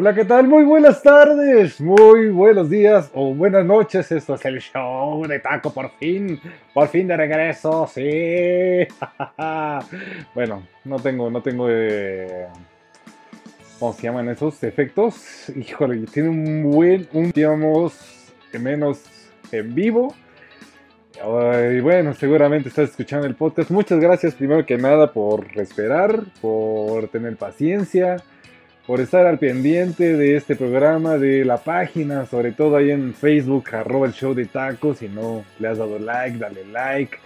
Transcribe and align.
Hola, 0.00 0.14
¿qué 0.14 0.24
tal? 0.24 0.48
Muy 0.48 0.64
buenas 0.64 1.02
tardes, 1.02 1.78
muy 1.78 2.30
buenos 2.30 2.70
días 2.70 3.10
o 3.12 3.34
buenas 3.34 3.66
noches. 3.66 4.10
Esto 4.10 4.34
es 4.36 4.44
el 4.46 4.58
show 4.58 5.26
de 5.26 5.40
Taco, 5.40 5.74
por 5.74 5.90
fin, 5.90 6.40
por 6.72 6.88
fin 6.88 7.06
de 7.06 7.18
regreso, 7.18 7.86
sí. 7.86 8.88
bueno, 10.34 10.66
no 10.86 10.98
tengo, 11.00 11.30
no 11.30 11.42
tengo, 11.42 11.66
eh, 11.68 12.46
¿cómo 13.78 13.92
se 13.92 14.04
llaman 14.04 14.30
esos 14.30 14.62
efectos? 14.62 15.52
Híjole, 15.54 16.06
tiene 16.06 16.30
un 16.30 16.62
buen, 16.72 17.06
un, 17.12 17.30
digamos, 17.30 18.32
menos 18.58 19.02
en 19.52 19.74
vivo. 19.74 20.14
Y 21.14 21.80
bueno, 21.80 22.14
seguramente 22.14 22.70
estás 22.70 22.88
escuchando 22.88 23.26
el 23.26 23.34
podcast. 23.34 23.70
Muchas 23.70 24.00
gracias 24.00 24.34
primero 24.34 24.64
que 24.64 24.78
nada 24.78 25.12
por 25.12 25.46
esperar, 25.56 26.22
por 26.40 27.08
tener 27.08 27.36
paciencia 27.36 28.16
por 28.90 29.00
estar 29.00 29.24
al 29.24 29.38
pendiente 29.38 30.16
de 30.16 30.34
este 30.34 30.56
programa, 30.56 31.16
de 31.16 31.44
la 31.44 31.58
página, 31.58 32.26
sobre 32.26 32.50
todo 32.50 32.76
ahí 32.76 32.90
en 32.90 33.14
Facebook, 33.14 33.72
arroba 33.72 34.08
el 34.08 34.12
show 34.12 34.34
de 34.34 34.46
tacos. 34.46 34.98
Si 34.98 35.08
no 35.08 35.44
le 35.60 35.68
has 35.68 35.78
dado 35.78 36.00
like, 36.00 36.38
dale 36.38 36.64
like, 36.64 37.16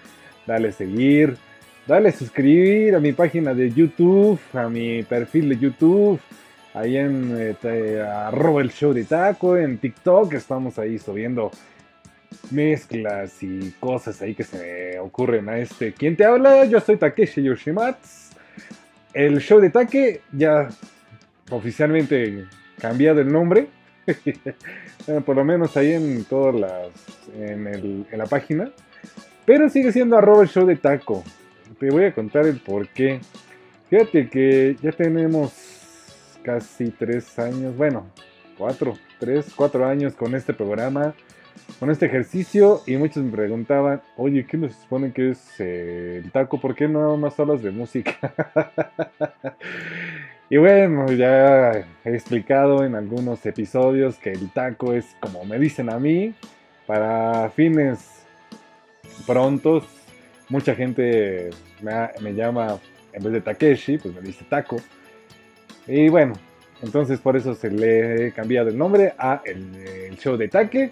dale 0.46 0.73
seguir, 0.73 1.38
dale 1.87 2.12
suscribir 2.12 2.95
a 2.95 3.00
mi 3.00 3.14
página 3.14 3.54
de 3.54 3.70
YouTube, 3.70 4.38
a 4.52 4.68
mi 4.68 5.04
perfil 5.04 5.48
de 5.48 5.56
YouTube, 5.56 6.20
ahí 6.74 6.98
en 6.98 7.34
este, 7.40 7.98
arroba 8.02 8.60
el 8.60 8.70
show 8.70 8.92
de 8.92 9.04
taco, 9.04 9.56
en 9.56 9.78
TikTok 9.78 10.34
estamos 10.34 10.78
ahí 10.78 10.98
subiendo 10.98 11.51
mezclas 12.51 13.42
y 13.42 13.73
cosas 13.80 14.20
ahí 14.20 14.34
que 14.34 14.45
se 14.45 14.98
ocurren 14.98 15.48
a 15.48 15.56
este. 15.56 15.95
¿Quién 15.95 16.15
te 16.15 16.26
habla? 16.26 16.66
Yo 16.66 16.78
soy 16.78 16.98
Takeshi 16.98 17.42
Yoshimatsu. 17.42 18.35
El 19.15 19.40
show 19.40 19.60
de 19.60 19.70
Take 19.70 20.20
ya 20.30 20.68
oficialmente 21.55 22.45
cambiado 22.80 23.21
el 23.21 23.33
nombre. 23.33 23.69
por 25.24 25.37
lo 25.37 25.45
menos 25.45 25.77
ahí 25.77 25.93
en 25.93 26.24
todas 26.24 26.55
las. 26.55 26.88
En, 27.38 28.07
la 28.13 28.27
página. 28.27 28.71
Pero 29.45 29.69
sigue 29.69 29.93
siendo 29.93 30.16
arroba 30.16 30.43
el 30.43 30.49
show 30.49 30.66
de 30.66 30.77
taco. 30.77 31.25
Te 31.79 31.91
voy 31.91 32.05
a 32.05 32.15
contar 32.15 32.47
el 32.47 32.60
por 32.60 32.88
qué. 32.88 33.21
Fíjate 33.91 34.29
que 34.29 34.77
ya 34.82 34.93
tenemos 34.93 35.52
casi 36.43 36.91
tres 36.91 37.38
años, 37.38 37.77
bueno, 37.77 38.07
cuatro, 38.57 38.95
tres, 39.19 39.47
cuatro 39.55 39.87
años 39.87 40.15
con 40.15 40.35
este 40.35 40.52
programa, 40.52 41.15
con 41.79 41.91
este 41.91 42.07
ejercicio. 42.07 42.82
Y 42.87 42.97
muchos 42.97 43.23
me 43.23 43.32
preguntaban, 43.32 44.02
oye, 44.16 44.47
¿qué 44.47 44.57
nos 44.57 44.75
supone 44.75 45.13
que 45.13 45.30
es 45.30 45.43
eh, 45.59 46.23
el 46.25 46.30
taco? 46.30 46.60
¿Por 46.60 46.75
qué 46.75 46.88
no 46.88 47.16
más 47.16 47.38
hablas 47.38 47.63
de 47.63 47.71
música? 47.71 48.16
Y 50.50 50.59
bueno, 50.59 51.10
ya 51.12 51.73
he 52.04 52.14
explicado 52.14 52.84
en 52.84 52.95
algunos 52.95 53.45
episodios 53.46 54.16
que 54.16 54.32
el 54.32 54.51
taco 54.51 54.92
es 54.92 55.16
como 55.20 55.45
me 55.45 55.59
dicen 55.59 55.90
a 55.90 55.98
mí, 55.98 56.34
para 56.86 57.51
fines 57.51 58.26
prontos. 59.26 59.84
Mucha 60.48 60.74
gente 60.74 61.51
me, 61.80 62.34
llama, 62.34 62.78
en 63.12 63.23
vez 63.23 63.32
de 63.32 63.40
Takeshi, 63.40 63.98
pues 63.98 64.14
me 64.14 64.20
dice 64.20 64.44
taco. 64.48 64.76
Y 65.86 66.09
bueno, 66.09 66.34
entonces 66.82 67.19
por 67.20 67.36
eso 67.36 67.54
se 67.54 67.70
le 67.70 68.26
he 68.26 68.32
cambiado 68.32 68.69
el 68.69 68.76
nombre 68.76 69.14
a 69.19 69.41
el, 69.44 70.16
show 70.19 70.36
de 70.36 70.48
taque. 70.48 70.91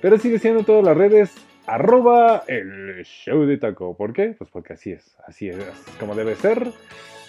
Pero 0.00 0.18
sigue 0.18 0.38
siendo 0.38 0.62
todas 0.62 0.84
las 0.84 0.96
redes 0.96 1.32
arroba 1.68 2.44
el 2.48 3.04
show 3.04 3.44
de 3.44 3.58
taco. 3.58 3.94
¿Por 3.94 4.14
qué? 4.14 4.34
Pues 4.36 4.48
porque 4.50 4.72
así 4.72 4.92
es, 4.92 5.16
así 5.26 5.50
es 5.50 5.58
como 6.00 6.14
debe 6.14 6.34
ser. 6.34 6.72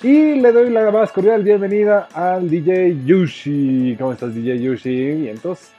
Y 0.02 0.36
le 0.36 0.54
doy 0.54 0.70
la 0.70 0.90
más 0.92 1.12
cordial 1.12 1.44
bienvenida 1.44 2.08
al 2.14 2.50
DJ 2.50 3.04
Yushi. 3.04 3.98
¿Cómo 4.00 4.14
estás, 4.14 4.34
DJ 4.34 4.62
Yushi? 4.62 5.26
Y 5.26 5.28
entonces, 5.28 5.74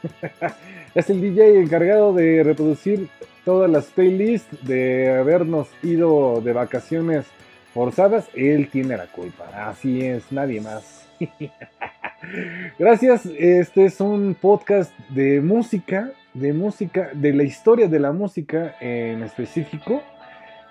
es 0.94 1.08
el 1.08 1.22
DJ 1.22 1.58
encargado 1.58 2.12
de 2.12 2.42
reproducir 2.44 3.08
todas 3.46 3.70
las 3.70 3.86
playlists, 3.86 4.62
de 4.66 5.08
habernos 5.08 5.68
ido 5.82 6.42
de 6.42 6.52
vacaciones 6.52 7.24
forzadas. 7.72 8.28
Él 8.34 8.68
tiene 8.70 8.94
la 8.98 9.06
culpa. 9.06 9.46
Así 9.54 10.02
es, 10.02 10.30
nadie 10.30 10.60
más. 10.60 11.08
Gracias. 12.78 13.24
Este 13.24 13.86
es 13.86 13.98
un 14.02 14.36
podcast 14.38 14.92
de 15.08 15.40
música, 15.40 16.12
de 16.34 16.52
música, 16.52 17.10
de 17.12 17.32
la 17.32 17.42
historia 17.42 17.88
de 17.88 17.98
la 17.98 18.12
música 18.12 18.76
en 18.80 19.22
específico. 19.22 20.02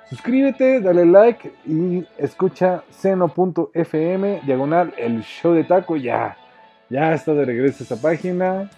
Suscríbete, 0.10 0.82
dale 0.82 1.06
like 1.06 1.52
y 1.68 2.04
escucha 2.18 2.84
seno.fm, 2.90 4.42
diagonal, 4.46 4.94
el 4.98 5.22
show 5.22 5.54
de 5.54 5.64
taco. 5.64 5.98
Ya, 5.98 6.36
ya 6.90 7.14
está 7.14 7.34
de 7.34 7.46
regreso 7.46 7.84
esa 7.84 7.96
página. 7.96 8.70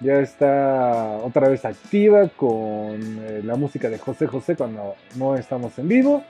Ya 0.00 0.14
está 0.18 1.18
otra 1.22 1.48
vez 1.48 1.64
activa 1.64 2.28
con 2.28 2.98
eh, 3.00 3.40
la 3.44 3.54
música 3.54 3.88
de 3.88 3.98
José 3.98 4.26
José 4.26 4.56
cuando 4.56 4.96
no 5.16 5.36
estamos 5.36 5.78
en 5.78 5.88
vivo. 5.88 6.24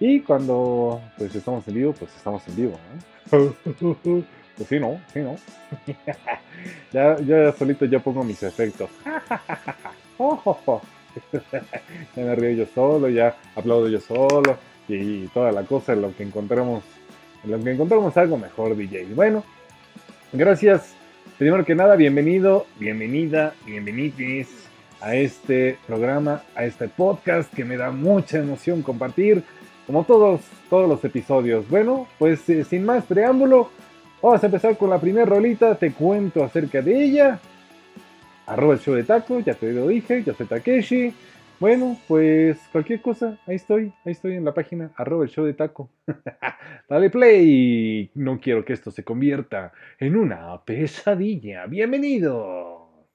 Y 0.00 0.20
cuando 0.20 1.00
pues 1.16 1.34
estamos 1.34 1.66
en 1.68 1.74
vivo, 1.74 1.92
pues 1.92 2.14
estamos 2.16 2.42
en 2.48 2.56
vivo. 2.56 2.78
pues 4.56 4.68
sí, 4.68 4.78
no, 4.78 5.00
sí, 5.12 5.20
no. 5.20 5.36
ya, 6.92 7.18
ya 7.20 7.52
solito 7.52 7.84
ya 7.84 7.98
pongo 7.98 8.24
mis 8.24 8.42
efectos. 8.42 8.90
ya 12.16 12.22
me 12.22 12.34
río 12.34 12.64
yo 12.64 12.66
solo, 12.74 13.08
ya 13.08 13.36
aplaudo 13.54 13.88
yo 13.88 14.00
solo 14.00 14.58
y, 14.88 15.26
toda 15.28 15.52
la 15.52 15.62
cosa 15.62 15.92
en 15.92 16.02
lo 16.02 16.14
que 16.14 16.22
encontramos, 16.22 16.84
en 17.44 17.50
lo 17.50 17.62
que 17.62 17.72
encontramos 17.72 18.16
algo 18.16 18.36
mejor, 18.36 18.76
DJ. 18.76 19.06
Bueno, 19.14 19.44
gracias. 20.32 20.94
Primero 21.38 21.64
que 21.64 21.74
nada, 21.74 21.96
bienvenido, 21.96 22.66
bienvenida, 22.78 23.54
bienvenidos 23.66 24.48
a 25.00 25.16
este 25.16 25.78
programa, 25.86 26.42
a 26.54 26.64
este 26.64 26.88
podcast 26.88 27.52
que 27.52 27.64
me 27.64 27.76
da 27.76 27.90
mucha 27.90 28.38
emoción 28.38 28.82
compartir, 28.82 29.42
como 29.86 30.04
todos, 30.04 30.42
todos 30.70 30.88
los 30.88 31.04
episodios. 31.04 31.68
Bueno, 31.68 32.06
pues 32.18 32.48
eh, 32.48 32.64
sin 32.64 32.84
más 32.84 33.04
preámbulo, 33.04 33.70
vamos 34.24 34.42
a 34.42 34.46
empezar 34.46 34.76
con 34.76 34.90
la 34.90 34.98
primera 34.98 35.26
rolita, 35.26 35.74
te 35.74 35.92
cuento 35.92 36.42
acerca 36.42 36.80
de 36.80 37.04
ella 37.04 37.40
arroba 38.46 38.74
el 38.74 38.80
show 38.80 38.94
de 38.94 39.04
taco, 39.04 39.40
ya 39.40 39.54
te 39.54 39.72
lo 39.72 39.88
dije, 39.88 40.22
yo 40.22 40.34
soy 40.34 40.46
Takeshi. 40.46 41.12
Bueno, 41.60 41.96
pues 42.08 42.58
cualquier 42.72 43.00
cosa, 43.00 43.38
ahí 43.46 43.56
estoy, 43.56 43.92
ahí 44.04 44.12
estoy 44.12 44.34
en 44.34 44.44
la 44.44 44.52
página, 44.52 44.90
arroba 44.96 45.24
el 45.24 45.30
show 45.30 45.44
de 45.44 45.54
taco. 45.54 45.88
Dale 46.88 47.10
play, 47.10 48.10
no 48.14 48.40
quiero 48.40 48.64
que 48.64 48.72
esto 48.72 48.90
se 48.90 49.04
convierta 49.04 49.72
en 49.98 50.16
una 50.16 50.60
pesadilla. 50.64 51.66
Bienvenido. 51.66 53.06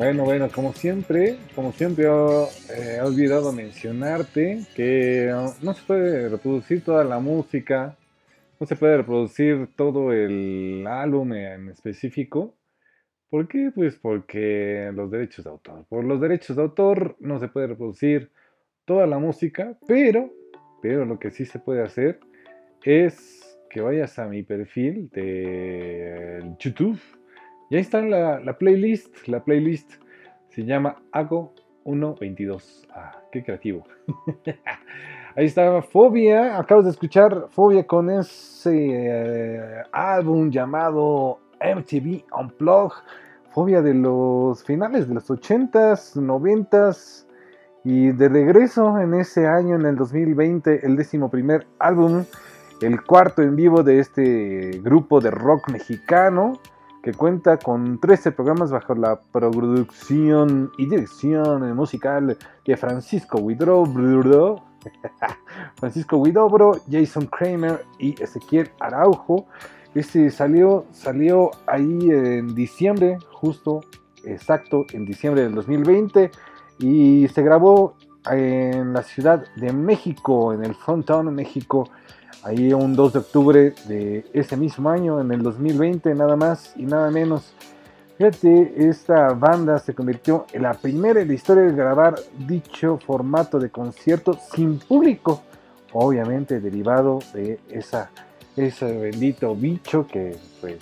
Bueno, 0.00 0.24
bueno, 0.24 0.48
como 0.50 0.72
siempre, 0.72 1.36
como 1.54 1.72
siempre 1.72 2.06
eh, 2.06 2.96
he 2.96 3.02
olvidado 3.02 3.52
mencionarte 3.52 4.62
que 4.74 5.30
no 5.60 5.74
se 5.74 5.82
puede 5.82 6.30
reproducir 6.30 6.82
toda 6.82 7.04
la 7.04 7.18
música, 7.18 7.98
no 8.58 8.66
se 8.66 8.76
puede 8.76 8.96
reproducir 8.96 9.68
todo 9.76 10.10
el 10.14 10.86
álbum 10.86 11.34
en 11.34 11.68
específico. 11.68 12.54
¿Por 13.28 13.46
qué? 13.46 13.72
Pues 13.74 13.96
porque 13.96 14.90
los 14.94 15.10
derechos 15.10 15.44
de 15.44 15.50
autor. 15.50 15.84
Por 15.90 16.02
los 16.04 16.18
derechos 16.18 16.56
de 16.56 16.62
autor 16.62 17.16
no 17.20 17.38
se 17.38 17.48
puede 17.48 17.66
reproducir 17.66 18.30
toda 18.86 19.06
la 19.06 19.18
música, 19.18 19.76
pero, 19.86 20.32
pero 20.80 21.04
lo 21.04 21.18
que 21.18 21.30
sí 21.30 21.44
se 21.44 21.58
puede 21.58 21.82
hacer 21.82 22.20
es 22.84 23.54
que 23.68 23.82
vayas 23.82 24.18
a 24.18 24.28
mi 24.28 24.44
perfil 24.44 25.10
de 25.10 26.54
YouTube 26.58 26.98
y 27.70 27.76
ahí 27.76 27.82
está 27.82 28.02
la, 28.02 28.58
playlist. 28.58 29.28
La 29.28 29.44
playlist 29.44 29.92
se 30.48 30.64
llama 30.64 30.96
Hago 31.12 31.54
122. 31.84 32.88
Ah, 32.92 33.22
qué 33.30 33.44
creativo. 33.44 33.84
Ahí 35.36 35.46
estaba 35.46 35.80
Fobia, 35.80 36.58
acabas 36.58 36.86
de 36.86 36.90
escuchar 36.90 37.46
Fobia 37.50 37.86
con 37.86 38.10
ese 38.10 38.72
eh, 38.74 39.82
álbum 39.92 40.50
llamado 40.50 41.38
MTV 41.60 42.24
Unplugged. 42.36 43.04
Fobia 43.52 43.80
de 43.80 43.94
los 43.94 44.64
finales 44.64 45.06
de 45.06 45.14
los 45.14 45.30
80s, 45.30 46.16
90s 46.16 47.26
y 47.84 48.10
de 48.10 48.28
regreso 48.28 48.98
en 48.98 49.14
ese 49.14 49.46
año, 49.46 49.76
en 49.76 49.86
el 49.86 49.94
2020, 49.94 50.84
el 50.84 50.96
décimo 50.96 51.30
primer 51.30 51.68
álbum, 51.78 52.24
el 52.82 53.00
cuarto 53.04 53.42
en 53.42 53.54
vivo 53.54 53.84
de 53.84 54.00
este 54.00 54.80
grupo 54.82 55.20
de 55.20 55.30
rock 55.30 55.70
mexicano 55.70 56.60
que 57.02 57.14
cuenta 57.14 57.56
con 57.56 57.98
13 57.98 58.32
programas 58.32 58.70
bajo 58.70 58.94
la 58.94 59.20
producción 59.32 60.70
y 60.76 60.86
dirección 60.86 61.74
musical 61.74 62.36
de 62.66 62.76
Francisco 62.76 63.38
Widobro, 63.38 64.64
Francisco 65.76 66.16
Widobro, 66.18 66.80
Jason 66.90 67.26
Kramer 67.26 67.84
y 67.98 68.20
Ezequiel 68.22 68.70
Araujo. 68.80 69.46
Este 69.94 70.30
salió, 70.30 70.84
salió 70.92 71.50
ahí 71.66 72.10
en 72.10 72.54
diciembre, 72.54 73.18
justo, 73.32 73.80
exacto, 74.24 74.86
en 74.92 75.04
diciembre 75.04 75.42
del 75.42 75.54
2020 75.54 76.30
y 76.78 77.28
se 77.28 77.42
grabó 77.42 77.96
en 78.30 78.92
la 78.92 79.02
Ciudad 79.02 79.44
de 79.56 79.72
México, 79.72 80.52
en 80.52 80.64
el 80.64 80.74
Fronttown 80.74 81.34
México, 81.34 81.88
ahí 82.42 82.72
un 82.72 82.94
2 82.94 83.12
de 83.12 83.18
octubre 83.18 83.74
de 83.86 84.24
ese 84.32 84.56
mismo 84.56 84.90
año, 84.90 85.20
en 85.20 85.32
el 85.32 85.42
2020, 85.42 86.14
nada 86.14 86.36
más 86.36 86.72
y 86.76 86.84
nada 86.84 87.10
menos. 87.10 87.52
Fíjate, 88.16 88.88
esta 88.88 89.30
banda 89.30 89.78
se 89.78 89.94
convirtió 89.94 90.46
en 90.52 90.62
la 90.62 90.74
primera 90.74 91.20
en 91.20 91.28
la 91.28 91.34
historia 91.34 91.64
de 91.64 91.72
grabar 91.72 92.16
dicho 92.46 92.98
formato 92.98 93.58
de 93.58 93.70
concierto 93.70 94.38
sin 94.54 94.78
público, 94.78 95.42
obviamente 95.92 96.60
derivado 96.60 97.20
de 97.32 97.58
esa, 97.70 98.10
ese 98.56 98.92
bendito 98.96 99.54
bicho 99.54 100.06
que 100.06 100.36
pues, 100.60 100.76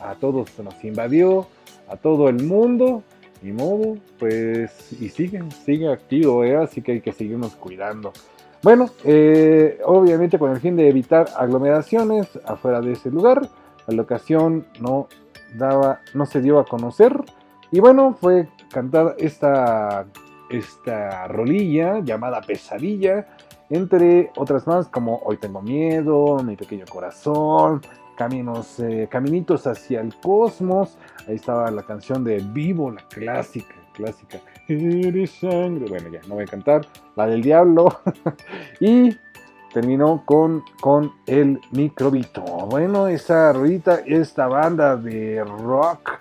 a 0.00 0.14
todos 0.16 0.50
nos 0.58 0.82
invadió, 0.84 1.46
a 1.88 1.96
todo 1.96 2.28
el 2.28 2.42
mundo, 2.42 3.04
y 3.42 3.52
modo, 3.52 3.96
pues, 4.18 4.92
y 5.00 5.08
sigue, 5.08 5.42
sigue 5.64 5.90
activo, 5.90 6.44
¿eh? 6.44 6.56
así 6.56 6.82
que 6.82 6.92
hay 6.92 7.00
que 7.00 7.12
seguirnos 7.12 7.54
cuidando. 7.56 8.12
Bueno, 8.62 8.90
eh, 9.04 9.80
obviamente 9.86 10.38
con 10.38 10.50
el 10.50 10.60
fin 10.60 10.76
de 10.76 10.88
evitar 10.88 11.28
aglomeraciones 11.36 12.28
afuera 12.44 12.82
de 12.82 12.92
ese 12.92 13.10
lugar, 13.10 13.48
la 13.86 13.94
locación 13.94 14.66
no 14.80 15.08
daba, 15.54 16.00
no 16.12 16.26
se 16.26 16.42
dio 16.42 16.58
a 16.58 16.66
conocer. 16.66 17.18
Y 17.70 17.80
bueno, 17.80 18.16
fue 18.20 18.48
cantada 18.70 19.14
esta, 19.18 20.04
esta 20.50 21.26
rolilla 21.28 22.00
llamada 22.00 22.42
Pesadilla, 22.42 23.28
entre 23.70 24.30
otras 24.36 24.66
más 24.66 24.88
como 24.88 25.20
Hoy 25.24 25.38
tengo 25.38 25.62
miedo, 25.62 26.42
Mi 26.42 26.56
pequeño 26.56 26.84
corazón, 26.90 27.80
Caminos, 28.16 28.78
eh, 28.80 29.08
Caminitos 29.10 29.66
hacia 29.66 30.02
el 30.02 30.14
cosmos. 30.16 30.98
Ahí 31.26 31.36
estaba 31.36 31.70
la 31.70 31.82
canción 31.82 32.24
de 32.24 32.44
Vivo, 32.52 32.90
la 32.90 33.02
clásica, 33.08 33.74
clásica. 33.94 34.38
Eres 34.70 35.32
sangre. 35.32 35.86
Bueno, 35.88 36.10
ya 36.10 36.20
no 36.28 36.36
voy 36.36 36.44
a 36.44 36.46
cantar. 36.46 36.86
La 37.16 37.26
del 37.26 37.42
diablo. 37.42 38.00
y 38.80 39.16
terminó 39.72 40.22
con, 40.24 40.62
con 40.80 41.12
el 41.26 41.60
microbito. 41.72 42.42
Bueno, 42.42 43.08
esa 43.08 43.52
ruedita, 43.52 44.00
esta 44.06 44.46
banda 44.46 44.96
de 44.96 45.42
rock 45.44 46.20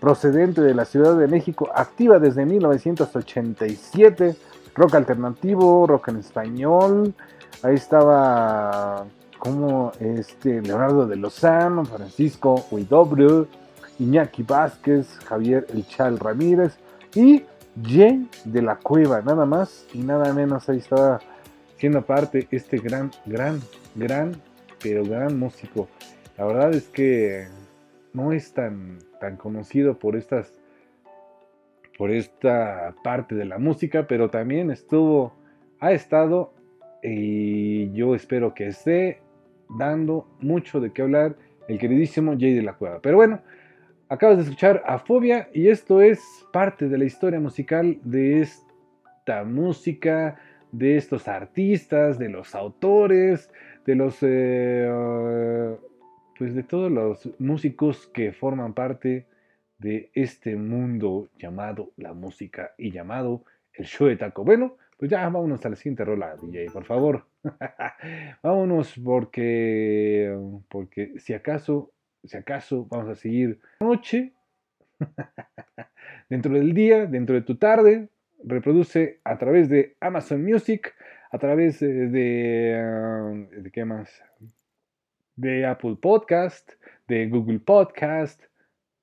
procedente 0.00 0.62
de 0.62 0.74
la 0.74 0.86
Ciudad 0.86 1.16
de 1.16 1.28
México, 1.28 1.68
activa 1.74 2.18
desde 2.18 2.46
1987, 2.46 4.34
rock 4.74 4.94
alternativo, 4.94 5.86
rock 5.86 6.08
en 6.08 6.16
español. 6.16 7.14
Ahí 7.62 7.74
estaba 7.74 9.04
como 9.38 9.92
este 10.00 10.62
Leonardo 10.62 11.06
de 11.06 11.16
Lozano, 11.16 11.84
Francisco 11.84 12.64
Huidobro, 12.70 13.46
Iñaki 13.98 14.42
Vázquez, 14.42 15.06
Javier 15.26 15.66
El 15.74 15.86
Chal 15.86 16.18
Ramírez 16.18 16.78
y 17.14 17.44
Jay 17.82 18.28
de 18.44 18.62
la 18.62 18.76
Cueva, 18.76 19.22
nada 19.22 19.46
más 19.46 19.86
y 19.94 19.98
nada 19.98 20.32
menos. 20.32 20.68
Ahí 20.68 20.78
estaba 20.78 21.20
siendo 21.76 22.02
parte 22.02 22.46
este 22.50 22.78
gran, 22.78 23.10
gran, 23.26 23.60
gran, 23.94 24.32
pero 24.82 25.04
gran 25.04 25.38
músico. 25.38 25.88
La 26.36 26.44
verdad 26.44 26.74
es 26.74 26.88
que 26.88 27.48
no 28.12 28.32
es 28.32 28.52
tan, 28.52 28.98
tan 29.20 29.36
conocido 29.36 29.98
por 29.98 30.16
estas 30.16 30.52
por 32.00 32.10
esta 32.10 32.94
parte 33.04 33.34
de 33.34 33.44
la 33.44 33.58
música, 33.58 34.06
pero 34.06 34.30
también 34.30 34.70
estuvo, 34.70 35.34
ha 35.80 35.92
estado 35.92 36.54
y 37.02 37.92
yo 37.92 38.14
espero 38.14 38.54
que 38.54 38.68
esté 38.68 39.20
dando 39.68 40.26
mucho 40.40 40.80
de 40.80 40.94
qué 40.94 41.02
hablar 41.02 41.36
el 41.68 41.78
queridísimo 41.78 42.32
Jay 42.38 42.54
de 42.54 42.62
la 42.62 42.72
Cueva. 42.72 43.00
Pero 43.02 43.16
bueno, 43.16 43.42
acabas 44.10 44.38
de 44.38 44.42
escuchar 44.42 44.82
a 44.86 44.98
Fobia 44.98 45.48
y 45.54 45.68
esto 45.68 46.02
es 46.02 46.20
parte 46.52 46.88
de 46.88 46.98
la 46.98 47.04
historia 47.04 47.38
musical 47.38 47.98
de 48.02 48.40
esta 48.40 49.44
música, 49.44 50.36
de 50.72 50.96
estos 50.96 51.28
artistas, 51.28 52.18
de 52.18 52.28
los 52.28 52.54
autores, 52.54 53.50
de 53.86 53.94
los... 53.94 54.18
Eh, 54.22 55.76
pues 56.36 56.54
de 56.54 56.62
todos 56.62 56.90
los 56.90 57.30
músicos 57.38 58.08
que 58.08 58.32
forman 58.32 58.74
parte 58.74 59.26
de 59.78 60.10
este 60.14 60.56
mundo 60.56 61.28
llamado 61.38 61.92
la 61.96 62.12
música 62.12 62.72
y 62.78 62.90
llamado 62.90 63.44
el 63.74 63.84
show 63.84 64.08
de 64.08 64.16
taco. 64.16 64.42
Bueno, 64.42 64.76
pues 64.96 65.10
ya 65.10 65.22
vámonos 65.28 65.64
a 65.64 65.68
la 65.68 65.76
siguiente 65.76 66.04
rola, 66.04 66.34
DJ, 66.36 66.70
por 66.72 66.84
favor. 66.84 67.26
vámonos 68.42 68.98
porque, 69.04 70.34
porque 70.68 71.12
si 71.18 71.34
acaso, 71.34 71.92
si 72.24 72.36
acaso 72.36 72.86
vamos 72.86 73.08
a 73.08 73.14
seguir 73.14 73.60
noche, 73.80 74.32
dentro 76.28 76.52
del 76.52 76.74
día, 76.74 77.06
dentro 77.06 77.34
de 77.34 77.42
tu 77.42 77.56
tarde, 77.56 78.08
reproduce 78.44 79.20
a 79.24 79.38
través 79.38 79.68
de 79.68 79.96
Amazon 80.00 80.44
Music, 80.44 80.94
a 81.30 81.38
través 81.38 81.80
de, 81.80 82.82
um, 82.82 83.48
de 83.48 83.70
qué 83.70 83.84
más, 83.84 84.22
de 85.36 85.64
Apple 85.64 85.96
Podcast, 86.00 86.70
de 87.08 87.28
Google 87.28 87.60
Podcast. 87.60 88.42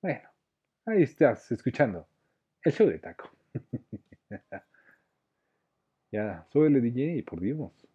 Bueno, 0.02 0.30
ahí 0.86 1.04
estás 1.04 1.52
escuchando 1.52 2.08
el 2.64 2.72
show 2.72 2.88
de 2.88 3.00
taco. 3.00 3.30
Ya, 6.10 6.46
súbele 6.54 6.80
DJ, 6.80 7.22
por 7.24 7.42
Dios. 7.42 7.86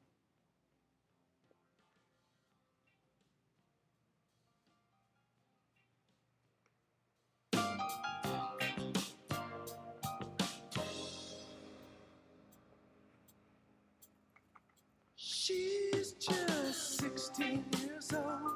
16 18.12 18.51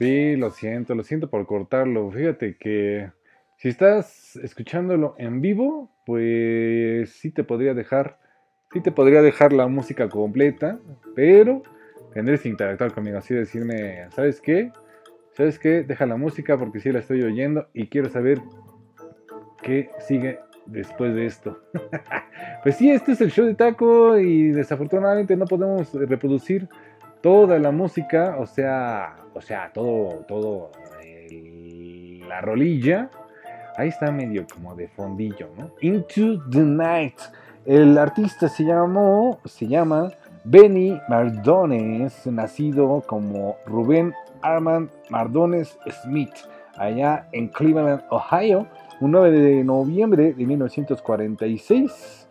Sí, 0.00 0.34
lo 0.36 0.50
siento, 0.50 0.94
lo 0.94 1.02
siento 1.02 1.28
por 1.28 1.46
cortarlo. 1.46 2.10
Fíjate 2.10 2.56
que 2.56 3.12
si 3.58 3.68
estás 3.68 4.34
escuchándolo 4.36 5.14
en 5.18 5.42
vivo, 5.42 5.90
pues 6.06 7.10
sí 7.10 7.30
te 7.30 7.44
podría 7.44 7.74
dejar, 7.74 8.18
sí 8.72 8.80
te 8.80 8.92
podría 8.92 9.20
dejar 9.20 9.52
la 9.52 9.66
música 9.66 10.08
completa, 10.08 10.78
pero 11.14 11.62
tendrías 12.14 12.40
que 12.40 12.48
interactuar 12.48 12.94
conmigo, 12.94 13.18
así 13.18 13.34
decirme, 13.34 14.08
¿sabes 14.12 14.40
qué? 14.40 14.72
¿Sabes 15.36 15.58
qué? 15.58 15.82
Deja 15.82 16.06
la 16.06 16.16
música 16.16 16.56
porque 16.56 16.80
sí 16.80 16.90
la 16.90 17.00
estoy 17.00 17.20
oyendo 17.22 17.68
y 17.74 17.88
quiero 17.88 18.08
saber 18.08 18.40
qué 19.62 19.90
sigue 19.98 20.38
después 20.64 21.14
de 21.14 21.26
esto. 21.26 21.60
pues 22.62 22.76
sí, 22.76 22.90
este 22.90 23.12
es 23.12 23.20
el 23.20 23.30
show 23.32 23.44
de 23.44 23.54
taco 23.54 24.18
y 24.18 24.48
desafortunadamente 24.52 25.36
no 25.36 25.44
podemos 25.44 25.92
reproducir 25.92 26.70
toda 27.20 27.58
la 27.58 27.70
música, 27.70 28.36
o 28.38 28.46
sea, 28.46 29.16
o 29.34 29.40
sea, 29.40 29.70
todo, 29.72 30.24
todo 30.26 30.70
el- 31.02 32.28
la 32.28 32.40
rolilla. 32.40 33.10
Ahí 33.76 33.88
está 33.88 34.10
medio 34.10 34.46
como 34.52 34.74
de 34.74 34.88
fondillo, 34.88 35.48
¿no? 35.56 35.70
Into 35.80 36.42
the 36.50 36.60
Night. 36.60 37.18
El 37.64 37.96
artista 37.98 38.48
se 38.48 38.64
llamó, 38.64 39.38
se 39.44 39.66
llama 39.66 40.10
Benny 40.44 40.98
Mardones, 41.08 42.26
nacido 42.26 43.02
como 43.06 43.56
Rubén 43.66 44.14
Armand 44.42 44.90
Mardones 45.10 45.78
Smith, 46.02 46.32
allá 46.76 47.28
en 47.32 47.48
Cleveland, 47.48 48.02
Ohio, 48.10 48.66
un 49.00 49.10
9 49.12 49.30
de 49.30 49.64
noviembre 49.64 50.32
de 50.32 50.46
1946 50.46 52.28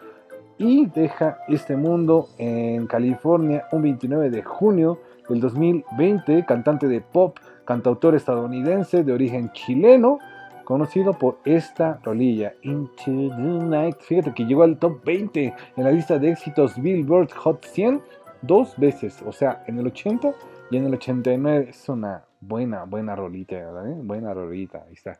y 0.59 0.85
deja 0.87 1.39
este 1.47 1.75
mundo 1.77 2.27
en 2.37 2.85
California 2.85 3.65
un 3.71 3.81
29 3.81 4.29
de 4.29 4.43
junio 4.43 4.99
del 5.29 5.39
2020, 5.39 6.45
cantante 6.45 6.87
de 6.87 7.01
pop, 7.01 7.37
cantautor 7.65 8.13
estadounidense 8.13 9.03
de 9.03 9.13
origen 9.13 9.51
chileno, 9.53 10.19
conocido 10.65 11.13
por 11.13 11.39
esta 11.45 11.99
rolilla, 12.03 12.53
Into 12.63 13.29
the 13.35 13.65
Night. 13.65 13.97
Fíjate 14.01 14.33
que 14.33 14.45
llegó 14.45 14.63
al 14.63 14.77
top 14.77 15.03
20 15.05 15.53
en 15.77 15.83
la 15.83 15.91
lista 15.91 16.19
de 16.19 16.31
éxitos 16.31 16.79
Billboard 16.79 17.31
Hot 17.31 17.65
100 17.65 18.01
dos 18.41 18.75
veces, 18.77 19.23
o 19.25 19.31
sea, 19.31 19.63
en 19.67 19.79
el 19.79 19.87
80 19.87 20.33
y 20.71 20.77
en 20.77 20.85
el 20.85 20.93
89. 20.93 21.67
Es 21.69 21.87
una 21.87 22.23
buena, 22.41 22.83
buena 22.83 23.15
rolita, 23.15 23.55
eh? 23.55 23.95
Buena 24.03 24.33
rolita, 24.33 24.83
ahí 24.87 24.93
está. 24.93 25.19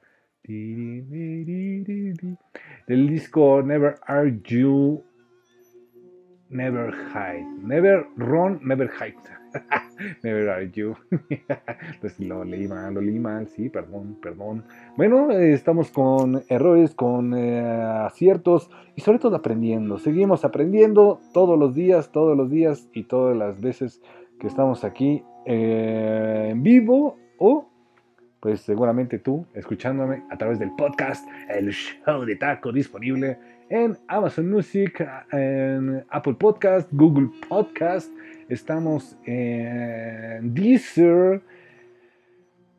Del 2.88 3.08
disco 3.08 3.62
Never 3.62 3.96
Are 4.05 4.39
You 4.43 5.03
Never 6.49 6.93
Hide. 7.13 7.45
Never 7.61 8.07
Run, 8.17 8.59
Never 8.63 8.89
Hide. 8.89 9.15
never 10.23 10.49
Are 10.49 10.69
You. 10.71 10.95
pues 12.01 12.19
lo 12.19 12.43
leí 12.43 12.67
mal, 12.67 12.93
lo 12.93 13.01
leí 13.01 13.19
mal, 13.19 13.47
sí, 13.47 13.69
perdón, 13.69 14.17
perdón. 14.21 14.63
Bueno, 14.97 15.31
eh, 15.31 15.53
estamos 15.53 15.91
con 15.91 16.43
errores, 16.49 16.95
con 16.95 17.33
eh, 17.35 17.59
aciertos 17.59 18.69
y 18.95 19.01
sobre 19.01 19.19
todo 19.19 19.35
aprendiendo. 19.35 19.97
Seguimos 19.97 20.43
aprendiendo 20.45 21.21
todos 21.33 21.57
los 21.57 21.75
días, 21.75 22.11
todos 22.11 22.35
los 22.35 22.49
días 22.49 22.89
y 22.93 23.03
todas 23.03 23.37
las 23.37 23.61
veces 23.61 24.01
que 24.39 24.47
estamos 24.47 24.83
aquí 24.83 25.23
eh, 25.45 26.49
en 26.51 26.63
vivo 26.63 27.17
o 27.37 27.69
pues 28.39 28.61
seguramente 28.61 29.19
tú 29.19 29.45
escuchándome 29.53 30.23
a 30.29 30.37
través 30.37 30.59
del 30.59 30.71
podcast, 30.71 31.27
el 31.49 31.71
show 31.71 32.23
de 32.23 32.37
taco 32.37 32.71
disponible 32.71 33.37
en 33.69 33.97
Amazon 34.07 34.49
Music, 34.49 35.07
en 35.31 36.03
Apple 36.09 36.33
Podcast, 36.33 36.89
Google 36.91 37.29
Podcast, 37.47 38.11
estamos 38.49 39.15
en 39.25 40.53
Deezer 40.53 41.41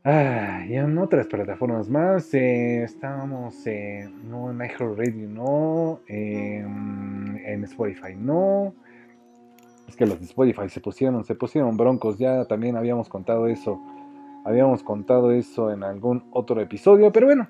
ah, 0.04 0.64
y 0.68 0.74
en 0.74 0.98
otras 0.98 1.28
plataformas 1.28 1.88
más. 1.88 2.34
Eh, 2.34 2.82
estamos 2.82 3.64
en, 3.66 4.28
no 4.28 4.50
en 4.50 4.58
iHeartRadio, 4.58 5.28
no, 5.28 6.00
en 6.08 7.64
Spotify, 7.64 8.16
no. 8.16 8.74
Es 9.88 9.94
que 9.94 10.06
los 10.06 10.18
de 10.18 10.26
Spotify 10.26 10.68
se 10.68 10.80
pusieron, 10.80 11.24
se 11.24 11.36
pusieron 11.36 11.76
broncos, 11.76 12.18
ya 12.18 12.44
también 12.46 12.76
habíamos 12.76 13.08
contado 13.08 13.46
eso. 13.46 13.80
Habíamos 14.44 14.82
contado 14.82 15.30
eso 15.32 15.70
en 15.70 15.84
algún 15.84 16.24
otro 16.32 16.60
episodio, 16.60 17.12
pero 17.12 17.26
bueno, 17.26 17.48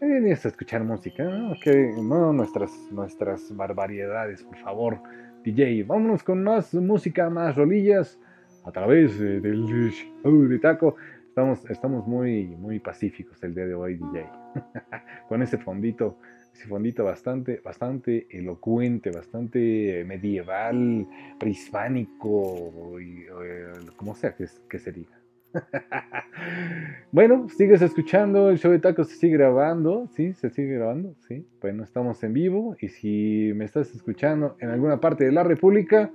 Venimos 0.00 0.46
a 0.46 0.48
escuchar 0.48 0.82
música, 0.82 1.24
¿no? 1.24 2.32
Nuestras, 2.32 2.72
nuestras 2.90 3.54
barbaridades, 3.54 4.42
por 4.42 4.56
favor. 4.56 4.98
DJ, 5.44 5.84
vámonos 5.84 6.22
con 6.22 6.42
más 6.42 6.72
música, 6.72 7.28
más 7.28 7.54
rolillas 7.54 8.18
a 8.64 8.72
través 8.72 9.12
eh, 9.20 9.40
del 9.40 9.66
show 9.66 10.48
de 10.48 10.58
taco. 10.58 10.96
Estamos, 11.28 11.68
estamos 11.68 12.06
muy, 12.06 12.46
muy 12.46 12.78
pacíficos 12.78 13.42
el 13.42 13.54
día 13.54 13.66
de 13.66 13.74
hoy, 13.74 13.96
DJ. 13.96 14.26
con 15.28 15.42
ese 15.42 15.58
fondito, 15.58 16.16
ese 16.54 16.66
fondito 16.66 17.04
bastante, 17.04 17.60
bastante 17.62 18.26
elocuente, 18.30 19.10
bastante 19.10 20.02
medieval, 20.06 21.06
prehispánico, 21.38 22.98
y, 22.98 23.26
eh, 23.44 23.72
como 23.96 24.14
sea 24.14 24.34
que 24.34 24.78
se 24.78 24.92
diga. 24.92 25.19
bueno, 27.12 27.48
sigues 27.48 27.82
escuchando, 27.82 28.50
el 28.50 28.58
show 28.58 28.70
de 28.70 28.78
tacos 28.78 29.08
se 29.08 29.16
sigue 29.16 29.36
grabando, 29.36 30.08
¿sí? 30.14 30.34
Se 30.34 30.50
sigue 30.50 30.74
grabando, 30.74 31.14
¿sí? 31.26 31.46
Bueno, 31.60 31.84
estamos 31.84 32.22
en 32.22 32.32
vivo 32.32 32.76
y 32.80 32.88
si 32.88 33.52
me 33.54 33.64
estás 33.64 33.94
escuchando 33.94 34.56
en 34.60 34.70
alguna 34.70 35.00
parte 35.00 35.24
de 35.24 35.32
la 35.32 35.42
República, 35.44 36.10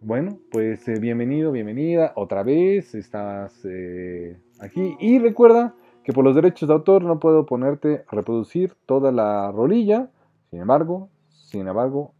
bueno, 0.00 0.38
pues 0.50 0.88
eh, 0.88 0.98
bienvenido, 0.98 1.52
bienvenida, 1.52 2.12
otra 2.16 2.42
vez, 2.42 2.94
estás 2.94 3.60
eh, 3.64 4.38
aquí 4.60 4.96
y 4.98 5.18
recuerda 5.18 5.74
que 6.04 6.12
por 6.12 6.24
los 6.24 6.34
derechos 6.34 6.68
de 6.68 6.74
autor 6.74 7.04
no 7.04 7.18
puedo 7.18 7.44
ponerte 7.44 8.04
a 8.08 8.16
reproducir 8.16 8.74
toda 8.86 9.12
la 9.12 9.52
rolilla, 9.52 10.10
sin 10.50 10.60
embargo, 10.60 11.10
sin 11.28 11.68
embargo, 11.68 12.14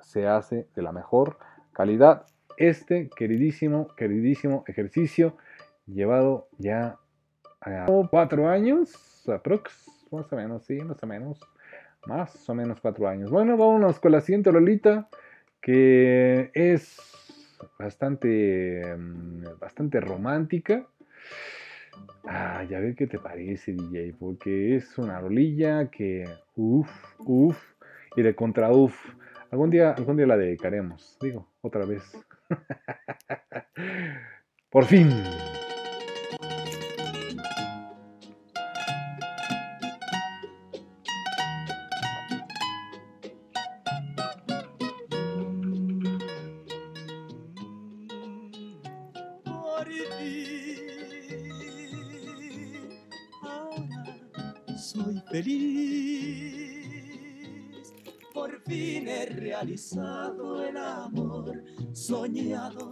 se 0.00 0.26
hace 0.26 0.66
de 0.74 0.82
la 0.82 0.92
mejor 0.92 1.38
calidad 1.72 2.26
este 2.58 3.08
queridísimo, 3.16 3.88
queridísimo 3.96 4.64
ejercicio 4.66 5.36
llevado 5.86 6.48
ya 6.58 6.98
cuatro 8.10 8.48
años, 8.48 9.28
aprox, 9.28 9.72
más 10.10 10.32
o 10.32 10.36
menos, 10.36 10.64
sí, 10.64 10.78
más 10.80 11.02
o 11.02 11.06
menos, 11.06 11.40
más 12.06 12.48
o 12.48 12.54
menos 12.54 12.80
cuatro 12.80 13.08
años. 13.08 13.30
Bueno, 13.30 13.56
vámonos 13.56 14.00
con 14.00 14.12
la 14.12 14.20
siguiente 14.20 14.52
Lolita, 14.52 15.08
que 15.60 16.50
es 16.54 16.98
bastante, 17.78 18.82
mm, 18.96 19.58
bastante 19.60 20.00
romántica. 20.00 20.86
Ah, 22.24 22.64
ya 22.68 22.78
ver 22.78 22.94
qué 22.94 23.06
te 23.06 23.18
parece, 23.18 23.72
DJ, 23.72 24.14
porque 24.18 24.76
es 24.76 24.96
una 24.98 25.20
rolilla 25.20 25.90
que, 25.90 26.24
uff, 26.56 26.90
uff, 27.18 27.58
y 28.16 28.22
de 28.22 28.34
contra 28.34 28.70
uff. 28.70 28.96
Algún 29.50 29.70
día, 29.70 29.92
algún 29.92 30.16
día 30.16 30.26
la 30.26 30.36
dedicaremos, 30.36 31.18
digo, 31.20 31.48
otra 31.60 31.84
vez. 31.84 32.02
Por 34.70 34.86
fin. 34.86 35.12
Realizado 59.72 60.62
el 60.62 60.76
amor 60.76 61.64
soñado 61.92 62.91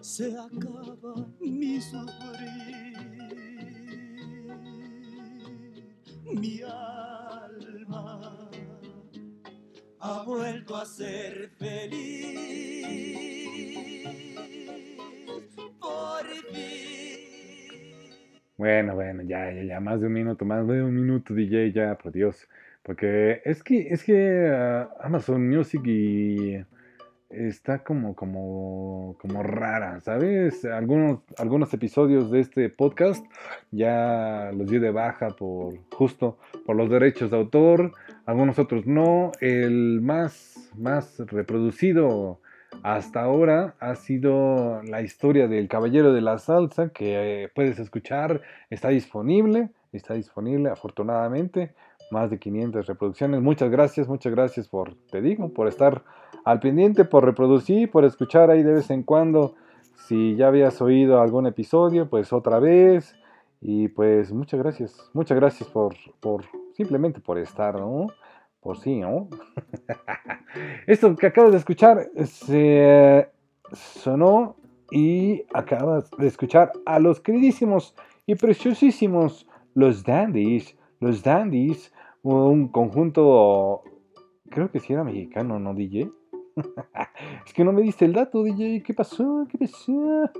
Se 0.00 0.26
acaba 0.36 1.26
mi 1.40 1.80
sufrir. 1.80 2.98
Mi 6.24 6.60
alma 6.62 8.50
ha 10.00 10.22
vuelto 10.26 10.76
a 10.76 10.84
ser 10.84 11.48
feliz. 11.58 12.38
Por 15.80 16.26
fin. 16.52 16.82
Bueno, 18.56 18.94
bueno, 18.94 19.22
ya, 19.22 19.50
ya, 19.50 19.62
ya, 19.62 19.80
más 19.80 20.00
de 20.00 20.08
un 20.08 20.12
minuto, 20.12 20.44
más 20.44 20.66
de 20.66 20.82
un 20.82 20.94
minuto, 20.94 21.32
DJ, 21.32 21.72
ya, 21.72 21.96
por 21.96 22.12
Dios. 22.12 22.48
Porque 22.82 23.40
es 23.44 23.62
que, 23.62 23.88
es 23.88 24.04
que 24.04 24.50
ah, 24.52 24.90
Amazon 25.00 25.48
Music 25.48 25.82
y 25.86 26.56
está 27.32 27.82
como, 27.82 28.14
como, 28.14 29.16
como 29.20 29.42
rara, 29.42 30.00
¿sabes? 30.00 30.64
Algunos, 30.64 31.20
algunos 31.38 31.72
episodios 31.74 32.30
de 32.30 32.40
este 32.40 32.68
podcast 32.68 33.24
ya 33.70 34.50
los 34.54 34.68
dio 34.70 34.80
de 34.80 34.90
baja 34.90 35.30
por 35.30 35.74
justo 35.92 36.38
por 36.66 36.76
los 36.76 36.90
derechos 36.90 37.30
de 37.30 37.36
autor, 37.36 37.92
algunos 38.26 38.58
otros 38.58 38.86
no. 38.86 39.32
El 39.40 40.00
más, 40.02 40.70
más 40.76 41.18
reproducido 41.26 42.40
hasta 42.82 43.22
ahora 43.22 43.74
ha 43.80 43.94
sido 43.94 44.82
la 44.84 45.02
historia 45.02 45.48
del 45.48 45.68
Caballero 45.68 46.12
de 46.12 46.20
la 46.20 46.38
Salsa 46.38 46.88
que 46.90 47.44
eh, 47.44 47.48
puedes 47.54 47.78
escuchar, 47.78 48.40
está 48.70 48.88
disponible, 48.88 49.70
está 49.92 50.14
disponible 50.14 50.70
afortunadamente, 50.70 51.74
más 52.10 52.30
de 52.30 52.38
500 52.38 52.86
reproducciones. 52.86 53.40
Muchas 53.40 53.70
gracias, 53.70 54.08
muchas 54.08 54.32
gracias 54.32 54.68
por, 54.68 54.94
te 55.10 55.20
digo, 55.20 55.52
por 55.52 55.68
estar 55.68 56.02
al 56.44 56.60
pendiente, 56.60 57.04
por 57.04 57.24
reproducir, 57.24 57.90
por 57.90 58.04
escuchar 58.04 58.50
ahí 58.50 58.62
de 58.62 58.74
vez 58.74 58.90
en 58.90 59.02
cuando 59.02 59.54
Si 59.94 60.34
ya 60.36 60.48
habías 60.48 60.80
oído 60.82 61.20
algún 61.20 61.46
episodio, 61.46 62.08
pues 62.08 62.32
otra 62.32 62.58
vez. 62.58 63.14
Y 63.60 63.88
pues 63.88 64.32
muchas 64.32 64.60
gracias. 64.60 65.10
Muchas 65.12 65.36
gracias 65.36 65.68
por, 65.68 65.94
por 66.20 66.44
simplemente 66.74 67.20
por 67.20 67.38
estar, 67.38 67.78
¿no? 67.78 68.08
Por 68.60 68.78
sí, 68.78 68.98
¿no? 68.98 69.28
Esto 70.86 71.14
que 71.14 71.26
acabas 71.26 71.52
de 71.52 71.58
escuchar 71.58 72.10
se 72.24 73.28
sonó 73.72 74.56
y 74.90 75.44
acabas 75.54 76.10
de 76.18 76.26
escuchar 76.26 76.72
a 76.84 76.98
los 76.98 77.20
queridísimos 77.20 77.94
y 78.26 78.34
preciosísimos 78.34 79.48
Los 79.74 80.04
Dandies. 80.04 80.76
Los 81.00 81.22
Dandies, 81.22 81.92
un 82.22 82.68
conjunto, 82.68 83.82
creo 84.50 84.70
que 84.70 84.80
sí 84.80 84.92
era 84.92 85.02
mexicano, 85.02 85.58
¿no, 85.58 85.74
DJ? 85.74 86.10
es 87.46 87.52
que 87.52 87.64
no 87.64 87.72
me 87.72 87.82
diste 87.82 88.04
el 88.04 88.12
dato, 88.12 88.42
DJ. 88.42 88.82
¿Qué 88.82 88.94
pasó? 88.94 89.46
¿Qué 89.48 89.58
pasó? 89.58 90.30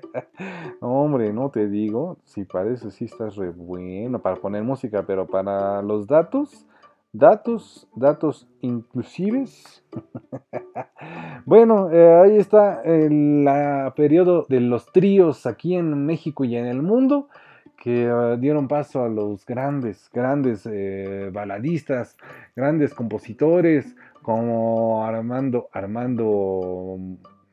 hombre, 0.80 1.32
no 1.32 1.50
te 1.50 1.68
digo. 1.68 2.18
Si 2.24 2.44
parece, 2.44 2.90
sí 2.90 3.06
estás 3.06 3.36
re 3.36 3.50
bueno 3.50 4.20
para 4.20 4.36
poner 4.36 4.62
música, 4.62 5.04
pero 5.06 5.26
para 5.26 5.82
los 5.82 6.06
datos, 6.06 6.66
datos, 7.12 7.88
datos 7.94 8.48
inclusives. 8.60 9.84
bueno, 11.44 11.90
eh, 11.90 12.20
ahí 12.22 12.36
está 12.36 12.82
el 12.82 13.46
periodo 13.96 14.46
de 14.48 14.60
los 14.60 14.92
tríos 14.92 15.46
aquí 15.46 15.74
en 15.74 16.06
México 16.06 16.44
y 16.44 16.56
en 16.56 16.66
el 16.66 16.82
mundo 16.82 17.28
que 17.78 18.12
uh, 18.12 18.36
dieron 18.36 18.66
paso 18.66 19.04
a 19.04 19.08
los 19.08 19.46
grandes, 19.46 20.10
grandes 20.12 20.68
eh, 20.70 21.30
baladistas, 21.32 22.16
grandes 22.56 22.92
compositores, 22.92 23.94
como 24.22 25.04
Armando, 25.04 25.68
Armando 25.72 26.98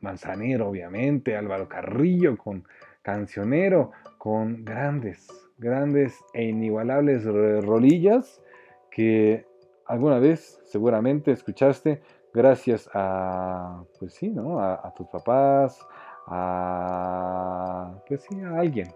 Manzanero, 0.00 0.68
obviamente, 0.68 1.36
Álvaro 1.36 1.68
Carrillo 1.68 2.36
con 2.36 2.64
Cancionero, 3.02 3.92
con 4.18 4.64
grandes, 4.64 5.28
grandes 5.58 6.18
e 6.34 6.44
inigualables 6.44 7.24
rolillas 7.24 8.42
que 8.90 9.46
alguna 9.86 10.18
vez 10.18 10.60
seguramente 10.64 11.30
escuchaste 11.30 12.02
gracias 12.34 12.90
a, 12.92 13.84
pues 13.98 14.14
sí, 14.14 14.28
¿no? 14.28 14.58
A, 14.58 14.74
a 14.74 14.92
tus 14.92 15.06
papás, 15.06 15.80
a, 16.26 17.94
pues 18.06 18.22
sí, 18.22 18.40
a 18.40 18.58
alguien, 18.58 18.88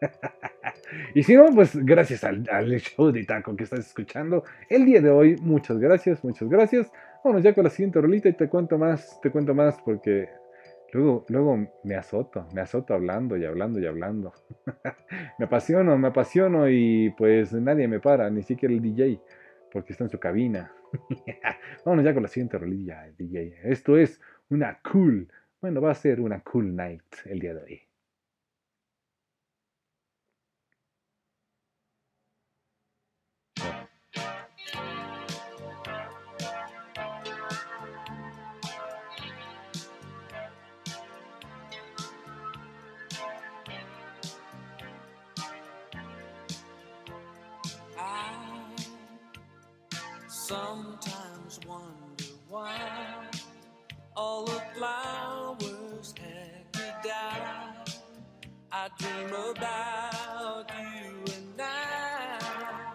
y 1.14 1.22
si 1.22 1.34
no, 1.34 1.46
pues 1.54 1.76
gracias 1.84 2.24
al, 2.24 2.44
show 2.78 3.10
de 3.10 3.24
taco 3.24 3.54
que 3.56 3.64
estás 3.64 3.80
escuchando 3.80 4.44
el 4.68 4.84
día 4.84 5.00
de 5.00 5.10
hoy. 5.10 5.36
Muchas 5.40 5.78
gracias, 5.78 6.22
muchas 6.24 6.48
gracias. 6.48 6.90
Vámonos 7.24 7.42
ya 7.42 7.54
con 7.54 7.64
la 7.64 7.70
siguiente 7.70 8.00
rolita 8.00 8.28
y 8.28 8.32
te 8.34 8.48
cuento 8.48 8.78
más, 8.78 9.20
te 9.20 9.30
cuento 9.30 9.54
más 9.54 9.78
porque 9.84 10.28
luego, 10.92 11.24
luego 11.28 11.68
me 11.84 11.94
azoto, 11.96 12.46
me 12.54 12.60
azoto 12.60 12.94
hablando 12.94 13.36
y 13.36 13.44
hablando 13.44 13.80
y 13.80 13.86
hablando. 13.86 14.32
me 15.38 15.46
apasiono, 15.46 15.98
me 15.98 16.08
apasiono 16.08 16.68
y 16.68 17.14
pues 17.16 17.52
nadie 17.52 17.88
me 17.88 18.00
para, 18.00 18.30
ni 18.30 18.42
siquiera 18.42 18.74
el 18.74 18.80
DJ, 18.80 19.20
porque 19.72 19.92
está 19.92 20.04
en 20.04 20.10
su 20.10 20.18
cabina. 20.18 20.72
Vámonos 21.84 22.04
ya 22.04 22.14
con 22.14 22.22
la 22.22 22.28
siguiente 22.28 22.58
rolilla, 22.58 23.06
DJ. 23.16 23.60
Esto 23.64 23.96
es 23.96 24.20
una 24.50 24.78
cool, 24.90 25.28
bueno, 25.60 25.80
va 25.80 25.90
a 25.90 25.94
ser 25.94 26.20
una 26.20 26.40
cool 26.40 26.74
night 26.74 27.02
el 27.26 27.40
día 27.40 27.54
de 27.54 27.62
hoy. 27.62 27.87
Dream 58.96 59.34
about 59.34 60.70
you 60.80 61.24
and. 61.56 62.94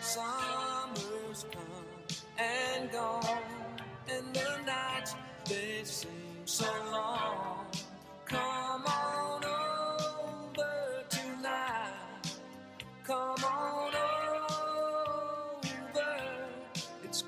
Summer's 0.00 1.44
and 2.38 2.90
gone, 2.92 3.22
and 4.08 4.34
the 4.34 5.16
they 5.48 5.82
seem 5.84 6.44
so 6.44 6.66
long. 6.92 7.66
Come 8.26 8.86
on. 8.86 9.18
It's. 17.04 17.24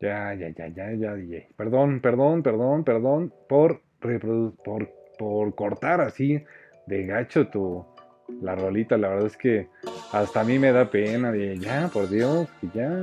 Ya, 0.00 0.32
ya, 0.32 0.48
ya, 0.56 0.66
ya, 0.96 1.12
ya. 1.12 1.40
Perdón, 1.56 2.00
perdón, 2.00 2.42
perdón, 2.42 2.84
perdón 2.84 3.34
por, 3.48 3.82
por, 4.00 4.88
por 5.18 5.54
cortar 5.54 6.00
así 6.00 6.42
de 6.86 7.06
gacho 7.06 7.48
tu, 7.48 7.84
la 8.40 8.54
rolita. 8.54 8.96
La 8.96 9.08
verdad 9.08 9.26
es 9.26 9.36
que 9.36 9.68
hasta 10.12 10.40
a 10.40 10.44
mí 10.44 10.58
me 10.58 10.72
da 10.72 10.90
pena. 10.90 11.32
De, 11.32 11.58
ya, 11.58 11.88
por 11.92 12.08
Dios, 12.08 12.48
que 12.60 12.68
ya. 12.74 13.02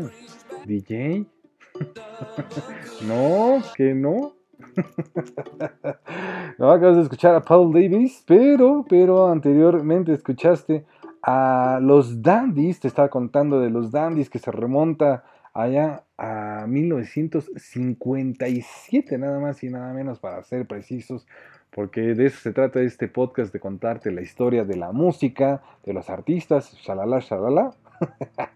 DJ. 0.65 1.25
no, 3.07 3.61
que 3.75 3.93
no. 3.93 4.33
no, 6.57 6.71
acabas 6.71 6.97
de 6.97 7.03
escuchar 7.03 7.35
a 7.35 7.41
Paul 7.41 7.71
Davis, 7.73 8.23
pero, 8.25 8.85
pero 8.87 9.27
anteriormente 9.27 10.13
escuchaste 10.13 10.85
a 11.21 11.79
los 11.81 12.21
Dandies. 12.21 12.79
Te 12.79 12.87
estaba 12.87 13.09
contando 13.09 13.59
de 13.59 13.69
los 13.69 13.91
Dandies 13.91 14.29
que 14.29 14.39
se 14.39 14.51
remonta 14.51 15.23
allá 15.57 16.03
a 16.17 16.65
1957, 16.67 19.17
nada 19.17 19.39
más 19.39 19.63
y 19.63 19.69
nada 19.69 19.91
menos 19.91 20.19
para 20.19 20.43
ser 20.43 20.67
precisos, 20.67 21.25
porque 21.71 22.13
de 22.13 22.27
eso 22.27 22.37
se 22.39 22.53
trata 22.53 22.79
este 22.81 23.07
podcast, 23.07 23.51
de 23.51 23.59
contarte 23.59 24.11
la 24.11 24.21
historia 24.21 24.65
de 24.65 24.77
la 24.77 24.91
música, 24.91 25.63
de 25.83 25.93
los 25.93 26.11
artistas, 26.11 26.77
shalala, 26.83 27.17
shalala. 27.19 27.73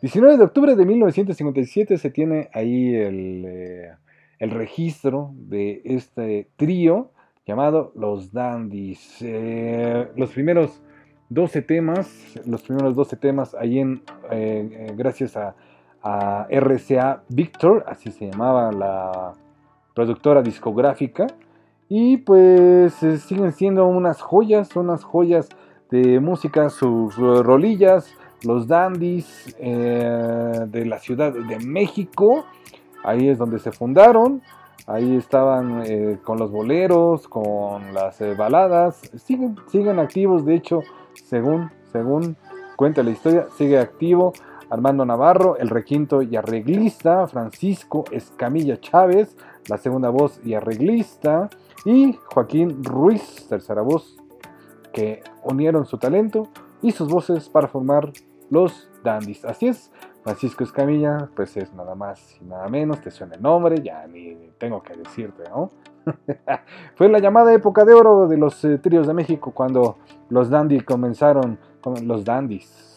19 0.00 0.38
de 0.38 0.44
octubre 0.44 0.74
de 0.74 0.86
1957 0.86 1.98
se 1.98 2.10
tiene 2.10 2.48
ahí 2.54 2.94
el, 2.94 3.44
eh, 3.46 3.90
el 4.38 4.50
registro 4.50 5.32
de 5.34 5.82
este 5.84 6.48
trío 6.56 7.10
llamado 7.46 7.92
Los 7.94 8.32
Dandies. 8.32 9.18
Eh, 9.20 10.08
los 10.16 10.30
primeros 10.30 10.80
12 11.28 11.60
temas, 11.60 12.40
los 12.46 12.62
primeros 12.62 12.96
12 12.96 13.16
temas 13.16 13.54
ahí 13.54 13.78
en, 13.78 14.00
eh, 14.30 14.94
gracias 14.96 15.36
a, 15.36 15.54
RCA 16.48 17.22
Victor, 17.28 17.84
así 17.88 18.10
se 18.12 18.30
llamaba 18.30 18.72
la 18.72 19.32
productora 19.94 20.42
discográfica. 20.42 21.26
Y 21.88 22.18
pues 22.18 23.02
eh, 23.02 23.18
siguen 23.18 23.52
siendo 23.52 23.86
unas 23.86 24.20
joyas, 24.20 24.74
unas 24.76 25.04
joyas 25.04 25.48
de 25.90 26.18
música, 26.20 26.68
sus 26.68 27.16
rolillas, 27.16 28.12
los 28.42 28.66
dandies 28.66 29.56
eh, 29.60 30.66
de 30.66 30.84
la 30.84 30.98
Ciudad 30.98 31.32
de 31.32 31.58
México. 31.60 32.44
Ahí 33.04 33.28
es 33.28 33.38
donde 33.38 33.58
se 33.60 33.70
fundaron. 33.70 34.42
Ahí 34.88 35.16
estaban 35.16 35.82
eh, 35.86 36.18
con 36.24 36.38
los 36.38 36.50
boleros, 36.50 37.28
con 37.28 37.94
las 37.94 38.18
baladas. 38.36 39.00
Siguen, 39.16 39.56
siguen 39.68 39.98
activos, 39.98 40.44
de 40.44 40.54
hecho, 40.56 40.80
según, 41.24 41.70
según 41.92 42.36
cuenta 42.76 43.02
la 43.02 43.10
historia, 43.10 43.46
sigue 43.56 43.78
activo 43.78 44.32
Armando 44.70 45.04
Navarro, 45.04 45.56
el 45.56 45.68
requinto 45.68 46.22
y 46.22 46.36
arreglista, 46.36 47.26
Francisco 47.26 48.04
Escamilla 48.10 48.80
Chávez, 48.80 49.36
la 49.68 49.76
segunda 49.76 50.10
voz 50.10 50.40
y 50.44 50.54
arreglista, 50.54 51.48
y 51.84 52.18
Joaquín 52.32 52.82
Ruiz, 52.82 53.46
tercera 53.48 53.82
voz, 53.82 54.16
que 54.92 55.22
unieron 55.44 55.86
su 55.86 55.98
talento 55.98 56.48
y 56.82 56.92
sus 56.92 57.08
voces 57.08 57.48
para 57.48 57.68
formar 57.68 58.12
los 58.50 58.88
Dandies. 59.04 59.44
Así 59.44 59.68
es, 59.68 59.92
Francisco 60.24 60.64
Escamilla, 60.64 61.28
pues 61.36 61.56
es 61.56 61.72
nada 61.74 61.94
más 61.94 62.36
y 62.40 62.44
nada 62.44 62.66
menos, 62.68 63.00
te 63.00 63.10
suena 63.10 63.36
el 63.36 63.42
nombre, 63.42 63.80
ya 63.82 64.06
ni 64.08 64.34
tengo 64.58 64.82
que 64.82 64.96
decirte, 64.96 65.44
¿no? 65.48 65.70
Fue 66.96 67.08
la 67.08 67.18
llamada 67.20 67.52
época 67.52 67.84
de 67.84 67.94
oro 67.94 68.26
de 68.26 68.36
los 68.36 68.64
eh, 68.64 68.78
tríos 68.78 69.06
de 69.06 69.14
México 69.14 69.52
cuando 69.52 69.98
los 70.28 70.50
Dandies 70.50 70.84
comenzaron, 70.84 71.58
los 72.02 72.24
Dandies 72.24 72.95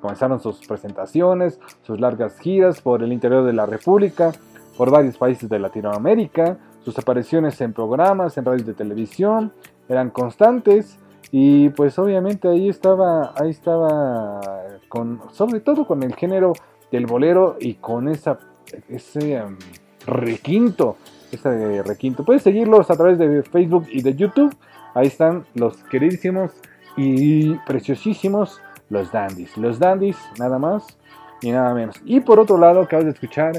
comenzaron 0.00 0.40
sus 0.40 0.66
presentaciones, 0.66 1.58
sus 1.82 2.00
largas 2.00 2.38
giras 2.38 2.80
por 2.80 3.02
el 3.02 3.12
interior 3.12 3.44
de 3.44 3.52
la 3.52 3.66
República, 3.66 4.32
por 4.76 4.90
varios 4.90 5.16
países 5.16 5.48
de 5.48 5.58
Latinoamérica, 5.58 6.58
sus 6.84 6.98
apariciones 6.98 7.60
en 7.60 7.72
programas, 7.72 8.38
en 8.38 8.44
radios 8.44 8.66
de 8.66 8.74
televisión, 8.74 9.52
eran 9.88 10.10
constantes 10.10 10.98
y 11.30 11.68
pues 11.70 11.98
obviamente 11.98 12.48
ahí 12.48 12.68
estaba, 12.68 13.34
ahí 13.36 13.50
estaba 13.50 14.40
con, 14.88 15.20
sobre 15.32 15.60
todo 15.60 15.86
con 15.86 16.02
el 16.02 16.14
género 16.14 16.54
del 16.90 17.06
bolero 17.06 17.56
y 17.60 17.74
con 17.74 18.08
esa, 18.08 18.38
ese 18.88 19.42
um, 19.42 19.56
requinto 20.06 20.96
ese 21.32 21.82
requinto. 21.82 22.24
Puedes 22.24 22.42
seguirlos 22.42 22.90
a 22.90 22.96
través 22.96 23.18
de 23.18 23.42
Facebook 23.42 23.86
y 23.90 24.02
de 24.02 24.14
YouTube. 24.14 24.54
Ahí 24.94 25.06
están 25.06 25.44
los 25.54 25.76
queridísimos 25.84 26.52
y 26.96 27.54
preciosísimos 27.66 28.60
los 28.90 29.10
dandies. 29.10 29.56
Los 29.56 29.78
dandies, 29.78 30.18
nada 30.38 30.58
más 30.58 30.98
y 31.40 31.50
nada 31.50 31.72
menos. 31.72 31.96
Y 32.04 32.20
por 32.20 32.38
otro 32.38 32.58
lado, 32.58 32.82
acabas 32.82 33.06
de 33.06 33.12
escuchar 33.12 33.52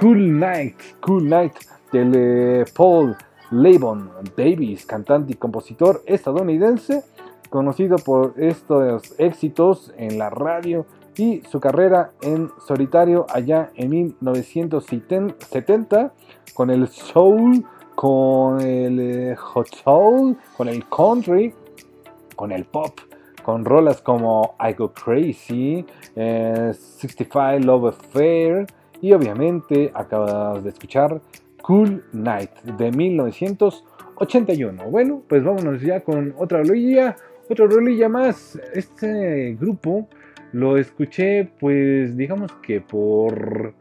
Cool 0.00 0.38
Night, 0.38 0.76
Cool 1.00 1.28
Night 1.28 1.54
del 1.92 2.64
Paul 2.76 3.16
Levon 3.50 4.12
Davis, 4.36 4.86
cantante 4.86 5.32
y 5.32 5.36
compositor 5.36 6.02
estadounidense, 6.06 7.02
conocido 7.50 7.98
por 7.98 8.34
estos 8.36 9.18
éxitos 9.18 9.92
en 9.96 10.16
la 10.18 10.30
radio 10.30 10.86
y 11.16 11.42
su 11.42 11.60
carrera 11.60 12.10
en 12.22 12.50
solitario 12.66 13.26
allá 13.32 13.70
en 13.76 13.90
1970 13.90 16.12
con 16.54 16.70
el 16.70 16.88
soul, 16.88 17.64
con 17.94 18.60
el 18.60 18.98
eh, 18.98 19.36
hot 19.36 19.68
soul, 19.84 20.36
con 20.56 20.66
el 20.68 20.84
country, 20.88 21.54
con 22.34 22.50
el 22.50 22.64
pop, 22.64 22.98
con 23.44 23.64
rolas 23.64 24.00
como 24.00 24.56
I 24.58 24.72
Go 24.72 24.92
Crazy, 24.92 25.86
eh, 26.16 26.72
65 26.72 27.64
Love 27.64 27.94
Affair 27.94 28.66
y 29.00 29.12
obviamente 29.12 29.92
acabas 29.94 30.64
de 30.64 30.70
escuchar 30.70 31.20
Cool 31.62 32.02
Night 32.12 32.50
de 32.62 32.90
1981. 32.90 34.90
Bueno, 34.90 35.22
pues 35.28 35.44
vámonos 35.44 35.80
ya 35.82 36.00
con 36.00 36.34
otra 36.38 36.64
rolilla, 36.64 37.14
otra 37.48 37.66
rolilla 37.66 38.08
más. 38.08 38.60
Este 38.72 39.56
grupo 39.60 40.08
lo 40.52 40.76
escuché 40.78 41.48
pues 41.60 42.16
digamos 42.16 42.50
que 42.62 42.80
por 42.80 43.74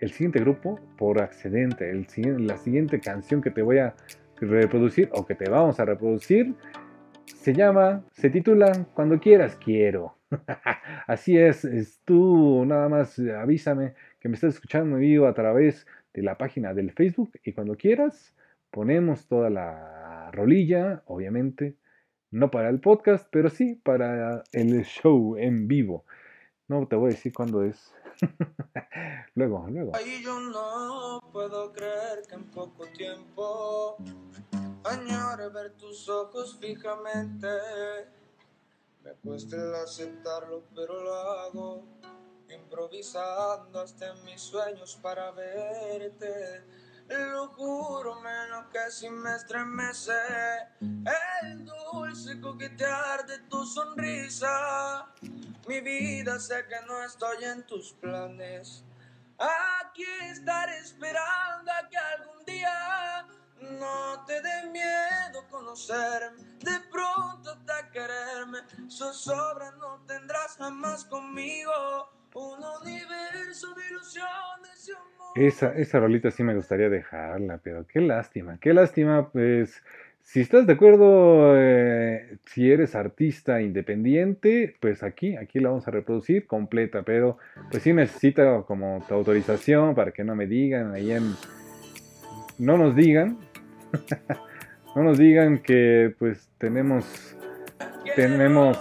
el 0.00 0.10
siguiente 0.10 0.40
grupo, 0.40 0.80
por 0.96 1.20
accidente. 1.20 1.90
El, 1.90 2.06
la 2.46 2.56
siguiente 2.56 3.00
canción 3.00 3.42
que 3.42 3.50
te 3.50 3.60
voy 3.62 3.78
a 3.78 3.94
reproducir 4.40 5.10
o 5.12 5.26
que 5.26 5.34
te 5.34 5.50
vamos 5.50 5.78
a 5.78 5.84
reproducir 5.84 6.54
se 7.36 7.54
llama, 7.54 8.04
se 8.12 8.30
titula 8.30 8.86
Cuando 8.94 9.18
quieras 9.18 9.56
quiero. 9.56 10.16
Así 11.06 11.36
es, 11.36 11.64
es 11.64 12.00
tú 12.04 12.64
nada 12.66 12.88
más 12.88 13.18
eh, 13.18 13.34
avísame 13.34 13.94
que 14.20 14.28
me 14.28 14.34
estás 14.34 14.54
escuchando 14.54 14.96
en 14.96 15.02
vivo 15.02 15.26
a 15.26 15.34
través 15.34 15.86
de 16.14 16.22
la 16.22 16.36
página 16.36 16.74
del 16.74 16.92
Facebook 16.92 17.32
y 17.44 17.52
cuando 17.52 17.76
quieras 17.76 18.34
ponemos 18.70 19.26
toda 19.26 19.50
la 19.50 20.30
rolilla, 20.32 21.02
obviamente, 21.06 21.74
no 22.30 22.50
para 22.50 22.68
el 22.68 22.80
podcast, 22.80 23.26
pero 23.30 23.48
sí 23.48 23.74
para 23.82 24.44
el 24.52 24.84
show 24.84 25.36
en 25.36 25.66
vivo. 25.66 26.04
No 26.68 26.86
te 26.86 26.94
voy 26.94 27.08
a 27.08 27.14
decir 27.14 27.32
cuándo 27.32 27.64
es. 27.64 27.92
luego, 29.34 29.66
luego. 29.68 29.92
Y 30.04 30.22
yo 30.22 30.40
no 30.40 31.20
puedo 31.32 31.72
creer 31.72 32.22
que 32.28 32.34
en 32.34 32.44
poco 32.50 32.86
tiempo 32.88 33.96
añore 34.84 35.48
ver 35.48 35.72
tus 35.72 36.08
ojos 36.08 36.58
fijamente. 36.60 37.48
Me 39.02 39.12
cuesta 39.24 39.56
el 39.56 39.74
aceptarlo, 39.74 40.64
pero 40.74 41.02
lo 41.02 41.14
hago 41.14 41.84
improvisando 42.52 43.80
hasta 43.80 44.08
en 44.08 44.24
mis 44.24 44.40
sueños 44.40 44.98
para 45.00 45.30
verte. 45.30 46.64
Lo 47.08 47.48
juro, 47.48 48.20
menos 48.20 48.66
que 48.70 48.90
si 48.90 49.10
me 49.10 49.34
estremece 49.34 50.12
el 50.80 51.64
dulce 51.64 52.40
coquetear 52.40 53.26
de 53.26 53.38
tu 53.48 53.64
sonrisa. 53.64 55.12
Mi 55.70 55.80
vida 55.80 56.40
sé 56.40 56.64
que 56.68 56.84
no 56.88 57.00
estoy 57.04 57.44
en 57.44 57.64
tus 57.64 57.92
planes. 57.92 58.84
Aquí 59.38 60.02
estaré 60.28 60.76
esperando 60.78 61.70
a 61.70 61.88
que 61.88 61.96
algún 61.96 62.44
día 62.44 63.24
no 63.78 64.24
te 64.26 64.42
dé 64.42 64.68
miedo 64.72 65.46
conocerme. 65.48 66.42
De 66.58 66.76
pronto 66.90 67.52
hasta 67.52 67.88
quererme. 67.92 68.58
Zozobra 68.90 69.70
no 69.78 70.04
tendrás 70.08 70.56
jamás 70.56 71.04
conmigo. 71.04 71.70
Un 72.34 72.58
universo 72.82 73.72
de 73.72 73.86
ilusiones 73.90 74.88
y 74.88 74.90
amor. 74.90 75.32
Esa, 75.36 75.72
esa 75.74 76.00
rolita 76.00 76.32
sí 76.32 76.42
me 76.42 76.56
gustaría 76.56 76.88
dejarla, 76.88 77.60
pero 77.62 77.86
qué 77.86 78.00
lástima, 78.00 78.58
qué 78.58 78.74
lástima, 78.74 79.30
pues 79.30 79.80
si 80.22 80.40
estás 80.40 80.66
de 80.66 80.74
acuerdo, 80.74 81.54
eh, 81.56 82.38
si 82.46 82.70
eres 82.70 82.94
artista 82.94 83.60
independiente, 83.62 84.76
pues 84.80 85.02
aquí, 85.02 85.36
aquí 85.36 85.58
la 85.58 85.70
vamos 85.70 85.88
a 85.88 85.90
reproducir 85.90 86.46
completa, 86.46 87.02
pero 87.02 87.38
pues 87.70 87.82
sí 87.82 87.92
necesita 87.92 88.62
como 88.62 89.04
tu 89.08 89.14
autorización 89.14 89.94
para 89.94 90.12
que 90.12 90.22
no 90.22 90.36
me 90.36 90.46
digan 90.46 90.92
ahí 90.94 91.12
en... 91.12 91.34
No 92.58 92.76
nos 92.76 92.94
digan, 92.94 93.38
no 94.94 95.02
nos 95.02 95.18
digan 95.18 95.58
que 95.58 96.14
pues 96.18 96.48
tenemos, 96.58 97.36
tenemos 98.14 98.78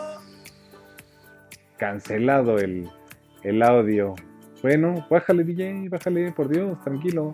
cancelado 1.77 2.59
el, 2.59 2.89
el 3.43 3.63
audio. 3.63 4.13
Bueno, 4.61 5.07
bájale 5.09 5.43
DJ, 5.45 5.87
bájale, 5.89 6.31
por 6.31 6.49
Dios, 6.49 6.79
tranquilo. 6.83 7.33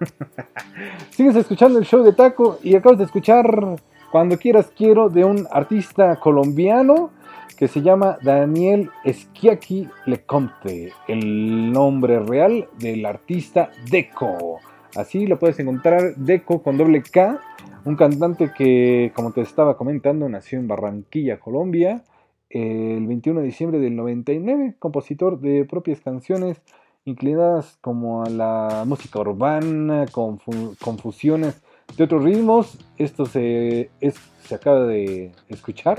Sigues 1.10 1.36
escuchando 1.36 1.78
el 1.78 1.84
show 1.84 2.02
de 2.02 2.12
Taco 2.12 2.58
y 2.62 2.74
acabas 2.74 2.98
de 2.98 3.04
escuchar 3.04 3.76
Cuando 4.10 4.38
quieras 4.38 4.72
quiero 4.76 5.08
de 5.08 5.24
un 5.24 5.46
artista 5.50 6.16
colombiano 6.16 7.10
que 7.56 7.68
se 7.68 7.82
llama 7.82 8.16
Daniel 8.22 8.90
Schiacchi 9.06 9.86
Lecomte, 10.06 10.92
el 11.08 11.70
nombre 11.70 12.18
real 12.18 12.66
del 12.78 13.04
artista 13.04 13.70
Deco. 13.90 14.60
Así 14.96 15.26
lo 15.26 15.38
puedes 15.38 15.58
encontrar, 15.58 16.14
Deco 16.16 16.62
con 16.62 16.78
doble 16.78 17.02
K, 17.02 17.38
un 17.84 17.96
cantante 17.96 18.52
que, 18.56 19.12
como 19.14 19.32
te 19.32 19.42
estaba 19.42 19.76
comentando, 19.76 20.26
nació 20.30 20.58
en 20.58 20.68
Barranquilla, 20.68 21.38
Colombia, 21.38 22.02
el 22.48 23.06
21 23.06 23.40
de 23.40 23.46
diciembre 23.46 23.78
del 23.78 23.94
99, 23.94 24.76
compositor 24.78 25.38
de 25.38 25.66
propias 25.66 26.00
canciones 26.00 26.62
inclinadas 27.04 27.76
como 27.80 28.22
a 28.24 28.30
la 28.30 28.84
música 28.86 29.18
urbana, 29.20 30.06
con, 30.10 30.38
fu- 30.38 30.74
con 30.82 30.98
fusiones 30.98 31.60
de 31.96 32.04
otros 32.04 32.22
ritmos. 32.24 32.78
Esto 32.98 33.26
se, 33.26 33.90
es- 34.00 34.20
se 34.44 34.54
acaba 34.54 34.86
de 34.86 35.32
escuchar, 35.48 35.98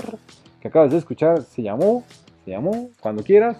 que 0.60 0.68
acabas 0.68 0.92
de 0.92 0.98
escuchar, 0.98 1.42
se 1.42 1.62
llamó, 1.62 2.04
se 2.44 2.52
llamó, 2.52 2.90
cuando 3.00 3.22
quieras, 3.24 3.58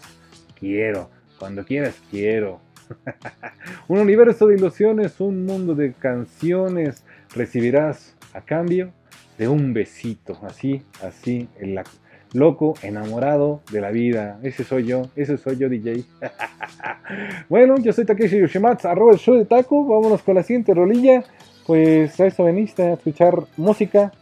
quiero, 0.58 1.08
cuando 1.38 1.64
quieras, 1.64 1.96
quiero. 2.10 2.60
un 3.88 3.98
universo 3.98 4.46
de 4.46 4.56
ilusiones, 4.56 5.20
un 5.20 5.46
mundo 5.46 5.74
de 5.74 5.92
canciones, 5.94 7.04
recibirás 7.34 8.14
a 8.34 8.40
cambio 8.42 8.92
de 9.38 9.48
un 9.48 9.72
besito, 9.72 10.38
así, 10.42 10.82
así, 11.02 11.48
el 11.58 11.74
la- 11.74 11.84
loco, 12.32 12.74
enamorado 12.82 13.62
de 13.70 13.80
la 13.80 13.90
vida. 13.90 14.38
Ese 14.42 14.64
soy 14.64 14.84
yo, 14.86 15.08
ese 15.16 15.36
soy 15.36 15.56
yo, 15.56 15.68
DJ. 15.68 16.04
bueno, 17.48 17.76
yo 17.78 17.92
soy 17.92 18.04
Takeshi 18.04 18.38
Yoshimatsu, 18.38 18.88
arroba 18.88 19.12
el 19.12 19.18
show 19.18 19.36
de 19.36 19.44
taco. 19.44 19.86
Vámonos 19.86 20.22
con 20.22 20.34
la 20.34 20.42
siguiente 20.42 20.74
rolilla. 20.74 21.24
Pues 21.66 22.18
a 22.20 22.26
eso 22.26 22.44
veniste 22.44 22.82
a 22.82 22.92
escuchar 22.94 23.38
música 23.56 24.12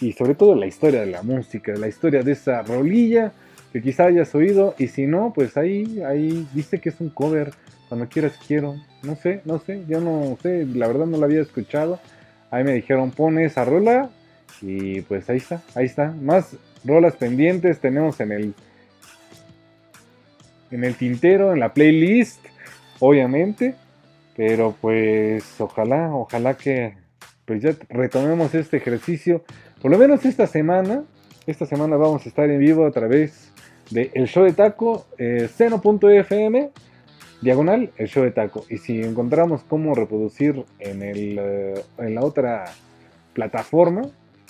y 0.00 0.12
sobre 0.12 0.34
todo 0.34 0.54
la 0.54 0.66
historia 0.66 1.00
de 1.00 1.06
la 1.06 1.22
música, 1.22 1.74
la 1.76 1.88
historia 1.88 2.22
de 2.22 2.32
esa 2.32 2.62
rolilla 2.62 3.32
que 3.72 3.82
quizá 3.82 4.06
hayas 4.06 4.34
oído 4.34 4.74
y 4.78 4.88
si 4.88 5.06
no, 5.06 5.32
pues 5.34 5.56
ahí, 5.56 6.00
ahí 6.02 6.46
dice 6.54 6.80
que 6.80 6.88
es 6.88 7.00
un 7.00 7.10
cover. 7.10 7.50
Cuando 7.88 8.08
quieras 8.08 8.38
quiero, 8.46 8.76
no 9.02 9.16
sé, 9.16 9.40
no 9.46 9.58
sé, 9.60 9.82
yo 9.88 10.00
no 10.00 10.36
sé, 10.42 10.66
la 10.66 10.86
verdad 10.86 11.06
no 11.06 11.16
la 11.16 11.24
había 11.24 11.40
escuchado. 11.40 11.98
Ahí 12.50 12.64
me 12.64 12.72
dijeron 12.72 13.10
pone 13.10 13.44
esa 13.44 13.64
rola 13.64 14.10
y 14.60 15.00
pues 15.02 15.28
ahí 15.30 15.38
está, 15.38 15.62
ahí 15.74 15.86
está. 15.86 16.12
Más 16.12 16.56
rolas 16.84 17.16
pendientes 17.16 17.80
tenemos 17.80 18.20
en 18.20 18.32
el 18.32 18.54
en 20.70 20.84
el 20.84 20.94
tintero, 20.96 21.52
en 21.52 21.60
la 21.60 21.72
playlist, 21.72 22.44
obviamente. 23.00 23.74
Pero 24.36 24.76
pues 24.80 25.60
ojalá, 25.60 26.14
ojalá 26.14 26.54
que 26.54 26.94
pues 27.44 27.62
ya 27.62 27.74
retomemos 27.88 28.54
este 28.54 28.76
ejercicio. 28.76 29.42
Por 29.80 29.90
lo 29.90 29.98
menos 29.98 30.24
esta 30.24 30.46
semana. 30.46 31.04
Esta 31.46 31.64
semana 31.64 31.96
vamos 31.96 32.26
a 32.26 32.28
estar 32.28 32.50
en 32.50 32.60
vivo 32.60 32.86
a 32.86 32.90
través 32.90 33.52
de 33.90 34.10
El 34.12 34.28
Show 34.28 34.44
de 34.44 34.52
Taco, 34.52 35.06
eh, 35.16 35.48
diagonal, 37.40 37.90
El 37.96 38.08
Show 38.08 38.22
de 38.22 38.30
Taco. 38.32 38.66
Y 38.68 38.76
si 38.76 39.00
encontramos 39.00 39.62
cómo 39.64 39.94
reproducir 39.94 40.66
en, 40.78 41.02
el, 41.02 41.38
eh, 41.40 41.74
en 41.96 42.14
la 42.14 42.20
otra 42.20 42.66
plataforma, 43.32 44.02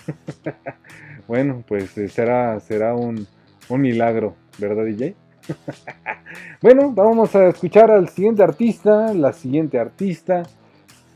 bueno, 1.29 1.65
pues 1.67 1.97
eh, 1.99 2.09
será, 2.09 2.59
será 2.61 2.95
un, 2.95 3.27
un 3.69 3.81
milagro, 3.81 4.37
¿verdad, 4.59 4.85
DJ? 4.85 5.15
bueno, 6.63 6.93
vamos 6.93 7.35
a 7.35 7.49
escuchar 7.49 7.91
al 7.91 8.09
siguiente 8.09 8.43
artista, 8.43 9.13
la 9.15 9.33
siguiente 9.33 9.79
artista, 9.79 10.43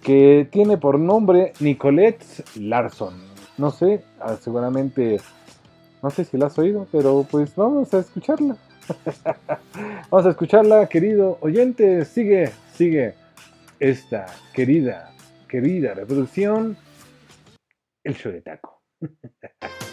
que 0.03 0.49
tiene 0.51 0.79
por 0.79 0.99
nombre 0.99 1.53
Nicolette 1.61 2.25
Larson. 2.57 3.15
No 3.59 3.71
sé, 3.71 4.03
ah, 4.21 4.37
seguramente, 4.41 5.21
no 6.03 6.11
sé 6.11 6.25
si 6.25 6.37
la 6.37 6.47
has 6.47 6.59
oído, 6.59 6.87
pero 6.91 7.27
pues 7.31 7.55
vamos 7.55 7.93
a 7.95 7.99
escucharla. 7.99 8.57
vamos 10.11 10.27
a 10.27 10.31
escucharla, 10.31 10.89
querido 10.89 11.39
oyente. 11.41 12.05
Sigue, 12.05 12.51
sigue 12.73 13.15
esta 13.79 14.27
querida 14.55 15.13
querida 15.53 15.93
reproducción, 15.93 16.79
el 18.03 18.15
show 18.15 18.33
de 18.33 18.41
taco. 18.41 18.82
Ha 19.03 19.09
ha 19.23 19.49
ha. 19.63 19.92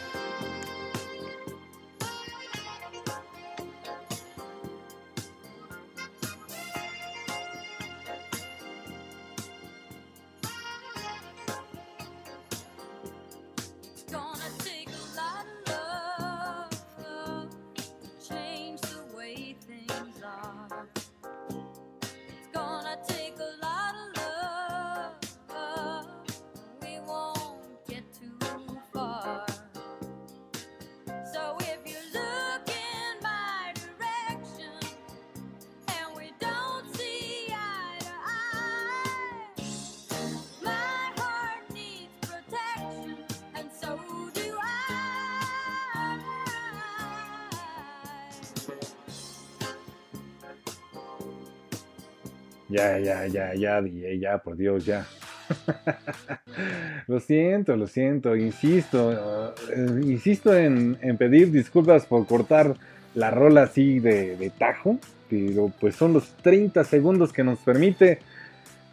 Ya, 52.70 53.00
ya, 53.00 53.26
ya, 53.28 53.54
ya, 53.56 53.82
ya, 53.82 54.38
por 54.38 54.56
Dios, 54.56 54.86
ya. 54.86 55.06
lo 57.08 57.20
siento, 57.20 57.76
lo 57.76 57.88
siento, 57.88 58.36
insisto, 58.36 59.54
eh, 59.76 60.02
insisto 60.04 60.56
en, 60.56 60.96
pedir 61.18 61.52
disculpas 61.52 62.06
por 62.06 62.28
cortar 62.28 62.76
la 63.16 63.32
rola 63.32 63.64
así 63.64 64.00
de, 64.00 64.38
de 64.38 64.52
tajo, 64.52 65.00
pero 65.30 65.72
pues 65.80 65.96
son 65.96 66.14
los 66.14 66.30
30 66.38 66.84
segundos 66.84 67.34
que 67.34 67.44
nos 67.44 67.60
permite. 67.60 68.20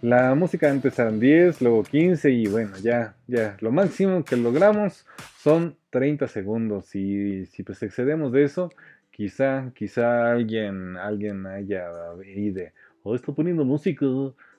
La 0.02 0.34
música 0.34 0.70
antes 0.70 0.98
eran 0.98 1.20
10, 1.20 1.62
luego 1.62 1.82
15 1.82 2.30
y 2.30 2.46
bueno, 2.46 2.76
ya, 2.82 3.14
ya, 3.26 3.56
lo 3.60 3.72
máximo 3.72 4.24
que 4.24 4.36
logramos 4.36 5.06
son 5.42 5.76
30 5.90 6.28
segundos 6.28 6.94
y 6.94 7.46
si 7.46 7.62
pues 7.62 7.82
excedemos 7.82 8.30
de 8.32 8.44
eso, 8.44 8.70
quizá, 9.10 9.72
quizá 9.74 10.30
alguien, 10.30 10.96
alguien 10.98 11.46
haya 11.46 11.88
de, 12.18 12.72
oh, 13.06 13.14
está 13.14 13.32
poniendo 13.32 13.64
música, 13.64 14.04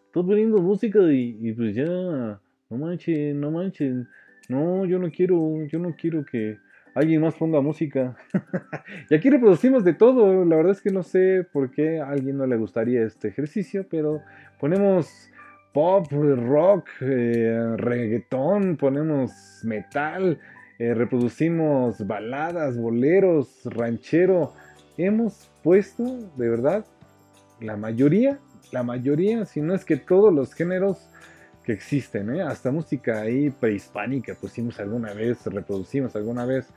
está 0.05 0.23
poniendo 0.23 0.61
música 0.61 0.99
y, 1.11 1.51
pues 1.53 1.75
ya, 1.75 1.85
no 1.85 2.77
manches, 2.77 3.35
no 3.35 3.51
manches, 3.51 4.07
no, 4.47 4.85
yo 4.85 4.99
no 4.99 5.11
quiero, 5.11 5.65
yo 5.67 5.79
no 5.79 5.95
quiero 5.95 6.23
que 6.25 6.57
alguien 6.95 7.21
más 7.21 7.35
ponga 7.35 7.59
música. 7.59 8.15
y 9.09 9.15
aquí 9.15 9.29
reproducimos 9.29 9.83
de 9.83 9.93
todo, 9.93 10.45
la 10.45 10.55
verdad 10.55 10.71
es 10.71 10.81
que 10.81 10.91
no 10.91 11.03
sé 11.03 11.45
por 11.51 11.71
qué 11.71 11.99
a 11.99 12.09
alguien 12.09 12.37
no 12.37 12.47
le 12.47 12.55
gustaría 12.55 13.03
este 13.03 13.27
ejercicio, 13.27 13.85
pero 13.89 14.21
ponemos 14.59 15.29
pop, 15.73 16.07
rock, 16.11 16.87
eh, 17.01 17.75
reggaetón, 17.75 18.77
ponemos 18.77 19.61
metal, 19.63 20.39
eh, 20.79 20.93
reproducimos 20.93 22.07
baladas, 22.07 22.77
boleros, 22.77 23.61
ranchero. 23.65 24.53
Hemos 24.97 25.51
puesto, 25.61 26.31
de 26.37 26.49
verdad, 26.49 26.85
la 27.59 27.77
mayoría, 27.77 28.39
la 28.71 28.83
mayoría, 28.83 29.45
si 29.45 29.61
no 29.61 29.73
es 29.73 29.85
que 29.85 29.97
todos 29.97 30.33
los 30.33 30.53
géneros 30.53 31.09
que 31.63 31.73
existen, 31.73 32.33
¿eh? 32.33 32.41
hasta 32.41 32.71
música 32.71 33.21
ahí 33.21 33.49
prehispánica 33.49 34.35
pusimos 34.35 34.79
alguna 34.79 35.13
vez, 35.13 35.45
reproducimos 35.45 36.15
alguna 36.15 36.45
vez 36.45 36.73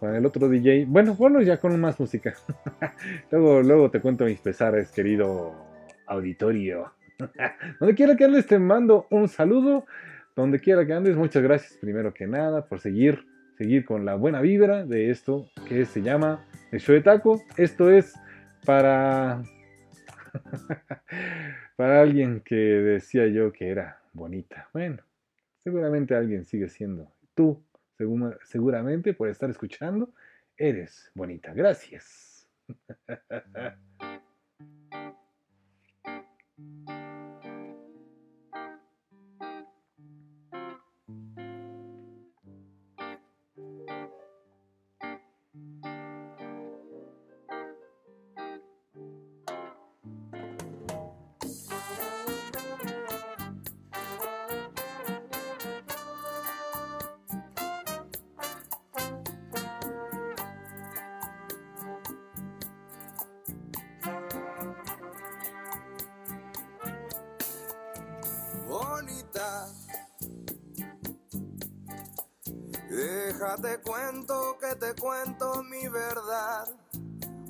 con 0.00 0.16
el 0.16 0.26
otro 0.26 0.48
DJ. 0.48 0.86
Bueno, 0.88 1.14
bueno, 1.14 1.40
ya 1.42 1.58
con 1.58 1.78
más 1.80 2.00
música. 2.00 2.34
luego, 3.30 3.62
luego 3.62 3.90
te 3.90 4.00
cuento 4.00 4.24
mis 4.24 4.40
pesares, 4.40 4.90
querido 4.90 5.54
auditorio. 6.06 6.92
Donde 7.78 7.94
quiera 7.94 8.16
que 8.16 8.24
andes, 8.24 8.48
te 8.48 8.58
mando 8.58 9.06
un 9.10 9.28
saludo. 9.28 9.86
Donde 10.34 10.58
quiera 10.58 10.84
que 10.84 10.92
andes, 10.92 11.16
muchas 11.16 11.42
gracias 11.42 11.78
primero 11.80 12.12
que 12.12 12.26
nada 12.26 12.66
por 12.66 12.80
seguir, 12.80 13.26
seguir 13.58 13.84
con 13.84 14.04
la 14.04 14.16
buena 14.16 14.40
vibra 14.40 14.84
de 14.84 15.10
esto 15.10 15.46
que 15.68 15.84
se 15.84 16.02
llama 16.02 16.44
el 16.72 16.80
show 16.80 16.96
de 16.96 17.02
taco. 17.02 17.40
Esto 17.56 17.88
es 17.88 18.14
para 18.64 19.42
para 21.76 22.00
alguien 22.00 22.40
que 22.40 22.54
decía 22.54 23.26
yo 23.28 23.52
que 23.52 23.68
era 23.68 24.00
bonita. 24.12 24.68
Bueno, 24.72 25.02
seguramente 25.64 26.14
alguien 26.14 26.44
sigue 26.44 26.68
siendo. 26.68 27.10
Tú, 27.34 27.62
segura- 27.98 28.38
seguramente 28.44 29.14
por 29.14 29.28
estar 29.28 29.50
escuchando, 29.50 30.12
eres 30.56 31.10
bonita. 31.14 31.52
Gracias. 31.54 32.46
bonita. 69.02 69.68
Déjate 72.88 73.80
cuento 73.80 74.58
que 74.58 74.76
te 74.76 74.94
cuento 74.94 75.62
mi 75.64 75.88
verdad, 75.88 76.68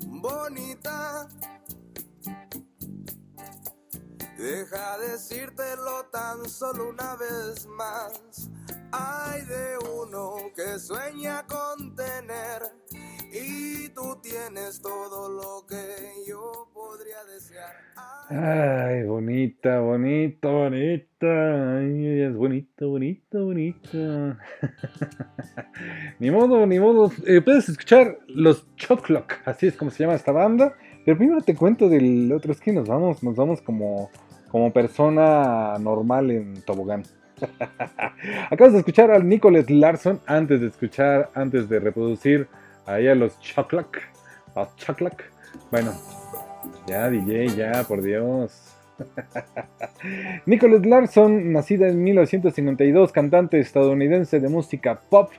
bonita. 0.05 1.27
Deja 4.37 4.97
decírtelo 4.97 6.05
tan 6.11 6.49
solo 6.49 6.89
una 6.89 7.15
vez 7.15 7.65
más. 7.67 8.49
Hay 8.91 9.41
de 9.45 9.77
uno 9.77 10.35
que 10.55 10.79
sueña 10.79 11.45
con 11.47 11.95
tener 11.95 12.61
y 13.31 13.89
tú 13.89 14.19
tienes 14.21 14.81
todo 14.81 15.29
lo 15.29 15.65
que 15.65 16.23
yo 16.27 16.69
podría 16.73 17.23
desear. 17.25 17.92
Ay, 18.29 19.03
bonita, 19.03 19.79
bonita, 19.81 20.47
bonita. 20.47 21.77
Ay, 21.77 22.21
es 22.21 22.35
bonita, 22.35 22.85
bonita, 22.85 23.37
bonita. 23.39 24.39
ni 26.19 26.31
modo, 26.31 26.65
ni 26.65 26.79
modo. 26.79 27.11
Eh, 27.27 27.41
puedes 27.41 27.67
escuchar 27.67 28.19
los 28.27 28.65
Chop 28.77 29.01
Clock, 29.01 29.33
así 29.45 29.67
es 29.67 29.75
como 29.75 29.91
se 29.91 30.03
llama 30.03 30.15
esta 30.15 30.31
banda. 30.31 30.73
Pero 31.05 31.17
primero 31.17 31.41
te 31.41 31.53
cuento 31.53 31.89
del 31.89 32.31
otro, 32.31 32.53
es 32.53 32.61
que 32.61 32.71
nos 32.71 32.87
vamos, 32.87 33.21
nos 33.23 33.35
vamos 33.35 33.61
como, 33.61 34.09
como 34.49 34.71
persona 34.71 35.77
normal 35.79 36.31
en 36.31 36.61
tobogán. 36.61 37.03
Acabas 38.49 38.71
de 38.71 38.79
escuchar 38.79 39.11
al 39.11 39.27
Nicholas 39.27 39.69
Larson 39.69 40.21
antes 40.25 40.61
de 40.61 40.67
escuchar, 40.67 41.29
antes 41.35 41.67
de 41.67 41.79
reproducir 41.79 42.47
a 42.85 42.99
los 42.99 43.37
Choclock. 43.41 43.97
Los 44.55 44.75
Choclock. 44.77 45.23
Bueno, 45.71 45.91
ya 46.87 47.09
DJ, 47.09 47.55
ya, 47.55 47.83
por 47.83 48.01
Dios. 48.01 48.75
Nicholas 50.45 50.85
Larson, 50.85 51.51
nacida 51.51 51.87
en 51.87 52.03
1952, 52.03 53.11
cantante 53.11 53.59
estadounidense 53.59 54.39
de 54.39 54.49
música 54.49 55.01
pop, 55.09 55.31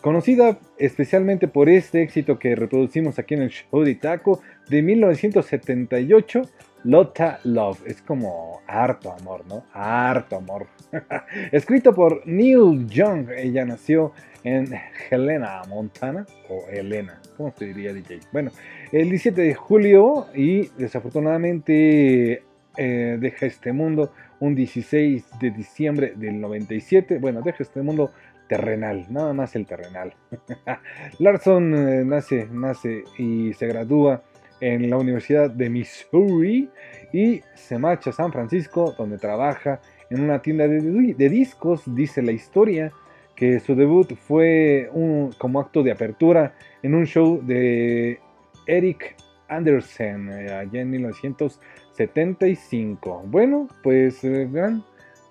conocida 0.00 0.58
especialmente 0.78 1.48
por 1.48 1.68
este 1.68 2.02
éxito 2.02 2.38
que 2.38 2.56
reproducimos 2.56 3.18
aquí 3.18 3.34
en 3.34 3.42
el 3.42 3.50
show 3.50 3.82
de 3.82 3.94
Taco 3.94 4.40
de 4.68 4.82
1978, 4.82 6.42
Lotta 6.84 7.40
Love. 7.44 7.82
Es 7.86 8.02
como 8.02 8.60
harto 8.66 9.12
amor, 9.12 9.44
¿no? 9.46 9.64
Harto 9.72 10.36
amor. 10.36 10.66
Escrito 11.52 11.94
por 11.94 12.26
Neil 12.26 12.86
Young, 12.86 13.30
ella 13.36 13.64
nació 13.64 14.12
en 14.44 14.74
Helena, 15.10 15.62
Montana, 15.68 16.26
o 16.48 16.66
Helena, 16.70 17.20
¿cómo 17.36 17.52
se 17.56 17.66
diría 17.66 17.92
DJ? 17.92 18.20
Bueno, 18.32 18.50
el 18.92 19.10
17 19.10 19.42
de 19.42 19.54
julio 19.54 20.26
y 20.34 20.68
desafortunadamente 20.78 22.42
eh, 22.76 23.18
deja 23.20 23.46
este 23.46 23.72
mundo 23.72 24.12
un 24.38 24.54
16 24.54 25.38
de 25.40 25.50
diciembre 25.50 26.14
del 26.16 26.40
97. 26.40 27.18
Bueno, 27.18 27.42
deja 27.42 27.62
este 27.62 27.82
mundo 27.82 28.12
terrenal, 28.48 29.06
nada 29.10 29.32
más 29.32 29.54
el 29.54 29.66
terrenal. 29.66 30.14
Larson 31.18 31.74
eh, 31.74 32.04
nace, 32.04 32.48
nace 32.50 33.04
y 33.18 33.52
se 33.52 33.66
gradúa 33.66 34.22
en 34.60 34.90
la 34.90 34.96
Universidad 34.96 35.50
de 35.50 35.70
Missouri 35.70 36.68
y 37.12 37.40
se 37.54 37.78
marcha 37.78 38.10
a 38.10 38.12
San 38.12 38.32
Francisco 38.32 38.94
donde 38.98 39.18
trabaja 39.18 39.80
en 40.10 40.20
una 40.22 40.42
tienda 40.42 40.66
de, 40.68 40.80
de 41.14 41.28
discos, 41.28 41.82
dice 41.94 42.20
la 42.22 42.32
historia, 42.32 42.92
que 43.36 43.58
su 43.60 43.74
debut 43.74 44.14
fue 44.16 44.88
un- 44.92 45.32
como 45.38 45.60
acto 45.60 45.82
de 45.82 45.92
apertura 45.92 46.54
en 46.82 46.94
un 46.94 47.06
show 47.06 47.40
de 47.42 48.18
Eric 48.66 49.16
Andersen 49.48 50.28
eh, 50.30 50.52
allá 50.52 50.80
en 50.82 50.90
1975. 50.90 53.22
Bueno, 53.26 53.66
pues 53.82 54.22
eh, 54.24 54.46
gran, 54.50 54.84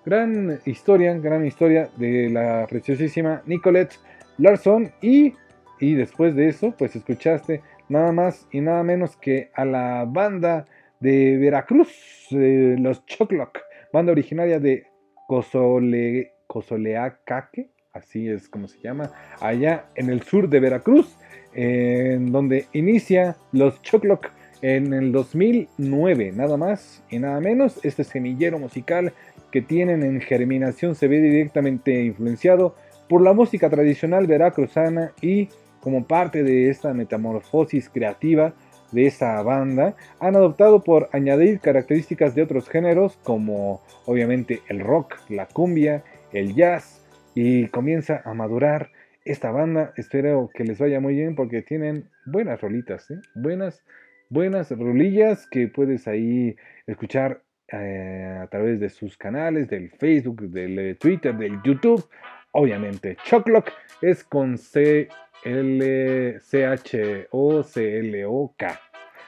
gran 0.04 0.58
historia, 0.64 1.14
gran 1.18 1.46
historia 1.46 1.88
de 1.96 2.28
la 2.30 2.66
preciosísima 2.68 3.42
Nicolette 3.46 3.94
Larson 4.38 4.90
y, 5.00 5.34
y 5.78 5.94
después 5.94 6.34
de 6.34 6.48
eso, 6.48 6.74
pues 6.76 6.96
escuchaste 6.96 7.60
nada 7.90 8.12
más 8.12 8.46
y 8.50 8.62
nada 8.62 8.82
menos 8.82 9.16
que 9.16 9.50
a 9.54 9.66
la 9.66 10.06
banda 10.06 10.64
de 11.00 11.36
Veracruz, 11.36 11.90
eh, 12.30 12.76
los 12.78 13.04
Choclock, 13.04 13.58
banda 13.92 14.12
originaria 14.12 14.60
de 14.60 14.86
Cozole, 15.26 16.32
Cozoleacaque, 16.46 17.70
así 17.92 18.28
es 18.28 18.48
como 18.48 18.68
se 18.68 18.80
llama, 18.80 19.10
allá 19.40 19.86
en 19.96 20.08
el 20.08 20.22
sur 20.22 20.48
de 20.48 20.60
Veracruz, 20.60 21.16
en 21.52 22.30
donde 22.30 22.66
inicia 22.72 23.36
los 23.52 23.82
Choclock 23.82 24.30
en 24.62 24.92
el 24.92 25.10
2009, 25.10 26.32
nada 26.34 26.56
más 26.56 27.02
y 27.10 27.18
nada 27.18 27.40
menos. 27.40 27.84
Este 27.84 28.04
semillero 28.04 28.58
musical 28.58 29.12
que 29.50 29.62
tienen 29.62 30.02
en 30.02 30.20
germinación 30.20 30.94
se 30.94 31.08
ve 31.08 31.20
directamente 31.20 32.02
influenciado 32.04 32.76
por 33.08 33.22
la 33.22 33.32
música 33.32 33.68
tradicional 33.68 34.28
veracruzana 34.28 35.12
y 35.20 35.48
como 35.80 36.06
parte 36.06 36.42
de 36.42 36.70
esta 36.70 36.92
metamorfosis 36.94 37.88
creativa 37.88 38.54
de 38.92 39.06
esa 39.06 39.42
banda, 39.42 39.94
han 40.18 40.36
adoptado 40.36 40.82
por 40.82 41.08
añadir 41.12 41.60
características 41.60 42.34
de 42.34 42.42
otros 42.42 42.68
géneros 42.68 43.18
como 43.22 43.82
obviamente 44.06 44.60
el 44.68 44.80
rock, 44.80 45.16
la 45.28 45.46
cumbia, 45.46 46.02
el 46.32 46.54
jazz 46.54 47.04
y 47.34 47.68
comienza 47.68 48.22
a 48.24 48.34
madurar 48.34 48.90
esta 49.24 49.50
banda. 49.50 49.92
Espero 49.96 50.50
que 50.52 50.64
les 50.64 50.78
vaya 50.78 51.00
muy 51.00 51.14
bien 51.14 51.34
porque 51.34 51.62
tienen 51.62 52.08
buenas 52.26 52.60
rolitas, 52.60 53.10
¿eh? 53.10 53.20
buenas, 53.34 53.84
buenas 54.28 54.70
rolillas 54.70 55.46
que 55.46 55.68
puedes 55.68 56.08
ahí 56.08 56.56
escuchar 56.86 57.42
eh, 57.72 58.38
a 58.42 58.46
través 58.48 58.80
de 58.80 58.90
sus 58.90 59.16
canales, 59.16 59.68
del 59.68 59.90
Facebook, 59.90 60.42
del 60.50 60.78
eh, 60.78 60.94
Twitter, 60.96 61.36
del 61.36 61.60
YouTube. 61.62 62.04
Obviamente, 62.52 63.16
Choclock 63.24 63.70
es 64.02 64.24
con 64.24 64.58
C 64.58 65.08
L 65.44 66.40
C 66.40 66.66
H 66.66 67.28
O 67.30 67.62
C 67.62 67.98
L 67.98 68.24
O 68.26 68.54
K. 68.56 68.80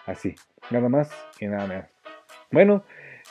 Así, 0.06 0.34
nada 0.70 0.88
más 0.88 1.10
y 1.40 1.46
nada 1.46 1.66
menos. 1.66 1.86
Bueno, 2.50 2.84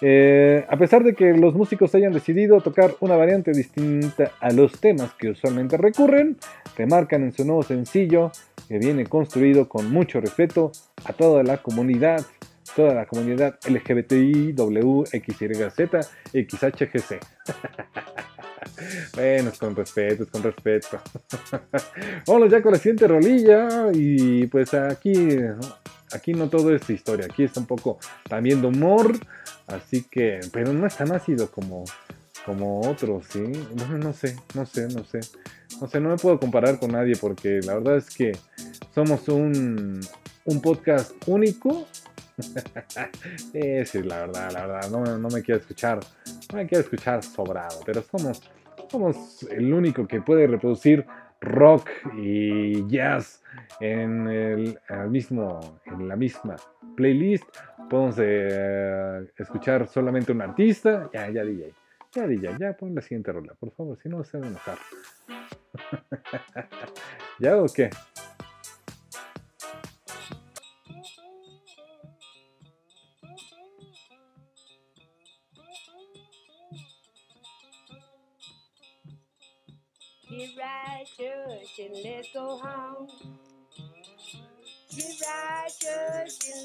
eh, 0.03 0.65
a 0.67 0.77
pesar 0.77 1.03
de 1.03 1.13
que 1.13 1.33
los 1.33 1.53
músicos 1.53 1.93
hayan 1.93 2.11
decidido 2.11 2.59
tocar 2.61 2.95
una 3.01 3.15
variante 3.15 3.51
distinta 3.51 4.31
a 4.39 4.51
los 4.51 4.79
temas 4.79 5.13
que 5.13 5.29
usualmente 5.29 5.77
recurren, 5.77 6.37
remarcan 6.75 7.23
en 7.23 7.31
su 7.31 7.45
nuevo 7.45 7.61
sencillo 7.61 8.31
que 8.67 8.79
viene 8.79 9.05
construido 9.05 9.69
con 9.69 9.91
mucho 9.91 10.19
respeto 10.19 10.71
a 11.05 11.13
toda 11.13 11.43
la 11.43 11.57
comunidad, 11.57 12.25
toda 12.75 12.93
la 12.93 13.05
comunidad 13.05 13.59
LGBTI, 13.67 14.53
W, 14.53 15.03
XYZ, 15.05 16.07
XHGC. 16.33 17.19
Bueno, 19.13 19.51
con 19.59 19.75
respeto, 19.75 20.23
es 20.23 20.29
con 20.29 20.43
respeto. 20.43 20.99
Vámonos 22.27 22.51
ya 22.51 22.61
con 22.61 22.71
la 22.71 22.77
siguiente 22.77 23.07
rolilla. 23.07 23.91
Y 23.93 24.47
pues 24.47 24.73
aquí, 24.73 25.37
aquí 26.13 26.33
no 26.33 26.49
todo 26.49 26.73
es 26.73 26.89
historia. 26.89 27.25
Aquí 27.25 27.43
está 27.43 27.59
un 27.59 27.65
poco 27.65 27.99
también 28.27 28.61
de 28.61 28.67
humor. 28.67 29.13
Así 29.67 30.03
que, 30.09 30.39
pero 30.51 30.73
no 30.73 30.87
es 30.87 30.95
tan 30.95 31.11
ácido 31.11 31.49
como, 31.49 31.85
como 32.45 32.81
otros, 32.81 33.25
¿sí? 33.29 33.43
Bueno, 33.75 33.97
no 33.97 34.13
sé, 34.13 34.35
no 34.53 34.65
sé, 34.65 34.87
no 34.87 35.03
sé. 35.03 35.19
No 35.79 35.87
sé, 35.87 35.99
no 35.99 36.09
me 36.09 36.17
puedo 36.17 36.39
comparar 36.39 36.79
con 36.79 36.91
nadie 36.91 37.15
porque 37.15 37.59
la 37.63 37.75
verdad 37.75 37.97
es 37.97 38.09
que 38.09 38.33
somos 38.93 39.27
un, 39.29 40.01
un 40.45 40.61
podcast 40.61 41.11
único. 41.27 41.87
sí, 43.51 43.85
sí, 43.85 44.03
la 44.03 44.21
verdad, 44.21 44.51
la 44.51 44.67
verdad, 44.67 44.89
no, 44.89 45.17
no 45.17 45.29
me 45.29 45.41
quiero 45.41 45.59
escuchar, 45.59 45.99
no 46.51 46.57
me 46.57 46.67
quiero 46.67 46.83
escuchar 46.83 47.23
sobrado, 47.23 47.79
pero 47.85 48.01
somos, 48.01 48.41
somos 48.89 49.43
el 49.51 49.73
único 49.73 50.07
que 50.07 50.21
puede 50.21 50.47
reproducir 50.47 51.05
rock 51.41 51.89
y 52.15 52.87
jazz 52.87 53.43
en, 53.79 54.27
el, 54.27 54.79
mismo, 55.09 55.79
en 55.85 56.07
la 56.07 56.15
misma 56.15 56.55
playlist. 56.95 57.43
Podemos 57.89 58.15
eh, 58.19 59.27
escuchar 59.37 59.87
solamente 59.87 60.31
un 60.31 60.41
artista. 60.41 61.09
Ya, 61.13 61.29
ya, 61.29 61.43
DJ. 61.43 61.73
Ya, 62.13 62.27
DJ, 62.27 62.57
ya 62.59 62.73
pon 62.73 62.93
la 62.93 63.01
siguiente 63.01 63.31
rola, 63.31 63.53
por 63.55 63.71
favor, 63.71 63.97
si 64.01 64.09
no 64.09 64.23
se 64.23 64.37
van 64.37 64.45
a 64.45 64.47
enojar. 64.49 64.77
¿Ya 67.39 67.57
o 67.57 67.65
qué? 67.65 67.89
And 80.41 81.93
let's 82.03 82.33
go 82.33 82.57
home. 82.57 83.09
And 84.91 85.13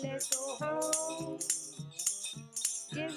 let's 0.02 0.30
go 0.30 0.56
home. 0.56 1.38
And 2.96 3.12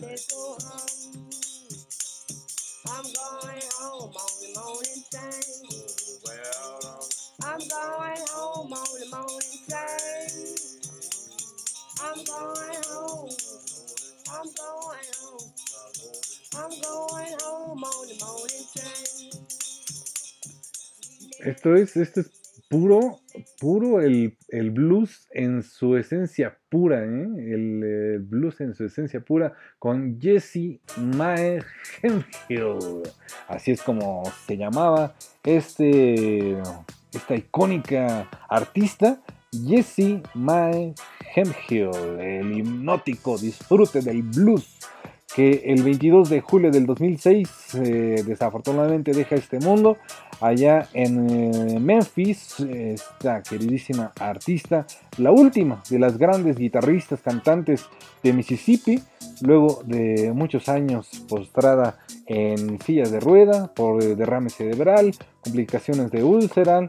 let's 0.00 0.26
go 0.30 0.58
home. 0.62 1.26
I'm 2.88 3.02
going 3.02 3.62
home 3.74 4.12
on 4.14 4.32
the 4.42 4.48
morning 4.60 5.02
train. 5.10 5.58
I'm 7.42 7.58
going 7.58 8.22
home 8.30 8.72
on 8.72 8.86
the 9.00 9.06
morning 9.10 9.60
train. 9.68 10.54
I'm 12.00 12.18
going 12.24 12.82
home. 12.86 13.65
I'm 14.28 14.42
going 14.42 15.10
home. 15.22 15.52
I'm 16.56 16.70
going 16.82 17.36
home 17.42 17.80
morning 17.80 18.18
train. 18.74 19.30
Esto 21.44 21.76
es, 21.76 21.96
esto 21.96 22.20
es 22.20 22.30
puro, 22.68 23.20
puro 23.60 24.00
el, 24.00 24.36
el 24.48 24.70
blues 24.72 25.28
en 25.32 25.62
su 25.62 25.96
esencia 25.96 26.58
pura, 26.68 27.04
¿eh? 27.04 27.54
el 27.54 28.18
blues 28.20 28.60
en 28.60 28.74
su 28.74 28.86
esencia 28.86 29.20
pura 29.20 29.52
con 29.78 30.20
Jesse 30.20 30.80
Mae. 30.96 31.60
Así 33.48 33.70
es 33.70 33.82
como 33.82 34.24
se 34.46 34.56
llamaba 34.56 35.14
este, 35.44 36.60
esta 37.12 37.36
icónica 37.36 38.28
artista, 38.48 39.22
Jesse 39.64 40.22
Mae 40.34 40.94
Hemphill, 41.34 41.90
el 42.20 42.58
hipnótico 42.58 43.38
disfrute 43.38 44.00
del 44.00 44.22
blues 44.22 44.76
que 45.36 45.64
el 45.66 45.82
22 45.82 46.30
de 46.30 46.40
julio 46.40 46.70
del 46.70 46.86
2006 46.86 47.74
eh, 47.74 48.22
desafortunadamente 48.26 49.12
deja 49.12 49.34
este 49.34 49.58
mundo. 49.60 49.98
Allá 50.40 50.88
en 50.94 51.28
eh, 51.28 51.78
Memphis, 51.78 52.60
esta 52.60 53.42
queridísima 53.42 54.12
artista, 54.18 54.86
la 55.18 55.32
última 55.32 55.82
de 55.90 55.98
las 55.98 56.16
grandes 56.16 56.56
guitarristas 56.56 57.20
cantantes 57.20 57.84
de 58.22 58.32
Mississippi, 58.32 59.02
luego 59.42 59.82
de 59.84 60.32
muchos 60.34 60.70
años 60.70 61.08
postrada 61.28 61.98
en 62.24 62.80
sillas 62.80 63.10
de 63.10 63.20
rueda 63.20 63.72
por 63.74 64.02
eh, 64.02 64.16
derrame 64.16 64.48
cerebral, 64.48 65.14
complicaciones 65.42 66.10
de 66.10 66.24
úlcera 66.24 66.86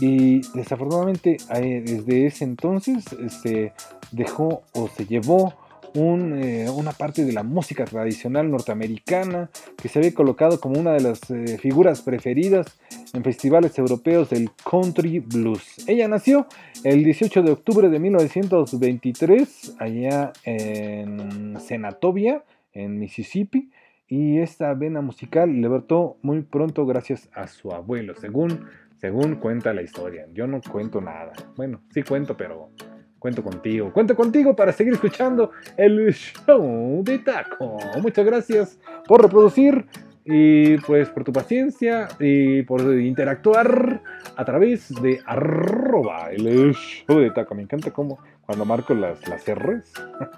y 0.00 0.40
desafortunadamente 0.52 1.36
desde 1.50 2.26
ese 2.26 2.44
entonces 2.44 3.04
se 3.42 3.72
dejó 4.12 4.62
o 4.72 4.88
se 4.88 5.06
llevó 5.06 5.54
eh, 5.96 6.66
una 6.74 6.90
parte 6.90 7.24
de 7.24 7.32
la 7.32 7.44
música 7.44 7.84
tradicional 7.84 8.50
norteamericana 8.50 9.48
que 9.80 9.88
se 9.88 10.00
había 10.00 10.12
colocado 10.12 10.58
como 10.58 10.80
una 10.80 10.92
de 10.92 11.00
las 11.00 11.30
eh, 11.30 11.56
figuras 11.58 12.02
preferidas 12.02 12.66
en 13.12 13.22
festivales 13.22 13.78
europeos 13.78 14.30
del 14.30 14.50
country 14.68 15.20
blues. 15.20 15.86
Ella 15.86 16.08
nació 16.08 16.48
el 16.82 17.04
18 17.04 17.42
de 17.42 17.52
octubre 17.52 17.88
de 17.90 18.00
1923 18.00 19.76
allá 19.78 20.32
en 20.42 21.60
Senatobia, 21.60 22.42
en 22.72 22.98
Mississippi, 22.98 23.70
y 24.08 24.38
esta 24.38 24.74
vena 24.74 25.00
musical 25.00 25.60
le 25.60 25.68
brotó 25.68 26.16
muy 26.22 26.42
pronto 26.42 26.86
gracias 26.86 27.28
a 27.34 27.46
su 27.46 27.70
abuelo, 27.70 28.16
según, 28.16 28.66
según 29.04 29.34
cuenta 29.34 29.74
la 29.74 29.82
historia. 29.82 30.24
Yo 30.32 30.46
no 30.46 30.62
cuento 30.62 30.98
nada. 30.98 31.34
Bueno, 31.56 31.82
sí 31.90 32.02
cuento, 32.02 32.38
pero 32.38 32.70
cuento 33.18 33.44
contigo. 33.44 33.92
Cuento 33.92 34.16
contigo 34.16 34.56
para 34.56 34.72
seguir 34.72 34.94
escuchando 34.94 35.50
el 35.76 36.10
show 36.14 37.02
de 37.04 37.18
Taco. 37.18 37.76
Muchas 38.00 38.24
gracias 38.24 38.80
por 39.06 39.20
reproducir 39.20 39.84
y 40.24 40.78
pues 40.78 41.10
por 41.10 41.22
tu 41.22 41.34
paciencia 41.34 42.08
y 42.18 42.62
por 42.62 42.80
interactuar 42.98 44.00
a 44.34 44.44
través 44.46 44.88
de 45.02 45.20
arroba 45.26 46.30
el 46.30 46.72
show 46.72 47.18
de 47.18 47.30
Taco. 47.30 47.54
Me 47.54 47.64
encanta 47.64 47.90
cómo, 47.90 48.20
cuando 48.40 48.64
marco 48.64 48.94
las, 48.94 49.28
las 49.28 49.44
R's. 49.46 49.92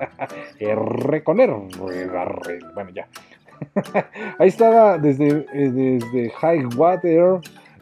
R 0.58 1.22
con 1.22 1.38
R. 1.38 1.68
Bueno, 2.74 2.90
ya. 2.92 3.06
Ahí 4.40 4.48
estaba 4.48 4.98
desde, 4.98 5.46
eh, 5.52 5.70
desde 5.70 6.30
High 6.30 6.66
Water, 6.76 7.38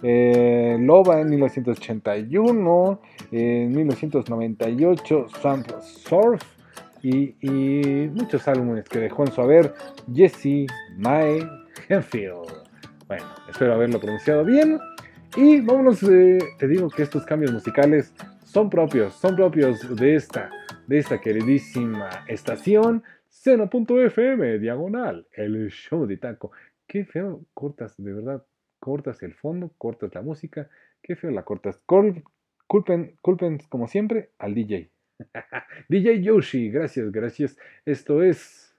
eh, 0.06 0.76
Loba 0.78 1.20
en 1.22 1.30
1981, 1.30 3.00
en 3.32 3.72
1998, 3.72 5.26
Swamp 5.40 5.66
Surf 5.80 6.42
y, 7.02 7.34
y 7.40 8.08
muchos 8.08 8.46
álbumes 8.46 8.86
que 8.86 8.98
dejó 8.98 9.24
en 9.24 9.32
su 9.32 9.40
haber 9.40 9.72
Jesse 10.12 10.66
Mae 10.98 11.40
Henfield. 11.88 12.52
Bueno, 13.08 13.24
espero 13.48 13.72
haberlo 13.72 13.98
pronunciado 13.98 14.44
bien. 14.44 14.78
Y 15.36 15.62
vámonos, 15.62 16.02
eh, 16.02 16.38
te 16.58 16.68
digo 16.68 16.88
que 16.90 17.02
estos 17.02 17.24
cambios 17.24 17.52
musicales 17.52 18.14
son 18.44 18.68
propios, 18.68 19.14
son 19.14 19.34
propios 19.34 19.96
de 19.96 20.16
esta, 20.16 20.50
de 20.86 20.98
esta 20.98 21.18
queridísima 21.20 22.10
estación, 22.28 23.02
Seno.fm, 23.28 24.58
diagonal, 24.58 25.26
el 25.32 25.70
show 25.70 26.06
de 26.06 26.18
taco. 26.18 26.52
Qué 26.86 27.04
feo 27.04 27.40
cortas, 27.52 27.94
de 27.96 28.12
verdad, 28.12 28.44
cortas 28.84 29.22
el 29.22 29.32
fondo, 29.32 29.72
cortas 29.78 30.14
la 30.14 30.20
música, 30.20 30.68
qué 31.02 31.16
feo 31.16 31.30
la 31.30 31.42
cortas. 31.42 31.80
Cul- 31.86 32.22
culpen, 32.66 33.16
culpen, 33.22 33.58
como 33.70 33.88
siempre, 33.88 34.32
al 34.38 34.54
DJ. 34.54 34.90
DJ 35.88 36.22
Yoshi, 36.22 36.70
gracias, 36.70 37.10
gracias. 37.10 37.56
Esto 37.86 38.22
es 38.22 38.76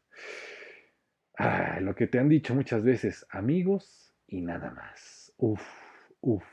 lo 1.81 1.95
que 1.95 2.05
te 2.05 2.19
han 2.19 2.29
dicho 2.29 2.53
muchas 2.53 2.83
veces, 2.83 3.25
amigos 3.31 4.13
y 4.27 4.41
nada 4.41 4.69
más. 4.69 5.33
Uf, 5.37 5.63
uf. 6.21 6.43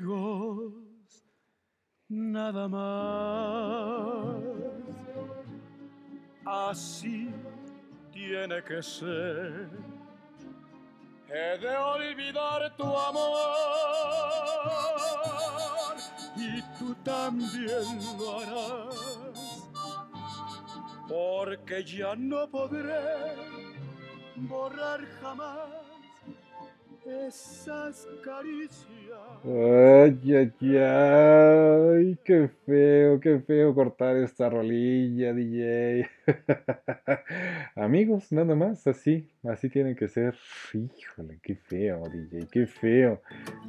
Amigos, 0.00 0.72
nada 2.08 2.68
más. 2.68 4.34
Así 6.46 7.30
tiene 8.10 8.64
que 8.64 8.82
ser. 8.82 9.68
He 11.28 11.58
de 11.58 11.76
olvidar 11.76 12.74
tu 12.78 12.84
amor 12.96 13.36
y 16.34 16.62
tú 16.78 16.94
también 17.04 18.00
lo 18.18 18.38
harás. 18.38 19.68
Porque 21.08 21.84
ya 21.84 22.16
no 22.16 22.48
podré 22.48 23.36
borrar 24.36 25.04
jamás 25.20 25.89
esas 27.10 28.06
caricias. 28.24 28.86
Ay, 29.44 30.34
ay, 30.34 30.76
ay, 30.76 32.18
qué 32.24 32.48
feo, 32.66 33.18
qué 33.20 33.40
feo 33.40 33.74
cortar 33.74 34.16
esta 34.16 34.48
rolilla, 34.48 35.32
DJ. 35.32 36.08
Amigos, 37.74 38.30
nada 38.30 38.54
más, 38.54 38.86
así, 38.86 39.28
así 39.44 39.68
tienen 39.68 39.96
que 39.96 40.08
ser. 40.08 40.34
Híjole, 40.72 41.38
qué 41.42 41.56
feo, 41.56 42.02
DJ, 42.08 42.46
qué 42.50 42.66
feo, 42.66 43.20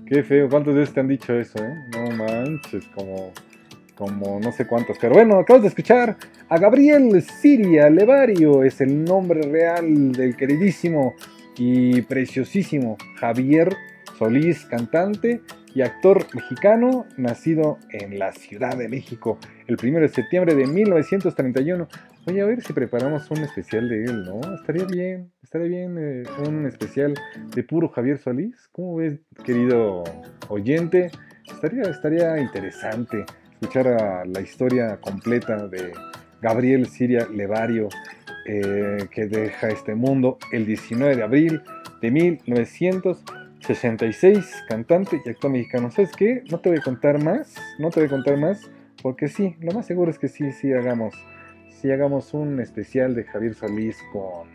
qué 0.05 0.23
feo. 0.23 0.49
¿Cuántas 0.49 0.75
veces 0.75 0.93
te 0.93 0.99
han 0.99 1.07
dicho 1.07 1.33
eso, 1.33 1.63
eh? 1.63 1.73
No 1.91 2.11
manches, 2.11 2.85
como, 2.89 3.31
como 3.95 4.39
no 4.39 4.51
sé 4.51 4.67
cuántas. 4.67 4.97
Pero 4.99 5.13
bueno, 5.13 5.39
acabas 5.39 5.63
de 5.63 5.69
escuchar 5.69 6.17
a 6.49 6.57
Gabriel 6.59 7.21
Siria 7.21 7.89
Levario, 7.89 8.63
es 8.63 8.81
el 8.81 9.03
nombre 9.03 9.41
real 9.41 10.11
del 10.11 10.35
queridísimo 10.35 11.15
y 11.57 12.01
preciosísimo 12.03 12.97
Javier 13.17 13.75
Solís, 14.17 14.65
cantante 14.65 15.41
y 15.73 15.81
actor 15.81 16.25
mexicano, 16.33 17.05
nacido 17.17 17.77
en 17.89 18.19
la 18.19 18.33
Ciudad 18.33 18.77
de 18.77 18.87
México 18.89 19.37
el 19.67 19.77
1 19.81 19.99
de 19.99 20.09
septiembre 20.09 20.53
de 20.55 20.67
1931. 20.67 21.87
Oye, 22.27 22.41
a 22.41 22.45
ver 22.45 22.61
si 22.61 22.73
preparamos 22.73 23.31
un 23.31 23.39
especial 23.39 23.89
de 23.89 24.03
él, 24.03 24.23
¿no? 24.23 24.39
Estaría 24.53 24.85
bien, 24.85 25.31
estaría 25.41 25.67
bien 25.67 25.97
eh, 25.97 26.23
un 26.47 26.67
especial 26.67 27.15
de 27.55 27.63
puro 27.63 27.89
Javier 27.89 28.19
Solís. 28.19 28.69
¿Cómo 28.71 28.97
ves, 28.97 29.19
querido 29.43 30.03
oyente? 30.49 31.09
Estaría, 31.51 31.83
estaría 31.83 32.37
interesante 32.39 33.25
escuchar 33.53 34.27
la 34.27 34.41
historia 34.41 34.97
completa 34.97 35.67
de 35.67 35.93
Gabriel 36.41 36.87
Siria 36.87 37.27
Levario, 37.27 37.89
eh, 38.45 39.07
que 39.11 39.27
deja 39.27 39.69
este 39.69 39.95
mundo 39.95 40.37
el 40.51 40.65
19 40.65 41.15
de 41.15 41.23
abril 41.23 41.61
de 42.01 42.11
1966, 42.11 44.63
cantante 44.67 45.21
y 45.23 45.29
actor 45.29 45.51
mexicano. 45.51 45.89
¿Sabes 45.91 46.11
qué? 46.11 46.43
No 46.49 46.59
te 46.59 46.69
voy 46.69 46.79
a 46.79 46.81
contar 46.81 47.23
más, 47.23 47.55
no 47.79 47.89
te 47.89 47.99
voy 47.99 48.07
a 48.07 48.11
contar 48.11 48.37
más, 48.37 48.71
porque 49.01 49.27
sí, 49.27 49.57
lo 49.59 49.73
más 49.73 49.85
seguro 49.85 50.09
es 50.11 50.17
que 50.17 50.27
sí, 50.27 50.51
sí 50.51 50.73
hagamos, 50.73 51.13
sí 51.69 51.91
hagamos 51.91 52.33
un 52.33 52.59
especial 52.59 53.13
de 53.15 53.25
Javier 53.25 53.53
Solís 53.53 54.01
con, 54.11 54.49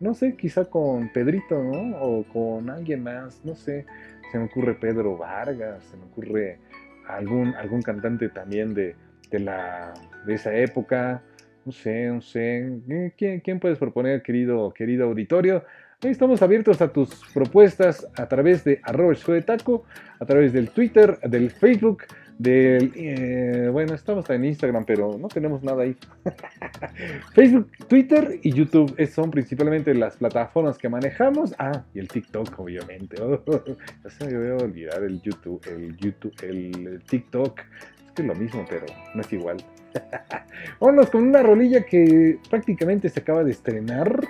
no 0.00 0.14
sé, 0.14 0.34
quizá 0.36 0.64
con 0.64 1.12
Pedrito, 1.12 1.62
¿no? 1.62 1.96
O 2.02 2.24
con 2.24 2.70
alguien 2.70 3.04
más, 3.04 3.44
no 3.44 3.54
sé. 3.54 3.86
Se 4.32 4.38
me 4.38 4.46
ocurre 4.46 4.74
Pedro 4.74 5.16
Vargas, 5.16 5.84
se 5.84 5.96
me 5.96 6.02
ocurre 6.04 6.58
algún, 7.08 7.54
algún 7.54 7.82
cantante 7.82 8.28
también 8.28 8.74
de, 8.74 8.96
de, 9.30 9.40
la, 9.40 9.94
de 10.26 10.34
esa 10.34 10.54
época. 10.54 11.22
No 11.70 11.74
sé, 11.74 12.08
no 12.08 12.20
sé. 12.20 13.12
¿Quién, 13.16 13.60
puedes 13.60 13.78
proponer, 13.78 14.22
querido, 14.22 14.74
querido 14.74 15.04
auditorio? 15.04 15.64
Estamos 16.00 16.42
abiertos 16.42 16.82
a 16.82 16.92
tus 16.92 17.10
propuestas 17.32 18.08
a 18.16 18.26
través 18.26 18.64
de 18.64 18.80
arroba 18.82 19.14
de 19.14 19.42
taco, 19.42 19.84
a 20.18 20.26
través 20.26 20.52
del 20.52 20.70
Twitter, 20.70 21.20
del 21.20 21.52
Facebook, 21.52 22.06
del... 22.38 22.90
eh, 22.96 23.68
bueno, 23.70 23.94
estamos 23.94 24.28
en 24.30 24.46
Instagram, 24.46 24.84
pero 24.84 25.16
no 25.16 25.28
tenemos 25.28 25.62
nada 25.62 25.84
ahí. 25.84 25.96
Facebook, 27.34 27.70
Twitter 27.86 28.40
y 28.42 28.52
YouTube 28.52 28.92
son 29.06 29.30
principalmente 29.30 29.94
las 29.94 30.16
plataformas 30.16 30.76
que 30.76 30.88
manejamos. 30.88 31.54
Ah, 31.56 31.84
y 31.94 32.00
el 32.00 32.08
TikTok, 32.08 32.58
obviamente. 32.58 33.14
ya 34.02 34.10
se 34.10 34.26
me 34.26 34.50
olvidar 34.54 35.04
el 35.04 35.22
YouTube, 35.22 35.64
el 35.68 35.96
YouTube, 35.98 36.34
el 36.42 37.00
TikTok. 37.08 37.60
Es 38.06 38.10
que 38.10 38.22
es 38.22 38.26
lo 38.28 38.34
mismo, 38.34 38.66
pero 38.68 38.86
no 39.14 39.20
es 39.20 39.32
igual. 39.32 39.58
Vámonos 40.80 41.10
con 41.10 41.24
una 41.24 41.42
rolilla 41.42 41.82
que 41.82 42.38
prácticamente 42.48 43.08
se 43.08 43.20
acaba 43.20 43.44
de 43.44 43.50
estrenar. 43.52 44.20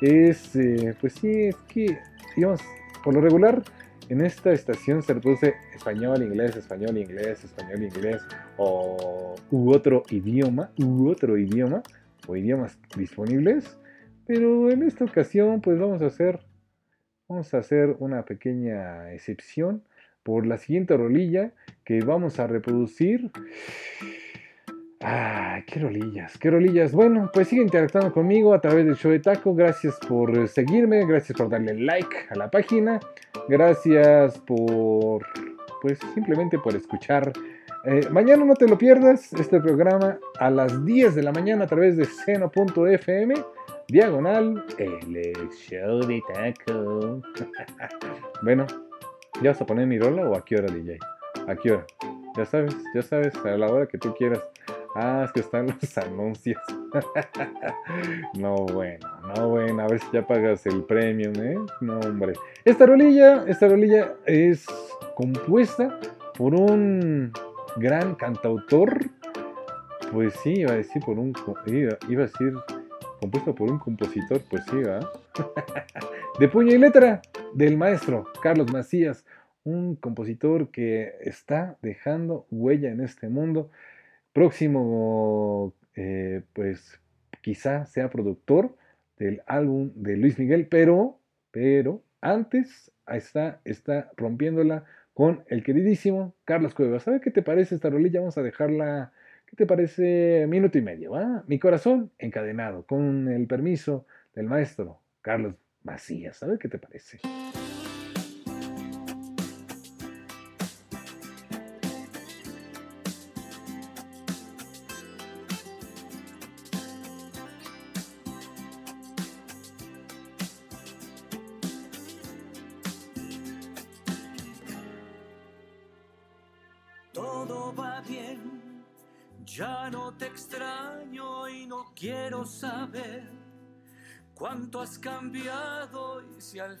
Es, 0.00 0.54
eh, 0.56 0.94
pues 1.00 1.14
sí, 1.14 1.46
es 1.46 1.56
que, 1.68 1.98
digamos, 2.36 2.60
por 3.02 3.14
lo 3.14 3.20
regular, 3.20 3.62
en 4.08 4.20
esta 4.20 4.52
estación 4.52 5.02
se 5.02 5.14
reproduce 5.14 5.54
español, 5.74 6.22
inglés, 6.22 6.56
español, 6.56 6.98
inglés, 6.98 7.44
español, 7.44 7.82
inglés, 7.82 8.22
o 8.56 9.34
u 9.50 9.72
otro 9.72 10.02
idioma, 10.10 10.70
u 10.78 11.08
otro 11.08 11.38
idioma, 11.38 11.82
o 12.26 12.36
idiomas 12.36 12.78
disponibles. 12.96 13.78
Pero 14.26 14.70
en 14.70 14.82
esta 14.82 15.04
ocasión, 15.04 15.60
pues 15.60 15.78
vamos 15.78 16.02
a 16.02 16.06
hacer, 16.06 16.40
vamos 17.28 17.52
a 17.54 17.58
hacer 17.58 17.96
una 17.98 18.24
pequeña 18.24 19.12
excepción 19.12 19.84
por 20.22 20.46
la 20.46 20.58
siguiente 20.58 20.96
rolilla 20.96 21.52
que 21.84 22.00
vamos 22.00 22.40
a 22.40 22.46
reproducir. 22.46 23.30
Ah, 25.06 25.60
qué 25.66 25.80
rolillas, 25.80 26.38
qué 26.38 26.50
rolillas. 26.50 26.92
Bueno, 26.92 27.30
pues 27.30 27.48
sigue 27.48 27.60
interactuando 27.60 28.10
conmigo 28.10 28.54
a 28.54 28.60
través 28.62 28.86
del 28.86 28.96
show 28.96 29.12
de 29.12 29.18
Taco. 29.18 29.54
Gracias 29.54 29.98
por 30.08 30.48
seguirme, 30.48 31.04
gracias 31.04 31.36
por 31.36 31.50
darle 31.50 31.74
like 31.74 32.16
a 32.30 32.34
la 32.36 32.50
página, 32.50 32.98
gracias 33.46 34.38
por, 34.38 35.26
pues 35.82 35.98
simplemente 36.14 36.58
por 36.58 36.74
escuchar. 36.74 37.34
Eh, 37.84 38.08
mañana 38.10 38.46
no 38.46 38.54
te 38.54 38.66
lo 38.66 38.78
pierdas, 38.78 39.30
este 39.34 39.60
programa 39.60 40.18
a 40.38 40.48
las 40.48 40.86
10 40.86 41.14
de 41.14 41.22
la 41.22 41.32
mañana 41.32 41.64
a 41.64 41.66
través 41.66 41.98
de 41.98 42.06
seno.fm, 42.06 43.34
diagonal, 43.88 44.64
el 44.78 45.50
show 45.50 46.00
de 46.00 46.22
Taco. 46.32 47.20
bueno, 48.42 48.66
¿ya 49.42 49.50
vas 49.50 49.60
a 49.60 49.66
poner 49.66 49.86
mi 49.86 49.98
rola 49.98 50.30
o 50.30 50.34
a 50.34 50.42
qué 50.42 50.56
hora, 50.56 50.72
DJ? 50.72 50.96
¿A 51.46 51.54
qué 51.56 51.72
hora? 51.72 51.86
Ya 52.38 52.46
sabes, 52.46 52.74
ya 52.94 53.02
sabes, 53.02 53.36
a 53.44 53.56
la 53.58 53.70
hora 53.70 53.86
que 53.86 53.98
tú 53.98 54.14
quieras. 54.14 54.40
Ah, 54.94 55.22
es 55.24 55.32
que 55.32 55.40
están 55.40 55.66
los 55.66 55.98
anuncios. 55.98 56.62
no, 58.38 58.54
bueno, 58.66 59.08
no, 59.34 59.48
bueno, 59.48 59.82
a 59.82 59.88
ver 59.88 59.98
si 59.98 60.06
ya 60.12 60.26
pagas 60.26 60.64
el 60.66 60.84
premium, 60.84 61.34
¿eh? 61.36 61.56
No, 61.80 61.98
hombre. 61.98 62.34
Esta 62.64 62.86
rolilla, 62.86 63.44
esta 63.48 63.68
rolilla 63.68 64.14
es 64.24 64.66
compuesta 65.16 65.98
por 66.38 66.54
un 66.54 67.32
gran 67.76 68.14
cantautor. 68.14 69.10
Pues 70.12 70.34
sí, 70.42 70.60
iba 70.60 70.72
a 70.72 70.76
decir 70.76 71.02
por 71.04 71.18
un. 71.18 71.34
Iba, 71.66 71.98
a 72.00 72.26
decir 72.26 72.54
compuesta 73.20 73.52
por 73.52 73.70
un 73.70 73.78
compositor, 73.78 74.40
pues 74.48 74.64
sí, 74.70 74.76
¿verdad? 74.76 75.08
De 76.38 76.48
puño 76.48 76.74
y 76.74 76.78
letra 76.78 77.22
del 77.52 77.76
maestro 77.76 78.26
Carlos 78.42 78.72
Macías, 78.72 79.24
un 79.64 79.96
compositor 79.96 80.68
que 80.70 81.14
está 81.20 81.78
dejando 81.80 82.46
huella 82.50 82.90
en 82.90 83.00
este 83.00 83.28
mundo. 83.28 83.70
Próximo, 84.34 85.72
eh, 85.94 86.42
pues 86.52 87.00
quizá 87.40 87.86
sea 87.86 88.10
productor 88.10 88.76
del 89.16 89.42
álbum 89.46 89.92
de 89.94 90.16
Luis 90.16 90.40
Miguel, 90.40 90.66
pero, 90.66 91.20
pero 91.52 92.02
antes 92.20 92.90
está, 93.06 93.60
está 93.64 94.10
rompiéndola 94.16 94.84
con 95.12 95.44
el 95.46 95.62
queridísimo 95.62 96.34
Carlos 96.44 96.74
Cuevas. 96.74 97.04
¿Sabe 97.04 97.20
qué 97.20 97.30
te 97.30 97.42
parece 97.42 97.76
esta 97.76 97.90
rolilla? 97.90 98.18
Vamos 98.18 98.36
a 98.36 98.42
dejarla, 98.42 99.12
¿qué 99.46 99.54
te 99.54 99.66
parece? 99.66 100.46
Minuto 100.48 100.78
y 100.78 100.82
medio, 100.82 101.12
¿va? 101.12 101.44
Mi 101.46 101.60
corazón 101.60 102.10
encadenado, 102.18 102.84
con 102.86 103.28
el 103.28 103.46
permiso 103.46 104.04
del 104.34 104.46
maestro 104.46 104.98
Carlos 105.22 105.54
Macías. 105.84 106.38
¿Sabe 106.38 106.58
qué 106.58 106.68
te 106.68 106.78
parece? 106.78 107.20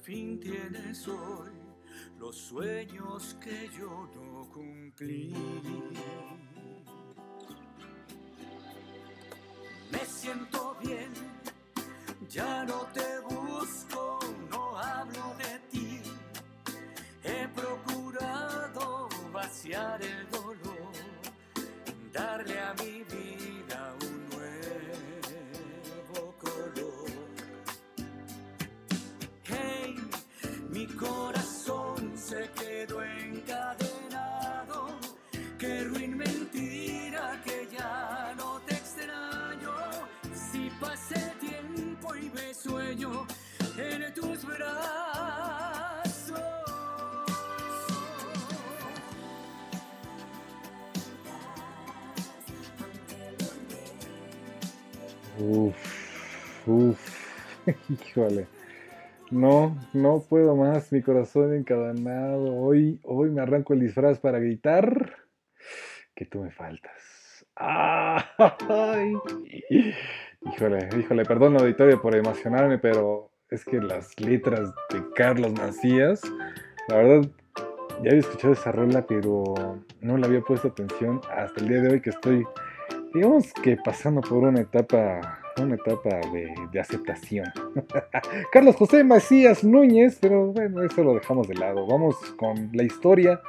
Fin 0.04 0.38
tienes 0.38 1.08
hoy 1.08 1.50
los 2.18 2.36
sueños 2.36 3.34
que 3.40 3.70
yo 3.78 4.06
no 4.14 4.46
cumplí. 4.52 5.32
Me 9.90 9.98
siento 10.04 10.76
bien, 10.82 11.10
ya 12.28 12.64
no 12.66 12.86
te 12.92 13.18
busco, 13.20 14.18
no 14.50 14.78
hablo 14.78 15.34
de 15.38 15.58
ti. 15.70 16.02
He 17.22 17.48
procurado 17.48 19.08
vaciar 19.32 20.02
el 20.02 20.28
dolor, 20.30 20.92
darle 22.12 22.60
a 22.60 22.74
mi 22.74 23.02
vida 23.04 23.23
quedó 32.86 33.02
encadenado. 33.04 34.88
Qué 35.58 35.84
ruin 35.84 36.16
mentira 36.16 37.40
que 37.44 37.68
ya 37.72 38.34
no 38.36 38.60
te 38.66 38.74
extraño. 38.74 39.72
Si 40.34 40.70
pasa 40.80 41.14
el 41.14 41.38
tiempo 41.38 42.14
y 42.14 42.30
me 42.30 42.54
sueño 42.54 43.26
en 43.78 44.14
tus 44.14 44.44
brazos. 44.44 46.40
Uf, 55.38 55.76
uf, 56.66 56.98
híjole. 57.88 58.46
No, 59.34 59.76
no 59.92 60.20
puedo 60.20 60.54
más, 60.54 60.92
mi 60.92 61.02
corazón 61.02 61.54
encadenado. 61.54 62.54
Hoy, 62.54 63.00
hoy 63.02 63.30
me 63.30 63.40
arranco 63.40 63.74
el 63.74 63.80
disfraz 63.80 64.20
para 64.20 64.38
gritar 64.38 65.12
que 66.14 66.24
tú 66.24 66.44
me 66.44 66.52
faltas. 66.52 67.44
¡Ay! 67.56 69.12
Híjole, 70.40 70.88
híjole, 70.96 71.24
perdón 71.24 71.56
auditorio 71.56 72.00
por 72.00 72.14
emocionarme, 72.14 72.78
pero 72.78 73.32
es 73.50 73.64
que 73.64 73.80
las 73.80 74.20
letras 74.20 74.72
de 74.90 75.02
Carlos 75.16 75.52
Macías, 75.54 76.22
la 76.86 76.96
verdad, 76.98 77.28
ya 78.04 78.10
había 78.10 78.20
escuchado 78.20 78.52
esa 78.52 78.70
rola, 78.70 79.04
pero 79.04 79.82
no 80.00 80.16
le 80.16 80.26
había 80.26 80.42
puesto 80.42 80.68
atención 80.68 81.20
hasta 81.36 81.60
el 81.60 81.68
día 81.70 81.80
de 81.80 81.94
hoy 81.94 82.00
que 82.00 82.10
estoy, 82.10 82.44
digamos 83.12 83.52
que 83.54 83.76
pasando 83.84 84.20
por 84.20 84.44
una 84.44 84.60
etapa, 84.60 85.40
una 85.62 85.74
etapa 85.76 86.20
de, 86.32 86.80
aceptación. 86.80 87.46
Carlos 88.52 88.76
José 88.76 89.04
Macías 89.04 89.62
Núñez, 89.64 90.18
pero 90.20 90.52
bueno, 90.52 90.82
eso 90.82 91.02
lo 91.04 91.14
dejamos 91.14 91.48
de 91.48 91.54
lado. 91.54 91.86
Vamos 91.86 92.16
con 92.36 92.70
la 92.72 92.82
historia 92.82 93.40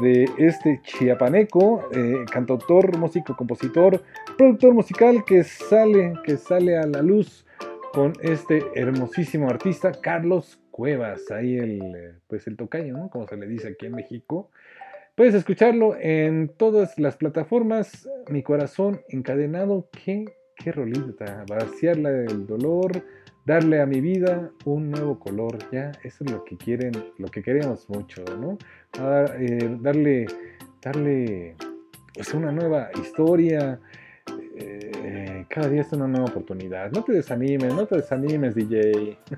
de 0.00 0.28
este 0.38 0.80
chiapaneco, 0.82 1.88
eh, 1.92 2.24
cantautor, 2.30 2.96
músico, 2.96 3.36
compositor, 3.36 4.02
productor 4.36 4.74
musical 4.74 5.24
que 5.24 5.44
sale, 5.44 6.14
que 6.24 6.36
sale 6.36 6.76
a 6.76 6.86
la 6.86 7.02
luz 7.02 7.44
con 7.92 8.12
este 8.22 8.64
hermosísimo 8.74 9.48
artista, 9.48 9.92
Carlos 9.92 10.60
Cuevas, 10.70 11.30
ahí 11.30 11.56
el, 11.56 12.20
pues 12.28 12.46
el 12.46 12.56
tocayo, 12.56 12.96
¿no? 12.96 13.10
Como 13.10 13.26
se 13.26 13.36
le 13.36 13.46
dice 13.46 13.68
aquí 13.68 13.86
en 13.86 13.94
México. 13.96 14.50
Puedes 15.16 15.34
escucharlo 15.34 15.96
en 15.98 16.48
todas 16.48 16.96
las 16.96 17.16
plataformas. 17.16 18.08
Mi 18.28 18.44
corazón 18.44 19.00
encadenado, 19.08 19.88
qué, 19.90 20.37
qué 20.58 20.72
rolita, 20.72 21.44
vaciarla 21.48 22.10
del 22.10 22.46
dolor, 22.46 22.92
darle 23.46 23.80
a 23.80 23.86
mi 23.86 24.00
vida 24.00 24.50
un 24.64 24.90
nuevo 24.90 25.18
color. 25.18 25.58
Ya, 25.72 25.92
eso 26.02 26.24
es 26.24 26.30
lo 26.30 26.44
que 26.44 26.56
quieren, 26.56 26.92
lo 27.18 27.28
que 27.28 27.42
queremos 27.42 27.88
mucho, 27.88 28.24
¿no? 28.38 28.58
Eh, 29.38 29.76
darle, 29.80 30.26
darle, 30.82 31.56
pues 32.14 32.34
una 32.34 32.52
nueva 32.52 32.90
historia. 33.00 33.78
eh, 34.56 35.44
cada 35.48 35.68
día 35.68 35.80
es 35.80 35.92
una 35.92 36.06
nueva 36.06 36.26
oportunidad. 36.26 36.90
No 36.90 37.02
te 37.02 37.12
desanimes, 37.12 37.72
no 37.74 37.86
te 37.86 37.96
desanimes, 37.96 38.54
DJ. 38.54 39.18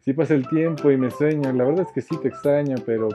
Si 0.00 0.14
pasa 0.14 0.34
el 0.34 0.48
tiempo 0.48 0.90
y 0.90 0.96
me 0.96 1.10
sueño, 1.10 1.52
la 1.52 1.64
verdad 1.64 1.84
es 1.86 1.92
que 1.92 2.00
sí 2.00 2.16
te 2.22 2.28
extraño, 2.28 2.76
pero 2.86 3.10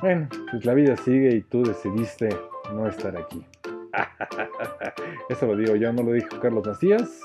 bueno, 0.00 0.28
pues 0.50 0.64
la 0.64 0.74
vida 0.74 0.96
sigue 0.96 1.36
y 1.36 1.42
tú 1.42 1.62
decidiste 1.62 2.30
no 2.74 2.88
estar 2.88 3.16
aquí. 3.16 3.46
Eso 5.28 5.46
lo 5.46 5.56
digo 5.56 5.76
yo, 5.76 5.92
no 5.92 6.02
lo 6.02 6.12
dijo 6.12 6.40
Carlos 6.40 6.66
Macías. 6.66 7.20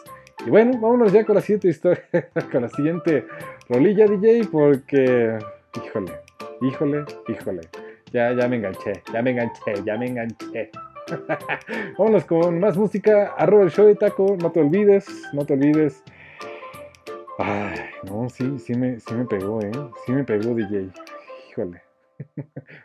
Y 0.45 0.49
bueno, 0.49 0.79
vámonos 0.79 1.11
ya 1.11 1.25
con 1.25 1.35
la 1.35 1.41
siguiente 1.41 1.69
historia, 1.69 2.03
con 2.51 2.61
la 2.61 2.69
siguiente 2.69 3.25
rolilla 3.69 4.05
DJ, 4.05 4.47
porque, 4.51 5.37
híjole, 5.83 6.11
híjole, 6.61 7.05
híjole. 7.27 7.61
Ya, 8.11 8.31
ya 8.31 8.47
me 8.47 8.57
enganché, 8.57 8.93
ya 9.11 9.21
me 9.21 9.31
enganché, 9.31 9.73
ya 9.83 9.97
me 9.97 10.07
enganché. 10.07 10.71
vámonos 11.97 12.25
con 12.25 12.59
más 12.59 12.77
música, 12.77 13.33
arroba 13.37 13.63
el 13.63 13.71
show 13.71 13.85
de 13.85 13.95
taco, 13.95 14.37
no 14.39 14.51
te 14.51 14.59
olvides, 14.59 15.05
no 15.33 15.45
te 15.45 15.53
olvides. 15.53 16.03
Ay, 17.39 17.79
no, 18.03 18.29
sí, 18.29 18.57
sí 18.59 18.73
me, 18.73 18.99
sí 18.99 19.13
me 19.13 19.25
pegó, 19.25 19.61
¿eh? 19.61 19.71
Sí 20.05 20.11
me 20.11 20.23
pegó 20.23 20.55
DJ. 20.55 20.89
Híjole. 21.49 21.81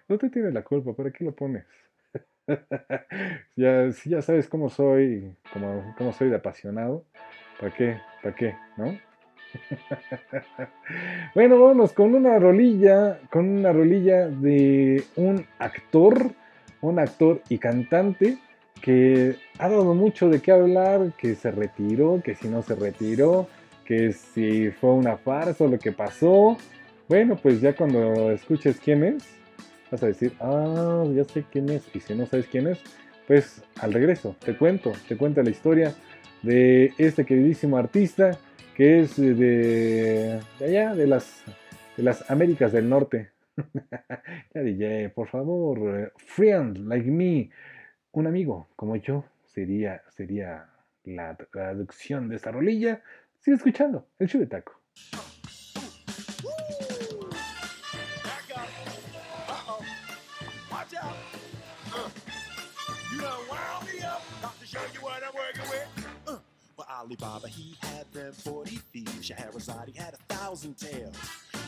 No 0.09 0.18
te 0.18 0.28
tienes 0.28 0.53
la 0.53 0.62
culpa, 0.62 0.93
¿para 0.93 1.11
qué 1.11 1.24
lo 1.24 1.33
pones? 1.33 1.64
ya, 3.57 3.90
sí, 3.93 4.11
ya 4.11 4.22
sabes 4.22 4.49
cómo 4.49 4.68
soy, 4.68 5.34
cómo, 5.53 5.95
cómo 5.97 6.12
soy 6.12 6.28
de 6.28 6.36
apasionado. 6.36 7.05
¿Para 7.61 7.72
qué? 7.72 7.97
¿Para 8.22 8.34
qué? 8.34 8.57
¿No? 8.76 8.99
bueno, 11.34 11.61
vámonos 11.61 11.93
con 11.93 12.14
una 12.14 12.38
rolilla, 12.38 13.20
con 13.30 13.49
una 13.49 13.72
rolilla 13.72 14.28
de 14.28 15.05
un 15.16 15.47
actor, 15.59 16.30
un 16.80 16.99
actor 16.99 17.43
y 17.49 17.59
cantante 17.59 18.38
que 18.80 19.36
ha 19.59 19.68
dado 19.68 19.95
mucho 19.95 20.28
de 20.28 20.40
qué 20.40 20.51
hablar, 20.51 21.12
que 21.16 21.34
se 21.36 21.51
retiró, 21.51 22.20
que 22.22 22.34
si 22.34 22.49
no 22.49 22.62
se 22.62 22.74
retiró, 22.74 23.47
que 23.84 24.12
si 24.12 24.70
fue 24.70 24.90
una 24.90 25.16
farsa 25.16 25.66
lo 25.66 25.78
que 25.78 25.93
pasó. 25.93 26.57
Bueno, 27.09 27.36
pues 27.36 27.61
ya 27.61 27.74
cuando 27.74 28.32
escuches 28.32 28.80
quién 28.80 29.05
es, 29.05 29.41
vas 29.93 30.03
a 30.03 30.07
decir, 30.07 30.32
ah, 30.40 31.05
ya 31.14 31.24
sé 31.24 31.45
quién 31.53 31.68
es. 31.68 31.84
Y 31.95 32.01
si 32.01 32.14
no 32.14 32.26
sabes 32.26 32.47
quién 32.49 32.66
es, 32.66 32.78
pues 33.28 33.62
al 33.80 33.93
regreso 33.93 34.34
te 34.45 34.57
cuento, 34.57 34.93
te 35.07 35.16
cuento 35.16 35.43
la 35.43 35.51
historia 35.51 35.95
de 36.43 36.93
este 36.99 37.24
queridísimo 37.24 37.76
artista 37.76 38.38
que 38.74 39.01
es 39.01 39.16
de, 39.16 40.40
de 40.59 40.64
allá, 40.64 40.95
de 40.95 41.07
las, 41.07 41.45
de 41.97 42.03
las 42.03 42.28
Américas 42.30 42.72
del 42.72 42.88
Norte. 42.88 43.30
ya 44.55 44.62
DJ, 44.62 45.11
por 45.11 45.28
favor, 45.28 46.01
eh, 46.01 46.11
friend 46.16 46.88
like 46.88 47.11
me, 47.11 47.51
un 48.12 48.26
amigo 48.26 48.68
como 48.76 48.97
yo 48.97 49.26
sería, 49.45 50.03
sería 50.09 50.70
la 51.05 51.36
traducción 51.36 52.30
de 52.30 52.36
esta 52.36 52.51
rolilla. 52.51 53.03
Sigue 53.40 53.59
escuchando 53.59 54.07
el 54.18 54.28
show 54.28 54.40
de 54.40 54.47
taco. 54.47 54.80
Show 64.73 64.81
you 64.95 65.01
what 65.01 65.23
I'm 65.23 65.35
working 65.35 65.68
with. 65.68 66.01
Alibaba, 66.99 67.49
he 67.49 67.74
had 67.80 68.11
them 68.12 68.32
40 68.32 68.76
thieves. 68.93 69.26
Scheherazade 69.26 69.97
had 69.97 70.14
a 70.14 70.34
thousand 70.34 70.76
tales. 70.76 71.16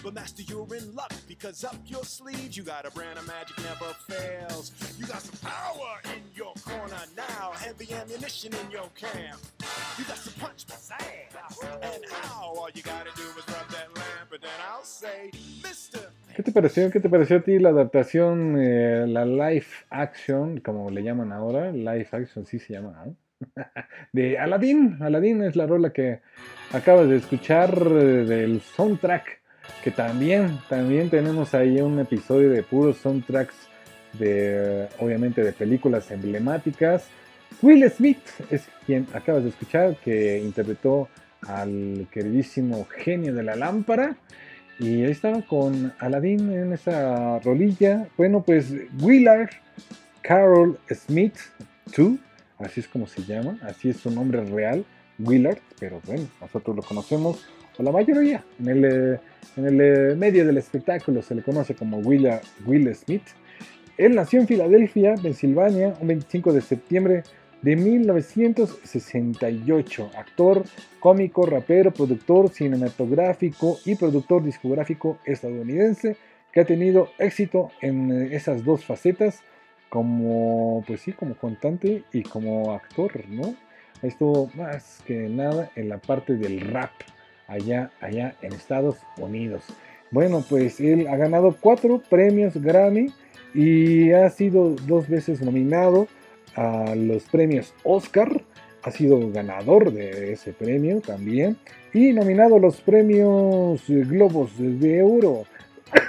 But 0.02 0.14
master, 0.14 0.42
you're 0.42 0.74
in 0.74 0.94
luck 0.94 1.12
because 1.26 1.64
up 1.64 1.76
your 1.86 2.04
sleeves 2.04 2.56
you 2.56 2.62
got 2.62 2.86
a 2.86 2.90
brand 2.90 3.18
of 3.18 3.26
magic 3.26 3.56
never 3.58 3.94
fails. 4.08 4.72
You 4.98 5.06
got 5.06 5.22
some 5.22 5.50
power 5.50 6.00
in 6.14 6.22
your 6.34 6.52
corner 6.64 7.04
now, 7.16 7.52
heavy 7.52 7.92
ammunition 7.94 8.52
in 8.54 8.70
your 8.70 8.88
camp. 8.94 9.40
You 9.98 10.04
got 10.04 10.18
some 10.18 10.34
punch 10.34 10.66
and 11.82 12.04
how 12.10 12.54
all 12.56 12.68
you 12.74 12.82
gotta 12.82 13.10
do 13.16 13.22
is 13.22 13.44
rub 13.48 13.68
that 13.70 13.88
lamp, 13.94 14.32
and 14.32 14.42
then 14.42 14.58
I'll 14.70 14.84
say, 14.84 15.30
Mister. 15.62 16.10
¿Qué 16.34 16.42
te 16.42 16.52
pareció? 16.52 16.90
¿Qué 16.90 17.00
te 17.00 17.08
pareció 17.08 17.36
a 17.36 17.40
ti 17.40 17.58
la 17.58 17.68
adaptación, 17.68 18.56
eh, 18.58 19.06
la 19.06 19.24
live 19.24 19.66
action, 19.90 20.60
como 20.60 20.90
le 20.90 21.02
llaman 21.02 21.32
ahora? 21.32 21.70
Live 21.70 22.08
action, 22.12 22.44
sí 22.44 22.58
se 22.58 22.72
llama, 22.72 22.92
¿no? 23.04 23.16
De 24.12 24.38
Aladdin. 24.38 24.98
Aladdin 25.00 25.42
es 25.42 25.56
la 25.56 25.66
rola 25.66 25.92
que 25.92 26.20
acabas 26.72 27.08
de 27.08 27.16
escuchar 27.16 27.76
eh, 27.76 28.24
del 28.24 28.60
soundtrack. 28.60 29.40
Que 29.82 29.90
también, 29.90 30.58
también 30.68 31.10
tenemos 31.10 31.54
ahí 31.54 31.80
un 31.80 31.98
episodio 31.98 32.50
de 32.50 32.62
puros 32.62 32.98
soundtracks 32.98 33.54
de, 34.18 34.88
obviamente, 34.98 35.42
de 35.42 35.52
películas 35.52 36.10
emblemáticas. 36.10 37.08
Will 37.62 37.88
Smith 37.90 38.22
es 38.50 38.68
quien 38.86 39.06
acabas 39.14 39.44
de 39.44 39.50
escuchar, 39.50 39.96
que 39.96 40.38
interpretó 40.38 41.08
al 41.46 42.06
queridísimo 42.10 42.86
genio 42.90 43.34
de 43.34 43.42
la 43.42 43.56
lámpara. 43.56 44.16
Y 44.78 45.04
ahí 45.04 45.10
estaba 45.10 45.40
con 45.42 45.92
Aladdin 45.98 46.52
en 46.52 46.72
esa 46.72 47.38
rolilla. 47.40 48.08
Bueno, 48.16 48.42
pues 48.42 48.74
Willard 49.00 49.50
Carol 50.22 50.78
Smith 50.90 51.36
2, 51.96 52.18
así 52.58 52.80
es 52.80 52.88
como 52.88 53.06
se 53.06 53.22
llama, 53.24 53.58
así 53.62 53.90
es 53.90 53.98
su 53.98 54.10
nombre 54.10 54.42
real, 54.44 54.84
Willard, 55.18 55.58
pero 55.78 56.00
bueno, 56.06 56.26
nosotros 56.40 56.74
lo 56.76 56.82
conocemos, 56.82 57.46
o 57.78 57.82
la 57.82 57.92
mayoría, 57.92 58.44
en 58.60 58.68
el, 58.68 58.84
eh, 58.84 59.18
en 59.56 59.66
el 59.66 59.80
eh, 59.80 60.14
medio 60.16 60.46
del 60.46 60.58
espectáculo 60.58 61.22
se 61.22 61.34
le 61.34 61.42
conoce 61.42 61.74
como 61.74 61.96
Willard, 61.98 62.42
Will 62.66 62.94
Smith. 62.94 63.24
Él 63.96 64.14
nació 64.14 64.40
en 64.40 64.46
Filadelfia, 64.48 65.14
Pensilvania, 65.14 65.96
un 66.00 66.08
25 66.08 66.52
de 66.52 66.60
septiembre 66.60 67.22
de 67.62 67.76
1968. 67.76 70.10
Actor, 70.16 70.64
cómico, 71.00 71.46
rapero, 71.46 71.92
productor 71.92 72.50
cinematográfico 72.50 73.78
y 73.84 73.94
productor 73.94 74.42
discográfico 74.42 75.18
estadounidense 75.24 76.16
que 76.52 76.60
ha 76.60 76.64
tenido 76.64 77.08
éxito 77.18 77.70
en 77.80 78.12
eh, 78.12 78.36
esas 78.36 78.64
dos 78.64 78.84
facetas 78.84 79.42
como, 79.94 80.82
pues 80.88 81.02
sí, 81.02 81.12
como 81.12 81.36
cantante 81.36 82.02
y 82.12 82.24
como 82.24 82.72
actor, 82.72 83.28
¿no? 83.28 83.54
Esto 84.02 84.50
más 84.54 85.00
que 85.06 85.28
nada 85.28 85.70
en 85.76 85.88
la 85.88 85.98
parte 85.98 86.34
del 86.34 86.62
rap 86.62 86.90
allá, 87.46 87.92
allá 88.00 88.34
en 88.42 88.54
Estados 88.54 88.96
Unidos. 89.18 89.62
Bueno, 90.10 90.44
pues 90.50 90.80
él 90.80 91.06
ha 91.06 91.16
ganado 91.16 91.56
cuatro 91.60 92.02
premios 92.10 92.56
Grammy 92.56 93.12
y 93.54 94.10
ha 94.10 94.28
sido 94.30 94.70
dos 94.70 95.08
veces 95.08 95.40
nominado 95.40 96.08
a 96.56 96.96
los 96.96 97.22
premios 97.26 97.72
Oscar. 97.84 98.42
Ha 98.82 98.90
sido 98.90 99.30
ganador 99.30 99.92
de 99.92 100.32
ese 100.32 100.52
premio 100.52 101.02
también. 101.02 101.56
Y 101.92 102.12
nominado 102.12 102.56
a 102.56 102.60
los 102.60 102.80
premios 102.80 103.84
Globos 103.86 104.58
de 104.58 105.04
Oro. 105.04 105.44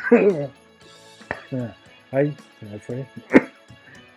Ay, 2.12 2.36
se 2.60 2.66
me 2.66 2.80
fue. 2.80 3.45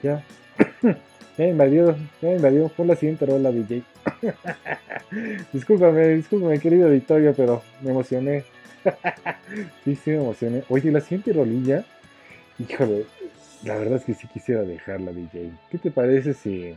Ya. 0.03 0.25
Ya 1.39 1.45
me 1.45 1.51
invadió, 1.51 1.97
ya 2.21 2.31
me 2.31 2.35
invadió. 2.35 2.69
Por 2.69 2.85
la 2.87 2.97
siguiente 2.97 3.25
rola, 3.25 3.53
DJ. 3.53 3.85
discúlpame, 5.53 6.09
discúlpame, 6.09 6.59
querido 6.59 6.89
auditorio, 6.89 7.33
pero 7.33 7.63
me 7.81 7.93
emocioné. 7.93 8.43
sí, 9.85 9.95
sí, 9.95 10.11
me 10.11 10.17
emocioné. 10.17 10.65
Oye, 10.69 10.91
la 10.91 11.01
siguiente 11.01 11.33
rolilla. 11.33 11.85
Híjole, 12.59 13.05
la 13.63 13.77
verdad 13.77 13.99
es 13.99 14.05
que 14.05 14.15
sí 14.15 14.27
quisiera 14.27 14.63
dejarla, 14.63 15.13
DJ. 15.13 15.53
¿Qué 15.71 15.79
te 15.79 15.93
parece 15.93 16.35
si 16.35 16.75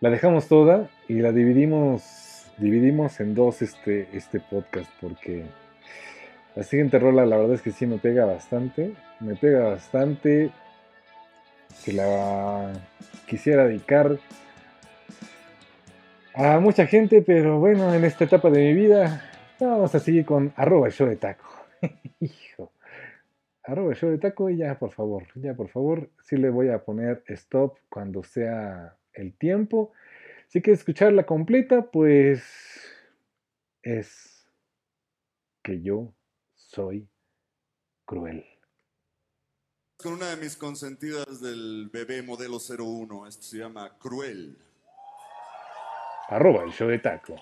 la 0.00 0.08
dejamos 0.08 0.48
toda 0.48 0.88
y 1.06 1.14
la 1.14 1.32
dividimos, 1.32 2.46
dividimos 2.56 3.20
en 3.20 3.34
dos 3.34 3.60
este, 3.60 4.08
este 4.14 4.40
podcast? 4.40 4.90
Porque 5.00 5.44
la 6.56 6.62
siguiente 6.62 6.98
rola, 6.98 7.26
la 7.26 7.36
verdad 7.36 7.54
es 7.54 7.62
que 7.62 7.72
sí 7.72 7.84
me 7.86 7.98
pega 7.98 8.24
bastante. 8.24 8.92
Me 9.20 9.34
pega 9.34 9.68
bastante. 9.68 10.50
Que 11.82 11.92
la 11.92 12.72
quisiera 13.26 13.66
dedicar 13.66 14.18
a 16.34 16.58
mucha 16.60 16.86
gente, 16.86 17.22
pero 17.22 17.58
bueno, 17.58 17.94
en 17.94 18.04
esta 18.04 18.24
etapa 18.24 18.50
de 18.50 18.60
mi 18.60 18.74
vida, 18.74 19.22
vamos 19.60 19.94
a 19.94 20.00
seguir 20.00 20.24
con 20.24 20.52
arroba 20.56 20.90
show 20.90 21.08
de 21.08 21.16
taco. 21.16 21.48
Hijo 22.20 22.74
arroba 23.64 23.94
show 23.94 24.10
de 24.10 24.18
taco 24.18 24.50
y 24.50 24.58
ya 24.58 24.78
por 24.78 24.92
favor, 24.92 25.26
ya 25.34 25.54
por 25.54 25.68
favor, 25.68 26.10
sí 26.22 26.36
le 26.36 26.50
voy 26.50 26.68
a 26.68 26.84
poner 26.84 27.24
stop 27.28 27.78
cuando 27.88 28.22
sea 28.22 28.96
el 29.12 29.34
tiempo. 29.36 29.92
Si 30.48 30.60
quieres 30.60 30.80
escucharla 30.80 31.24
completa, 31.24 31.90
pues 31.90 32.44
es 33.82 34.46
que 35.62 35.80
yo 35.80 36.14
soy 36.54 37.08
cruel. 38.04 38.44
Con 40.04 40.12
una 40.12 40.28
de 40.28 40.36
mis 40.36 40.54
consentidas 40.54 41.40
del 41.40 41.88
bebé 41.90 42.20
modelo 42.20 42.58
01, 42.58 43.26
esto 43.26 43.42
se 43.42 43.56
llama 43.56 43.90
Cruel. 43.98 44.54
Arroba 46.28 46.62
el 46.62 46.72
show 46.72 46.88
de 46.88 46.98
taco. 46.98 47.36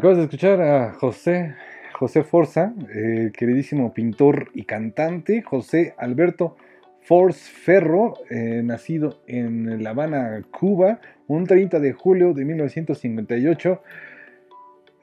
Acabas 0.00 0.16
de 0.16 0.22
escuchar 0.22 0.62
a 0.62 0.94
José, 0.94 1.56
José 1.92 2.24
Forza, 2.24 2.72
eh, 2.88 3.32
queridísimo 3.36 3.92
pintor 3.92 4.48
y 4.54 4.64
cantante, 4.64 5.42
José 5.42 5.94
Alberto 5.98 6.56
Force 7.02 7.50
Ferro, 7.52 8.14
eh, 8.30 8.62
nacido 8.64 9.20
en 9.26 9.84
La 9.84 9.90
Habana, 9.90 10.42
Cuba, 10.50 11.02
un 11.26 11.46
30 11.46 11.80
de 11.80 11.92
julio 11.92 12.32
de 12.32 12.46
1958. 12.46 13.82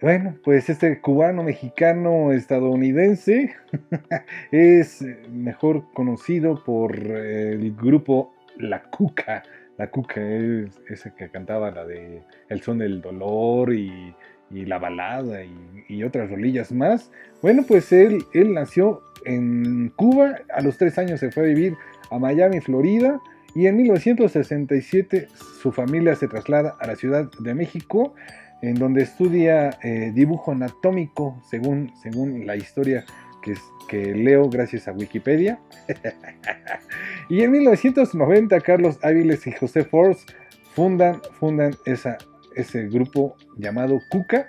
Bueno, 0.01 0.35
pues 0.43 0.67
este 0.67 0.99
cubano 0.99 1.43
mexicano 1.43 2.31
estadounidense 2.31 3.53
es 4.51 5.05
mejor 5.29 5.93
conocido 5.93 6.63
por 6.63 6.97
eh, 6.97 7.51
el 7.51 7.75
grupo 7.75 8.33
La 8.57 8.81
Cuca. 8.81 9.43
La 9.77 9.91
Cuca 9.91 10.21
es 10.25 10.81
ese 10.89 11.13
que 11.13 11.29
cantaba 11.29 11.69
la 11.69 11.85
de 11.85 12.23
El 12.49 12.63
son 12.63 12.79
del 12.79 12.99
dolor 12.99 13.71
y, 13.75 14.15
y 14.51 14.65
la 14.65 14.79
balada 14.79 15.43
y, 15.43 16.03
otras 16.03 16.29
rolillas 16.29 16.71
más. 16.71 17.11
Bueno, 17.41 17.63
pues 17.67 17.91
él, 17.91 18.23
él 18.33 18.53
nació 18.53 19.01
en 19.25 19.89
Cuba, 19.95 20.35
a 20.53 20.61
los 20.61 20.77
tres 20.77 20.97
años 20.97 21.19
se 21.19 21.31
fue 21.31 21.43
a 21.43 21.45
vivir 21.47 21.75
a 22.11 22.19
Miami, 22.19 22.59
Florida, 22.59 23.19
y 23.55 23.67
en 23.67 23.77
1967 23.77 25.27
su 25.61 25.71
familia 25.71 26.15
se 26.15 26.27
traslada 26.27 26.75
a 26.79 26.87
la 26.87 26.95
Ciudad 26.95 27.29
de 27.39 27.53
México, 27.55 28.13
en 28.61 28.75
donde 28.75 29.03
estudia 29.03 29.71
eh, 29.83 30.11
dibujo 30.13 30.51
anatómico, 30.51 31.41
según, 31.49 31.91
según 32.01 32.45
la 32.45 32.55
historia 32.55 33.05
que, 33.41 33.53
que 33.87 34.13
leo 34.13 34.49
gracias 34.49 34.87
a 34.87 34.91
Wikipedia. 34.91 35.59
y 37.29 37.41
en 37.41 37.51
1990 37.51 38.59
Carlos 38.61 38.99
Áviles 39.03 39.47
y 39.47 39.51
José 39.53 39.83
Force 39.83 40.25
fundan, 40.73 41.21
fundan 41.39 41.75
esa, 41.85 42.17
ese 42.57 42.87
grupo 42.87 43.35
llamado 43.57 44.01
Cuca, 44.09 44.47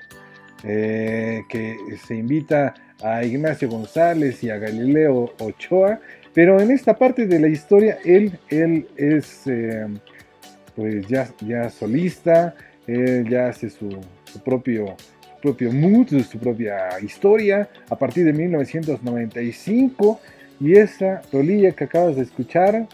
eh, 0.65 1.43
que 1.49 1.77
se 2.07 2.17
invita 2.17 2.75
a 3.03 3.25
Ignacio 3.25 3.69
González 3.69 4.43
y 4.43 4.51
a 4.51 4.59
Galileo 4.59 5.33
Ochoa, 5.39 6.01
pero 6.35 6.61
en 6.61 6.71
esta 6.71 6.99
parte 6.99 7.27
de 7.27 7.39
la 7.39 7.49
historia 7.49 7.99
él, 8.05 8.39
él 8.49 8.89
es 8.97 9.47
eh, 9.47 9.87
pues 10.75 11.07
ya, 11.07 11.29
ya 11.41 11.71
solista, 11.71 12.55
él 12.87 13.29
ya 13.29 13.49
hace 13.49 13.71
su, 13.71 13.99
su 14.25 14.41
propio, 14.41 14.97
propio 15.43 15.73
mood, 15.73 16.09
su 16.23 16.39
propia 16.39 17.01
historia 17.01 17.69
a 17.89 17.97
partir 17.97 18.25
de 18.25 18.33
1995 18.33 20.21
y 20.61 20.75
esa 20.77 21.23
rolilla 21.33 21.73
que 21.73 21.85
acabas 21.85 22.17
de 22.17 22.23
escuchar, 22.23 22.89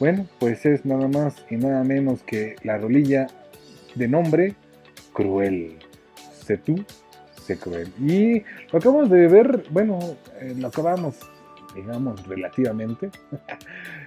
bueno, 0.00 0.26
pues 0.38 0.64
es 0.64 0.84
nada 0.84 1.08
más 1.08 1.44
y 1.50 1.56
nada 1.56 1.84
menos 1.84 2.22
que 2.22 2.56
la 2.62 2.78
rolilla 2.78 3.26
de 3.94 4.08
nombre 4.08 4.54
Cruel. 5.12 5.78
Sé 6.32 6.56
tú, 6.56 6.84
sé 7.42 7.58
cruel. 7.58 7.92
Y 8.00 8.42
lo 8.72 8.78
acabamos 8.78 9.10
de 9.10 9.28
ver, 9.28 9.64
bueno, 9.70 9.98
eh, 10.40 10.54
lo 10.58 10.68
acabamos, 10.68 11.18
digamos, 11.74 12.26
relativamente. 12.26 13.10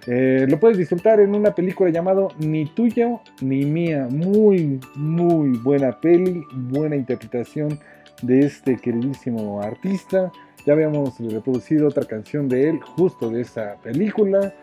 Eh, 0.08 0.46
lo 0.48 0.60
puedes 0.60 0.78
disfrutar 0.78 1.20
en 1.20 1.34
una 1.34 1.56
película 1.56 1.90
llamado 1.90 2.28
Ni 2.38 2.68
tuya 2.68 3.20
ni 3.42 3.66
mía. 3.66 4.08
Muy, 4.08 4.80
muy 4.94 5.58
buena 5.58 6.00
peli, 6.00 6.44
buena 6.54 6.96
interpretación 6.96 7.80
de 8.22 8.42
este 8.42 8.78
queridísimo 8.78 9.64
artista. 9.64 10.32
Ya 10.64 10.74
habíamos 10.74 11.18
reproducido 11.20 11.88
otra 11.88 12.06
canción 12.06 12.48
de 12.48 12.70
él, 12.70 12.80
justo 12.82 13.32
de 13.32 13.42
esa 13.42 13.78
película. 13.82 14.54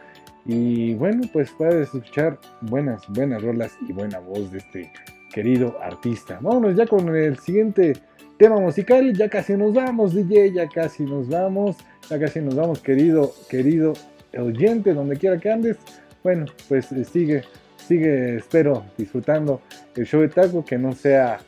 Y 0.45 0.95
bueno, 0.95 1.23
pues 1.33 1.51
puedes 1.57 1.95
escuchar 1.95 2.39
buenas, 2.63 3.03
buenas 3.09 3.43
rolas 3.43 3.77
y 3.89 3.93
buena 3.93 4.19
voz 4.19 4.51
de 4.51 4.59
este 4.59 4.93
querido 5.33 5.77
artista. 5.81 6.39
Vámonos 6.41 6.77
ya 6.77 6.87
con 6.87 7.15
el 7.15 7.39
siguiente 7.39 7.95
tema 8.39 8.59
musical. 8.59 9.13
Ya 9.17 9.29
casi 9.29 9.55
nos 9.55 9.73
vamos, 9.73 10.15
DJ, 10.15 10.53
ya 10.53 10.69
casi 10.69 11.05
nos 11.05 11.29
vamos. 11.29 11.77
Ya 12.11 12.19
casi 12.19 12.41
nos 12.41 12.57
vamos, 12.57 12.81
querido, 12.81 13.33
querido 13.49 13.95
oyente, 14.37 14.93
donde 14.93 15.17
quiera 15.17 15.39
que 15.39 15.51
andes. 15.51 15.77
Bueno, 16.23 16.47
pues 16.69 16.91
eh, 16.93 17.05
sigue, 17.05 17.43
sigue, 17.77 18.37
espero, 18.37 18.85
disfrutando 18.97 19.61
el 19.95 20.07
show 20.07 20.21
de 20.21 20.29
taco, 20.29 20.65
que 20.65 20.79
no 20.79 20.93
sea 20.93 21.39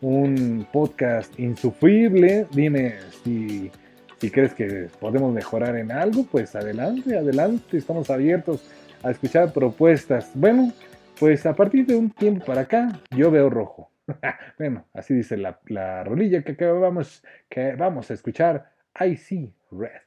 un 0.00 0.66
podcast 0.72 1.38
insufrible. 1.38 2.46
Dime 2.52 2.94
si, 3.22 3.70
si 4.18 4.30
crees 4.30 4.54
que 4.54 4.88
podemos 5.00 5.32
mejorar 5.32 5.76
en 5.76 5.92
algo, 5.92 6.24
pues 6.24 6.54
adelante, 6.54 7.16
adelante. 7.16 7.76
Estamos 7.76 8.10
abiertos 8.10 8.68
a 9.02 9.10
escuchar 9.10 9.52
propuestas. 9.52 10.30
Bueno, 10.34 10.72
pues 11.18 11.46
a 11.46 11.54
partir 11.54 11.86
de 11.86 11.96
un 11.96 12.10
tiempo 12.10 12.44
para 12.44 12.62
acá, 12.62 13.00
yo 13.10 13.30
veo 13.30 13.50
rojo. 13.50 13.90
bueno, 14.58 14.86
así 14.92 15.14
dice 15.14 15.36
la, 15.36 15.60
la 15.66 16.04
rolilla 16.04 16.42
que 16.42 16.52
acabamos, 16.52 17.22
que 17.48 17.74
vamos 17.74 18.10
a 18.10 18.14
escuchar. 18.14 18.70
I 18.98 19.16
see 19.16 19.52
red. 19.70 20.00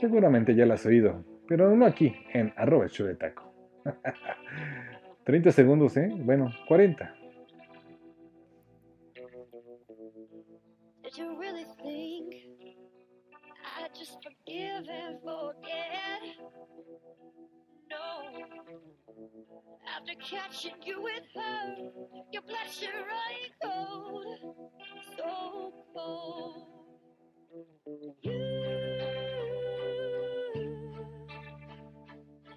Seguramente 0.00 0.54
ya 0.54 0.64
la 0.64 0.74
has 0.74 0.86
oído, 0.86 1.24
pero 1.48 1.74
no 1.74 1.84
aquí, 1.84 2.14
en 2.32 2.52
arroba 2.56 2.86
de 2.86 3.14
taco. 3.16 3.52
30 5.24 5.52
segundos, 5.52 5.96
¿eh? 5.96 6.10
Bueno, 6.14 6.50
40. 6.68 7.17
You 11.18 11.36
really 11.36 11.64
think 11.82 12.32
I 13.76 13.88
just 13.98 14.18
forgive 14.22 14.84
and 14.88 15.18
forget? 15.20 16.22
No. 17.90 18.46
After 19.96 20.12
catching 20.22 20.74
you 20.84 21.02
with 21.02 21.24
her, 21.34 21.76
your 22.32 22.42
blood 22.42 22.70
should 22.70 22.90
run 22.94 23.34
cold, 23.64 24.26
so 25.16 25.74
cold. 25.92 26.66
You, 28.22 28.32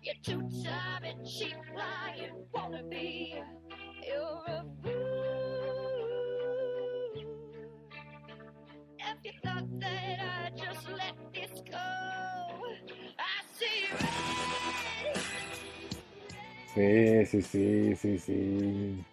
you're 0.04 0.16
too 0.24 0.42
time 0.64 1.04
and 1.04 1.26
cheap, 1.28 1.56
lying 1.76 2.46
wannabe. 2.54 3.44
You're 4.08 4.44
a 4.48 4.66
Sí, 16.74 17.26
sí, 17.26 17.42
sí, 17.42 17.96
sí, 17.96 18.18
sí. 18.18 19.04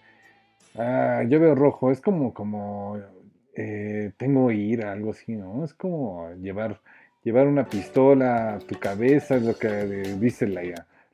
Ah, 0.77 1.25
yo 1.29 1.41
veo 1.41 1.55
rojo, 1.55 1.91
es 1.91 2.01
como, 2.01 2.33
como, 2.33 2.99
eh, 3.57 4.13
tengo 4.17 4.53
ira, 4.53 4.93
algo 4.93 5.11
así, 5.11 5.33
¿no? 5.35 5.65
Es 5.65 5.75
como 5.75 6.33
llevar, 6.35 6.81
llevar 7.25 7.49
una 7.49 7.67
pistola 7.67 8.55
a 8.55 8.59
tu 8.61 8.79
cabeza, 8.79 9.37
es 9.37 9.43
lo 9.43 9.59
que 9.59 9.69
dice 10.21 10.47
la, 10.47 10.63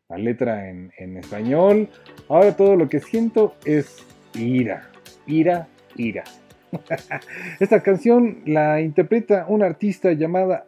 la 0.08 0.18
letra 0.18 0.68
en, 0.68 0.92
en 0.98 1.16
español. 1.16 1.88
Ahora 2.28 2.54
todo 2.54 2.76
lo 2.76 2.88
que 2.90 3.00
siento 3.00 3.54
es 3.64 4.04
ira, 4.34 4.90
ira, 5.26 5.66
ira. 5.96 6.24
Esta 7.60 7.82
canción 7.82 8.42
la 8.44 8.82
interpreta 8.82 9.46
una 9.48 9.64
artista 9.66 10.12
llamada 10.12 10.66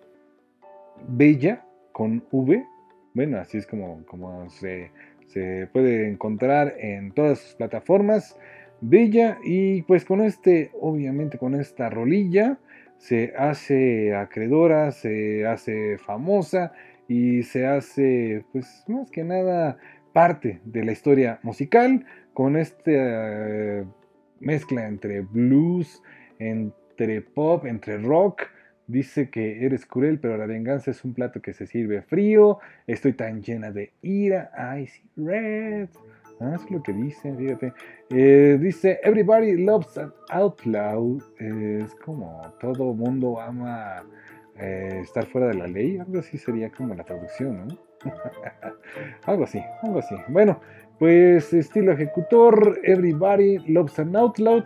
Bella, 1.07 1.63
con 1.93 2.25
V. 2.31 2.65
Bueno, 3.13 3.39
así 3.39 3.59
es 3.59 3.67
como, 3.67 4.05
como 4.07 4.49
se, 4.51 4.91
se 5.27 5.69
puede 5.73 6.09
encontrar 6.09 6.75
en 6.79 7.13
todas 7.13 7.39
sus 7.39 7.55
plataformas. 7.55 8.39
Bella, 8.81 9.39
y 9.45 9.83
pues 9.83 10.05
con 10.05 10.21
este, 10.21 10.71
obviamente 10.81 11.39
con 11.39 11.55
esta 11.55 11.89
rolilla, 11.91 12.59
se 12.99 13.33
hace 13.37 14.15
acreedora, 14.15 14.93
se 14.93 15.47
hace 15.47 15.99
famosa 15.99 16.73
y 17.09 17.43
se 17.43 17.67
hace, 17.67 18.45
pues 18.53 18.85
más 18.89 19.11
que 19.11 19.25
nada, 19.25 19.79
parte 20.13 20.61
de 20.65 20.85
la 20.85 20.93
historia 20.93 21.39
musical 21.43 22.07
con 22.33 22.57
esta 22.57 22.91
eh, 22.91 23.85
mezcla 24.41 24.87
entre 24.87 25.21
blues, 25.21 26.03
entre 26.39 27.21
pop, 27.23 27.67
entre 27.67 27.99
rock. 27.99 28.43
Dice 28.87 29.31
que 29.31 29.65
eres 29.65 29.85
cruel, 29.85 30.19
pero 30.21 30.37
la 30.37 30.47
venganza 30.47 30.93
es 30.93 31.05
un 31.05 31.13
plato 31.13 31.41
que 31.41 31.53
se 31.53 31.67
sirve 31.67 32.03
frío. 32.03 32.59
Estoy 32.87 33.15
tan 33.15 33.43
llena 33.43 33.73
de 33.73 33.93
ira. 34.03 34.51
I 34.77 34.87
see 34.87 35.03
red. 35.17 35.89
Ah, 36.39 36.53
es 36.55 36.71
lo 36.71 36.83
que 36.83 36.93
dice, 36.93 37.35
fíjate. 37.35 37.73
Eh, 38.11 38.59
dice, 38.61 39.01
everybody 39.03 39.57
loves 39.57 39.97
an 39.99 40.13
out 40.31 40.65
loud. 40.65 41.23
Eh, 41.41 41.81
es 41.85 41.95
como 41.97 42.43
todo 42.61 42.93
mundo 42.95 43.41
ama 43.41 44.05
eh, 44.59 45.01
estar 45.03 45.25
fuera 45.27 45.49
de 45.49 45.55
la 45.55 45.67
ley. 45.67 45.99
Algo 45.99 46.19
así 46.19 46.39
sería 46.39 46.71
como 46.71 46.95
la 46.95 47.05
traducción, 47.05 47.67
¿no? 47.67 47.79
algo 49.25 49.45
así, 49.45 49.61
algo 49.83 49.99
así. 49.99 50.15
Bueno, 50.29 50.61
pues 50.99 51.53
estilo 51.53 51.93
ejecutor, 51.93 52.81
everybody 52.85 53.59
loves 53.67 53.99
an 53.99 54.15
out 54.15 54.39
loud. 54.39 54.65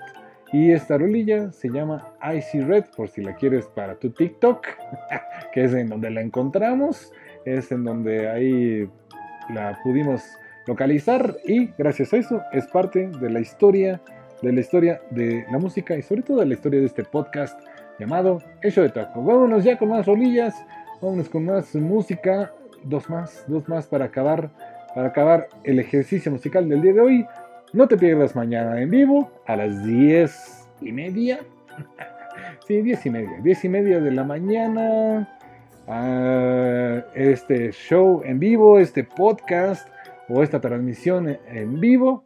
Y 0.53 0.72
esta 0.72 0.98
rolilla 0.98 1.53
se 1.53 1.68
llama 1.68 2.12
Icy 2.34 2.61
Red, 2.62 2.86
por 2.96 3.09
si 3.09 3.22
la 3.22 3.34
quieres 3.36 3.66
para 3.66 3.94
tu 3.94 4.11
TikTok, 4.11 4.66
que 5.53 5.64
es 5.64 5.74
en 5.74 5.88
donde 5.88 6.11
la 6.11 6.20
encontramos, 6.20 7.12
es 7.44 7.70
en 7.70 7.84
donde 7.84 8.28
ahí 8.28 8.88
la 9.48 9.78
pudimos 9.82 10.22
localizar 10.66 11.36
y 11.44 11.66
gracias 11.78 12.12
a 12.12 12.16
eso 12.18 12.42
es 12.53 12.66
parte 12.66 13.09
de 13.09 13.30
la 13.30 13.40
historia, 13.40 14.01
de 14.42 14.53
la 14.53 14.61
historia 14.61 15.01
de 15.11 15.44
la 15.51 15.59
música 15.59 15.96
y 15.96 16.03
sobre 16.03 16.22
todo 16.22 16.40
de 16.40 16.46
la 16.46 16.55
historia 16.55 16.80
de 16.80 16.86
este 16.86 17.05
podcast 17.05 17.61
llamado 17.98 18.42
Hecho 18.62 18.82
de 18.82 18.90
Taco. 18.90 19.22
Vámonos 19.22 19.64
ya 19.64 19.78
con 19.78 19.88
más 19.88 20.07
rolillas, 20.07 20.55
vámonos 21.01 21.28
con 21.28 21.44
más 21.44 21.74
música, 21.74 22.53
dos 22.84 23.09
más, 23.11 23.44
dos 23.46 23.68
más 23.68 23.86
para 23.86 24.07
acabar, 24.07 24.51
para 24.94 25.09
acabar 25.09 25.48
el 25.64 25.78
ejercicio 25.78 26.32
musical 26.32 26.68
del 26.68 26.82
día 26.82 26.94
de 26.94 27.01
hoy. 27.01 27.26
No 27.72 27.86
te 27.88 27.96
pierdas 27.96 28.34
mañana 28.34 28.80
en 28.80 28.90
vivo 28.90 29.30
a 29.46 29.56
las 29.56 29.84
10 29.84 30.68
y 30.80 30.92
media. 30.92 31.40
Sí, 32.66 32.82
10 32.82 33.06
y 33.06 33.10
media. 33.10 33.30
10 33.42 33.64
y 33.64 33.68
media 33.68 34.00
de 34.00 34.10
la 34.12 34.22
mañana. 34.22 35.28
este 37.14 37.72
show 37.72 38.22
en 38.24 38.38
vivo, 38.38 38.78
este 38.78 39.02
podcast 39.04 39.88
o 40.28 40.42
esta 40.42 40.60
transmisión 40.60 41.36
en 41.48 41.80
vivo 41.80 42.24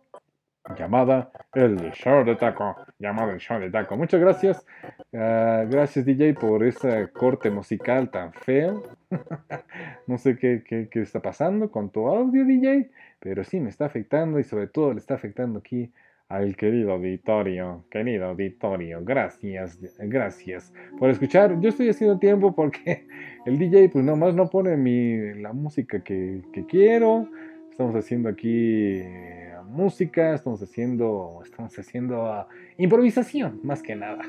llamada 0.78 1.30
El 1.54 1.90
Show 1.92 2.24
de 2.24 2.36
Taco. 2.36 2.76
Llamada 2.98 3.32
El 3.32 3.38
Show 3.38 3.58
de 3.60 3.70
Taco. 3.70 3.96
Muchas 3.96 4.20
gracias. 4.20 4.66
Ah, 5.14 5.64
gracias 5.68 6.04
DJ 6.04 6.34
por 6.34 6.62
ese 6.64 7.08
corte 7.12 7.50
musical 7.50 8.10
tan 8.10 8.32
feo. 8.34 8.82
no 10.06 10.18
sé 10.18 10.36
qué, 10.36 10.62
qué- 10.66 10.88
qué 10.90 11.00
está 11.00 11.20
pasando 11.20 11.70
con 11.70 11.90
tu 11.90 12.06
audio 12.08 12.44
DJ, 12.44 12.90
pero 13.24 13.42
sí 13.42 13.58
me 13.58 13.70
está 13.70 13.86
afectando 13.86 14.38
y 14.38 14.44
sobre 14.44 14.66
todo 14.66 14.92
le 14.92 15.00
está 15.00 15.14
afectando 15.14 15.58
aquí 15.60 15.90
al 16.28 16.54
querido 16.56 16.92
auditorio. 16.92 17.86
Querido 17.90 18.26
auditorio, 18.26 19.02
gracias, 19.02 19.78
gracias 19.98 20.74
por 20.98 21.08
escuchar. 21.08 21.58
Yo 21.58 21.70
estoy 21.70 21.88
haciendo 21.88 22.18
tiempo 22.18 22.54
porque 22.54 23.06
el 23.46 23.58
DJ 23.58 23.88
pues 23.88 24.04
nomás 24.04 24.34
no 24.34 24.50
pone 24.50 24.76
mi, 24.76 25.40
la 25.40 25.54
música 25.54 26.04
que, 26.04 26.42
que 26.52 26.66
quiero. 26.66 27.26
Estamos 27.70 27.96
haciendo 27.96 28.28
aquí 28.28 28.98
eh, 29.00 29.54
música, 29.70 30.34
estamos 30.34 30.62
haciendo, 30.62 31.40
estamos 31.42 31.76
haciendo 31.78 32.26
ah, 32.26 32.46
improvisación, 32.76 33.58
más 33.62 33.82
que 33.82 33.96
nada. 33.96 34.22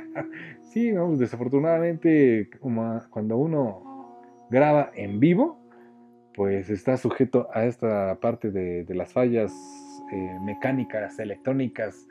sí, 0.64 0.92
pues, 0.92 1.20
desafortunadamente, 1.20 2.50
cuando 3.08 3.36
uno 3.36 4.18
graba 4.50 4.90
en 4.96 5.20
vivo, 5.20 5.61
pues 6.34 6.70
está 6.70 6.96
sujeto 6.96 7.48
a 7.52 7.64
esta 7.64 8.18
parte 8.20 8.50
de, 8.50 8.86
las 8.94 9.12
fallas 9.12 9.52
eh, 10.12 10.38
mecánicas, 10.44 11.18
electrónicas, 11.18 12.06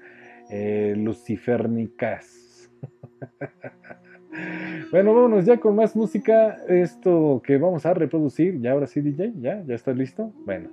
eh, 0.49 0.93
luciférnicas. 0.97 2.69
bueno, 4.91 5.13
vámonos 5.13 5.45
ya 5.45 5.57
con 5.57 5.75
más 5.75 5.95
música. 5.95 6.57
Esto 6.67 7.41
que 7.43 7.57
vamos 7.57 7.85
a 7.85 7.93
reproducir, 7.93 8.59
ya 8.59 8.71
ahora 8.71 8.87
sí, 8.87 9.01
DJ, 9.01 9.33
ya, 9.39 9.63
ya 9.65 9.75
está 9.75 9.93
listo. 9.93 10.33
Bueno, 10.45 10.69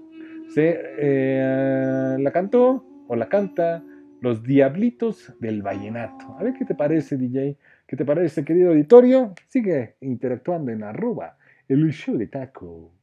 se 0.49 0.78
eh, 0.99 2.16
la 2.18 2.30
cantó 2.32 2.84
o 3.07 3.16
la 3.16 3.28
canta 3.28 3.82
Los 4.20 4.42
Diablitos 4.42 5.34
del 5.40 5.62
Vallenato. 5.62 6.36
A 6.38 6.42
ver 6.42 6.55
qué 6.55 6.64
te 6.64 6.74
parece, 6.74 7.16
DJ. 7.16 7.57
¿Qué 7.86 7.96
te 7.96 8.05
parece, 8.05 8.44
querido 8.44 8.70
auditorio? 8.70 9.32
Sigue 9.49 9.96
interactuando 10.01 10.70
en 10.70 10.82
arroba 10.82 11.38
el 11.68 11.90
show 11.90 12.16
de 12.16 12.26
taco. 12.26 12.97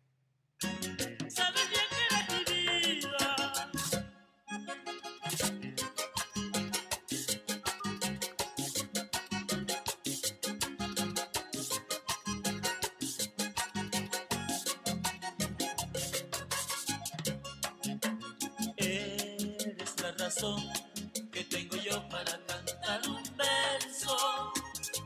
Que 21.32 21.44
tengo 21.46 21.76
yo 21.78 22.10
para 22.10 22.40
cantar 22.46 23.02
un 23.08 23.24
verso. 23.38 24.52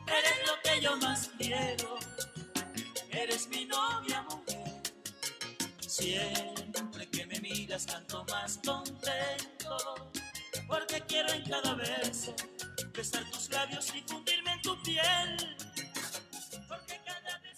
Eres 0.06 0.46
lo 0.46 0.60
que 0.62 0.80
yo 0.80 0.96
más 0.96 1.30
quiero. 1.38 1.98
Eres 3.10 3.46
mi 3.48 3.64
novia. 3.66 4.26
Porque 10.68 11.00
quiero 11.08 11.28
en 11.32 11.42
cada 11.44 11.74
besar 11.74 13.24
tus 13.32 13.50
labios 13.50 13.92
y 13.94 14.00
fundirme 14.10 14.52
en 14.52 14.62
tu 14.62 14.70
piel. 14.82 15.58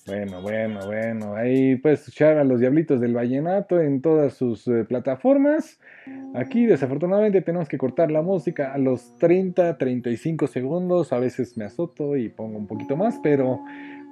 Bueno, 0.06 0.42
bueno, 0.42 0.86
bueno. 0.86 1.34
Ahí 1.36 1.76
puedes 1.76 2.00
escuchar 2.00 2.38
a 2.38 2.44
los 2.44 2.60
Diablitos 2.60 3.00
del 3.00 3.14
Vallenato 3.14 3.80
en 3.80 4.02
todas 4.02 4.34
sus 4.34 4.66
eh, 4.66 4.84
plataformas. 4.84 5.78
Aquí 6.34 6.66
desafortunadamente 6.66 7.42
tenemos 7.42 7.68
que 7.68 7.78
cortar 7.78 8.10
la 8.10 8.22
música 8.22 8.72
a 8.72 8.78
los 8.78 9.16
30, 9.18 9.78
35 9.78 10.46
segundos. 10.48 11.12
A 11.12 11.18
veces 11.18 11.56
me 11.56 11.64
azoto 11.64 12.16
y 12.16 12.28
pongo 12.28 12.58
un 12.58 12.66
poquito 12.66 12.96
más, 12.96 13.20
pero 13.22 13.60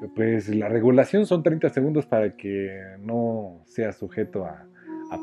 pues 0.08 0.48
la 0.48 0.68
regulación 0.68 1.26
son 1.26 1.42
30 1.42 1.68
segundos 1.70 2.06
para 2.06 2.36
que 2.36 2.80
no 3.00 3.62
sea 3.66 3.92
sujeto 3.92 4.44
a, 4.44 4.66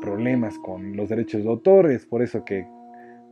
problemas 0.02 0.58
con 0.58 0.96
los 0.96 1.08
derechos 1.08 1.42
de 1.42 1.48
autor. 1.48 1.90
Es 1.90 2.04
por 2.04 2.22
eso 2.22 2.44
que 2.44 2.66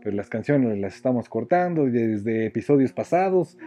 pues, 0.02 0.14
las 0.14 0.30
canciones 0.30 0.78
las 0.78 0.96
estamos 0.96 1.28
cortando 1.28 1.84
desde 1.84 2.46
episodios 2.46 2.92
pasados. 2.92 3.58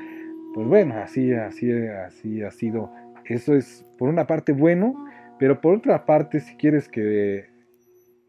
Pues 0.55 0.67
bueno, 0.67 0.95
así, 0.95 1.31
así, 1.31 1.71
así 1.71 2.41
ha 2.41 2.49
sido. 2.49 2.91
Eso 3.25 3.55
es 3.55 3.85
por 3.99 4.09
una 4.09 4.25
parte 4.25 4.53
bueno, 4.53 4.95
pero 5.37 5.61
por 5.61 5.75
otra 5.75 6.05
parte, 6.05 6.39
si 6.39 6.55
quieres 6.55 6.89
que 6.89 7.45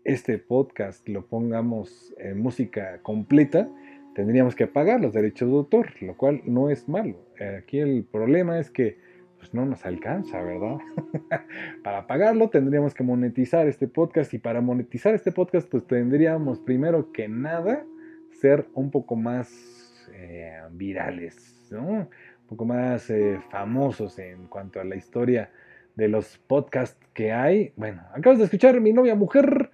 este 0.05 0.38
podcast 0.38 1.09
lo 1.09 1.26
pongamos 1.26 2.14
en 2.18 2.38
música 2.38 3.01
completa, 3.03 3.66
tendríamos 4.14 4.55
que 4.55 4.66
pagar 4.66 5.01
los 5.01 5.14
derechos 5.14 5.48
de 5.48 5.57
autor, 5.57 5.88
lo 6.03 6.16
cual 6.16 6.42
no 6.44 6.68
es 6.68 6.88
malo. 6.88 7.16
Aquí 7.59 7.78
el 7.78 8.05
problema 8.05 8.59
es 8.59 8.70
que 8.70 8.98
pues, 9.41 9.55
no 9.55 9.64
nos 9.64 9.84
alcanza, 9.86 10.41
¿verdad? 10.43 10.76
para 11.82 12.07
pagarlo 12.07 12.51
tendríamos 12.51 12.95
que 12.95 13.03
monetizar 13.03 13.66
este 13.66 13.88
podcast 13.88 14.32
y 14.34 14.38
para 14.38 14.61
monetizar 14.61 15.14
este 15.14 15.32
podcast 15.32 15.68
pues 15.68 15.86
tendríamos 15.86 16.61
primero 16.61 17.11
que 17.11 17.26
nada 17.26 17.84
ser 18.30 18.66
un 18.74 18.91
poco 18.91 19.16
más 19.16 20.07
eh, 20.12 20.61
virales, 20.72 21.68
¿no? 21.70 21.88
Un 21.88 22.09
poco 22.49 22.66
más 22.66 23.09
eh, 23.11 23.41
famosos 23.51 24.18
en 24.18 24.47
cuanto 24.47 24.78
a 24.78 24.84
la 24.84 24.97
historia 24.97 25.51
de 25.97 26.09
los 26.09 26.38
podcasts 26.47 27.01
que 27.14 27.32
hay. 27.32 27.72
Bueno, 27.76 28.03
acabas 28.14 28.38
de 28.38 28.45
escuchar 28.45 28.80
Mi 28.80 28.93
novia 28.93 29.14
mujer 29.14 29.70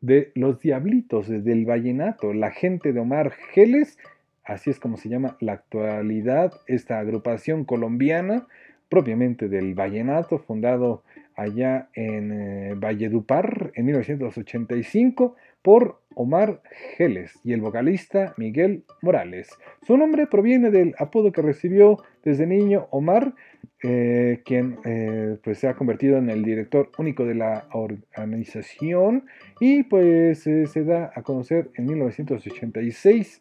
de 0.00 0.32
Los 0.34 0.60
Diablitos, 0.60 1.28
del 1.28 1.66
Vallenato, 1.66 2.32
la 2.32 2.50
gente 2.50 2.92
de 2.92 3.00
Omar 3.00 3.32
Geles, 3.52 3.98
así 4.44 4.70
es 4.70 4.80
como 4.80 4.96
se 4.96 5.10
llama 5.10 5.36
la 5.40 5.52
actualidad, 5.52 6.52
esta 6.66 6.98
agrupación 6.98 7.64
colombiana, 7.64 8.46
propiamente 8.90 9.48
del 9.48 9.74
Vallenato, 9.74 10.38
fundado 10.38 11.02
allá 11.36 11.88
en 11.94 12.32
eh, 12.32 12.74
Valledupar 12.74 13.72
en 13.74 13.86
1985 13.86 15.36
por 15.62 16.00
Omar 16.14 16.60
Geles 16.96 17.38
y 17.44 17.52
el 17.52 17.60
vocalista 17.60 18.34
Miguel 18.36 18.84
Morales. 19.00 19.50
Su 19.86 19.96
nombre 19.96 20.26
proviene 20.26 20.70
del 20.70 20.94
apodo 20.98 21.32
que 21.32 21.42
recibió 21.42 21.98
desde 22.24 22.46
niño 22.46 22.88
Omar, 22.90 23.34
eh, 23.82 24.42
quien 24.44 24.78
eh, 24.84 25.38
pues 25.42 25.58
se 25.58 25.68
ha 25.68 25.74
convertido 25.74 26.18
en 26.18 26.28
el 26.28 26.42
director 26.42 26.90
único 26.98 27.24
de 27.24 27.34
la 27.34 27.66
organización 27.72 29.24
y 29.60 29.84
pues 29.84 30.46
eh, 30.46 30.66
se 30.66 30.84
da 30.84 31.12
a 31.14 31.22
conocer 31.22 31.70
en 31.76 31.86
1986 31.86 33.40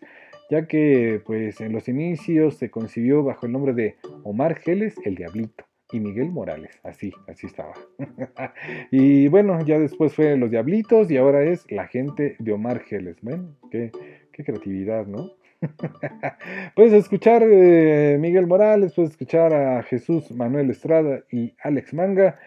ya 0.49 0.67
que 0.67 1.21
pues 1.25 1.61
en 1.61 1.73
los 1.73 1.87
inicios 1.87 2.55
se 2.55 2.69
concibió 2.69 3.23
bajo 3.23 3.45
el 3.45 3.51
nombre 3.51 3.73
de 3.73 3.95
Omar 4.23 4.55
Geles 4.55 4.95
el 5.05 5.15
Diablito 5.15 5.65
y 5.91 5.99
Miguel 5.99 6.29
Morales, 6.29 6.79
así, 6.83 7.11
así 7.27 7.47
estaba. 7.47 7.73
y 8.91 9.27
bueno, 9.27 9.59
ya 9.65 9.79
después 9.79 10.13
fue 10.13 10.37
Los 10.37 10.51
Diablitos 10.51 11.09
y 11.09 11.17
ahora 11.17 11.43
es 11.43 11.69
la 11.71 11.87
gente 11.87 12.35
de 12.37 12.51
Omar 12.51 12.81
Geles. 12.81 13.17
Bueno, 13.21 13.55
qué, 13.71 13.91
qué 14.31 14.43
creatividad, 14.43 15.07
¿no? 15.07 15.31
puedes 16.75 16.93
escuchar 16.93 17.43
eh, 17.43 18.17
Miguel 18.19 18.47
Morales, 18.47 18.93
puedes 18.93 19.11
escuchar 19.11 19.53
a 19.53 19.83
Jesús 19.83 20.31
Manuel 20.31 20.69
Estrada 20.69 21.23
y 21.31 21.53
Alex 21.61 21.93
Manga, 21.93 22.39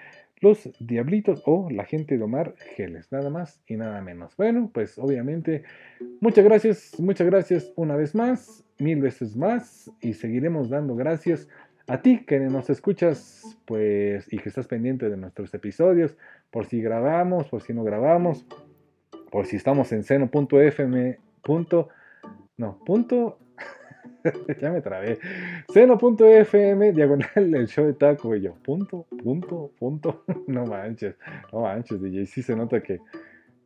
Los 0.43 0.69
Diablitos 0.81 1.43
o 1.47 1.71
la 1.71 1.85
gente 1.85 2.19
de 2.19 2.23
Omar 2.25 2.55
Geles, 2.77 3.11
nada 3.13 3.31
más 3.31 3.63
y 3.67 3.77
nada 3.77 4.03
menos. 4.03 4.37
Bueno, 4.37 4.71
pues 4.75 4.99
obviamente, 4.99 5.63
muchas 6.21 6.45
gracias, 6.45 7.01
muchas 7.01 7.27
gracias 7.29 7.73
una 7.77 7.97
vez 7.97 8.15
más, 8.15 8.65
mil 8.79 9.01
veces 9.01 9.37
más 9.37 9.91
y 10.01 10.13
seguiremos 10.15 10.69
dando 10.69 10.97
gracias 10.97 11.49
a 11.87 12.03
ti 12.03 12.25
que 12.27 12.39
nos 12.41 12.69
escuchas, 12.71 13.57
pues, 13.65 14.33
y 14.33 14.39
que 14.39 14.49
estás 14.49 14.67
pendiente 14.67 15.09
de 15.09 15.17
nuestros 15.17 15.55
episodios, 15.55 16.17
por 16.51 16.67
si 16.67 16.83
grabamos, 16.83 17.49
por 17.49 17.63
si 17.63 17.73
no 17.73 17.83
grabamos, 17.85 18.45
por 19.31 19.47
si 19.47 19.57
estamos 19.57 19.93
en 19.93 20.03
seno.fm. 20.03 21.19
punto- 21.43 21.89
No, 22.57 22.79
punto. 22.85 23.39
ya 24.61 24.71
me 24.71 24.81
trabé. 24.81 25.19
Seno.fm, 25.73 26.93
diagonal, 26.93 27.55
el 27.55 27.67
show 27.67 27.87
de 27.87 27.95
taco. 27.95 28.35
Y 28.35 28.43
yo, 28.43 28.55
punto, 28.63 29.07
punto, 29.23 29.71
punto. 29.79 30.25
no 30.47 30.67
manches, 30.67 31.17
no 31.53 31.63
manches, 31.63 32.01
DJ. 32.01 32.27
Sí 32.27 32.43
se 32.43 32.57
nota 32.57 32.83
que 32.83 33.01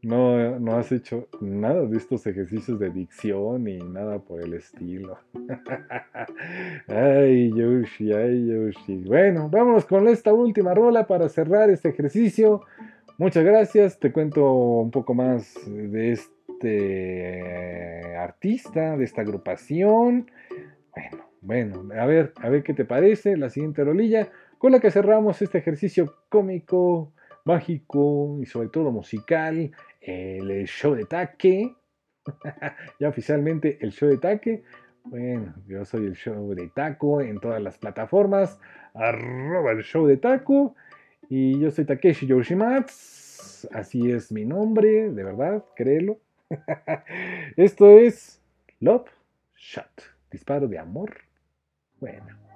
no, 0.03 0.59
no 0.61 0.77
has 0.77 0.93
hecho 0.93 1.29
nada 1.41 1.85
de 1.85 1.97
estos 1.97 2.27
ejercicios 2.27 2.79
de 2.79 2.91
dicción 2.91 3.65
ni 3.65 3.79
nada 3.79 4.19
por 4.19 4.41
el 4.41 4.55
estilo. 4.55 5.19
ay, 6.89 7.51
Yoshi, 7.55 8.13
ay, 8.13 8.47
Yoshi. 8.47 9.05
Bueno, 9.05 9.49
vámonos 9.51 9.85
con 9.85 10.07
esta 10.09 10.33
última 10.33 10.75
rola 10.75 11.07
para 11.07 11.29
cerrar 11.29 11.71
este 11.71 11.89
ejercicio. 11.89 12.63
Muchas 13.19 13.45
gracias. 13.45 13.99
Te 13.99 14.13
cuento 14.13 14.53
un 14.53 14.91
poco 14.91 15.15
más 15.15 15.59
de 15.67 16.13
este 16.13 16.36
artista, 18.19 18.97
de 18.97 19.05
esta 19.05 19.23
agrupación. 19.23 20.31
Bueno, 20.95 21.31
bueno, 21.41 22.01
a 22.01 22.07
ver, 22.07 22.33
a 22.37 22.49
ver 22.49 22.63
qué 22.63 22.75
te 22.75 22.85
parece 22.85 23.37
la 23.37 23.51
siguiente 23.51 23.85
rolilla 23.85 24.29
con 24.59 24.73
la 24.73 24.81
que 24.81 24.91
cerramos 24.91 25.43
este 25.43 25.59
ejercicio 25.59 26.15
cómico, 26.29 27.13
mágico 27.45 28.39
y 28.41 28.47
sobre 28.47 28.69
todo 28.69 28.91
musical, 28.91 29.71
el 30.01 30.67
show 30.67 30.95
de 30.95 31.05
taque. 31.05 31.75
ya 33.01 33.09
oficialmente 33.09 33.79
el 33.81 33.93
show 33.93 34.09
de 34.09 34.19
taque. 34.19 34.65
Bueno, 35.05 35.55
yo 35.69 35.85
soy 35.85 36.07
el 36.07 36.15
show 36.15 36.53
de 36.55 36.69
taco 36.75 37.21
en 37.21 37.39
todas 37.39 37.63
las 37.63 37.79
plataformas. 37.79 38.59
Arroba 38.95 39.73
el 39.73 39.83
show 39.83 40.07
de 40.07 40.17
taco. 40.17 40.75
Y 41.29 41.61
yo 41.61 41.71
soy 41.71 41.85
Takeshi 41.85 42.27
Yoshimatsu. 42.27 43.69
Así 43.73 44.11
es 44.11 44.33
mi 44.33 44.45
nombre, 44.45 45.11
de 45.11 45.25
verdad, 45.25 45.65
créelo. 45.75 46.19
Esto 47.57 47.99
es 47.99 48.41
Love 48.81 49.11
Shot. 49.57 50.03
Disparo 50.31 50.69
de 50.69 50.79
amor. 50.79 51.15
Bueno. 51.99 52.47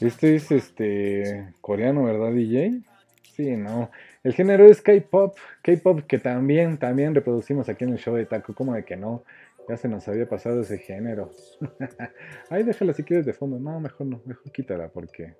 Este 0.00 0.34
es 0.34 0.50
este 0.50 1.54
coreano, 1.60 2.04
¿verdad, 2.04 2.32
DJ? 2.32 2.82
Sí, 3.34 3.56
no. 3.56 3.90
El 4.22 4.34
género 4.34 4.66
es 4.66 4.82
K-pop, 4.82 5.36
K-pop 5.62 6.00
que 6.06 6.18
también, 6.18 6.78
también 6.78 7.14
reproducimos 7.14 7.68
aquí 7.68 7.84
en 7.84 7.92
el 7.92 7.98
show 7.98 8.14
de 8.14 8.26
Taco, 8.26 8.54
como 8.54 8.74
de 8.74 8.84
que 8.84 8.96
no, 8.96 9.24
ya 9.68 9.76
se 9.76 9.88
nos 9.88 10.06
había 10.08 10.28
pasado 10.28 10.60
ese 10.60 10.78
género. 10.78 11.30
Ay, 12.50 12.62
déjala 12.62 12.92
si 12.92 13.04
quieres 13.04 13.26
de 13.26 13.32
fondo. 13.32 13.58
No, 13.58 13.80
mejor 13.80 14.06
no, 14.06 14.20
mejor 14.24 14.52
quítala 14.52 14.88
porque 14.88 15.34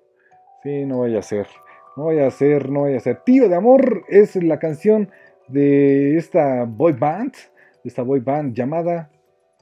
sí, 0.63 0.85
no 0.85 0.99
vaya 0.99 1.19
a 1.19 1.23
ser, 1.23 1.47
no 1.95 2.05
vaya 2.05 2.27
a 2.27 2.31
ser, 2.31 2.69
no 2.69 2.83
vaya 2.83 2.97
a 2.97 3.01
ser. 3.01 3.21
Tío 3.23 3.49
de 3.49 3.55
amor 3.55 4.05
es 4.09 4.35
la 4.35 4.59
canción 4.59 5.09
de 5.47 6.17
esta 6.17 6.65
boy 6.65 6.93
band, 6.93 7.33
de 7.83 7.89
esta 7.89 8.03
boy 8.03 8.19
band 8.19 8.53
llamada 8.53 9.11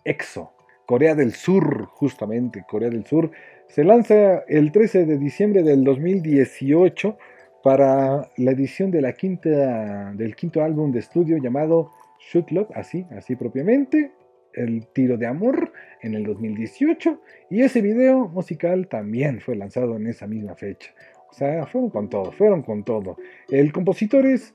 EXO, 0.03 0.51
Corea 0.86 1.15
del 1.15 1.34
Sur, 1.34 1.86
justamente, 1.86 2.63
Corea 2.67 2.89
del 2.89 3.05
Sur. 3.05 3.32
Se 3.68 3.84
lanza 3.84 4.39
el 4.47 4.72
13 4.72 5.05
de 5.05 5.18
diciembre 5.18 5.63
del 5.63 5.84
2018 5.84 7.18
para 7.63 8.30
la 8.38 8.51
edición 8.51 8.91
del 8.91 9.13
quinto 9.16 10.63
álbum 10.63 10.91
de 10.91 10.99
estudio 10.99 11.38
llamado 11.38 11.91
Shoot 12.20 12.51
Love, 12.51 12.70
así, 12.76 13.05
así 13.18 13.36
propiamente, 13.36 14.11
El 14.53 14.88
Tiro 14.88 15.18
de 15.18 15.28
Amor 15.28 15.74
en 16.01 16.13
el 16.13 16.24
2018 16.24 17.20
y 17.49 17.61
ese 17.61 17.82
video 17.82 18.28
musical 18.28 18.88
también 18.88 19.41
fue 19.41 19.55
lanzado 19.55 19.95
en 19.95 20.07
esa 20.07 20.28
misma 20.28 20.55
fecha. 20.55 20.91
O 21.30 21.34
sea, 21.34 21.66
fueron 21.66 21.89
con 21.89 22.09
todo, 22.09 22.32
fueron 22.32 22.61
con 22.61 22.84
todo. 22.84 23.18
El 23.49 23.74
compositor 23.74 24.26
es 24.26 24.53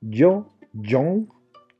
Jo 0.00 0.48
Jong 0.72 1.26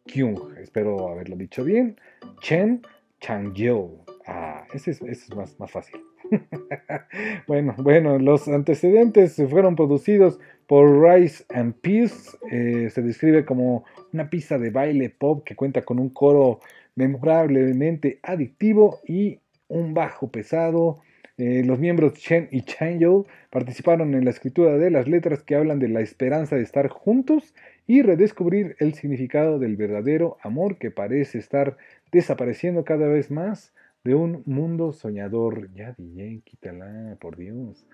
Kyung, 0.05 0.59
espero 0.59 1.09
haberlo 1.09 1.37
dicho 1.37 1.65
bien, 1.65 1.97
Chen 2.41 2.83
Chang-yeol. 3.21 4.03
Ah, 4.27 4.65
ese 4.75 4.91
es, 4.91 5.31
más 5.35 5.71
fácil. 5.71 6.01
bueno, 7.47 7.75
bueno, 7.79 8.19
los 8.19 8.49
antecedentes 8.49 9.37
fueron 9.49 9.77
producidos 9.77 10.39
por 10.67 11.03
Rice 11.03 11.45
and 11.51 11.75
Peace. 11.75 12.37
Eh, 12.51 12.91
se 12.91 13.03
describe 13.03 13.45
como 13.45 13.85
una 14.13 14.31
pista 14.31 14.59
de 14.59 14.71
baile 14.71 15.11
pop 15.11 15.45
que 15.45 15.57
cuenta 15.57 15.83
con 15.83 15.99
un 15.99 16.11
coro 16.11 16.61
memorablemente 16.95 18.19
adictivo 18.23 19.01
y 19.07 19.41
un 19.69 19.95
bajo 19.95 20.31
pesado. 20.31 21.01
Eh, 21.39 21.63
los 21.65 21.79
miembros 21.79 22.15
Chen 22.15 22.49
y 22.51 22.63
Changyol 22.63 23.27
participaron 23.51 24.15
en 24.15 24.25
la 24.25 24.31
escritura 24.31 24.77
de 24.77 24.91
las 24.91 25.09
letras 25.09 25.43
que 25.43 25.57
hablan 25.57 25.79
de 25.79 25.89
la 25.89 26.01
esperanza 26.01 26.57
de 26.57 26.63
estar 26.63 26.89
juntos 26.89 27.55
y 27.87 28.03
redescubrir 28.03 28.77
el 28.79 28.95
significado 28.95 29.59
del 29.59 29.77
verdadero 29.77 30.37
amor 30.43 30.77
que 30.77 30.91
parece 30.91 31.39
estar 31.39 31.77
desapareciendo 32.13 32.85
cada 32.85 33.09
vez 33.09 33.31
más 33.31 33.73
de 34.05 34.15
un 34.15 34.43
mundo 34.47 34.93
soñador. 34.93 35.73
Ya, 35.75 35.95
DJ, 35.97 36.43
quítala, 36.45 37.17
por 37.21 37.37
Dios. 37.37 37.87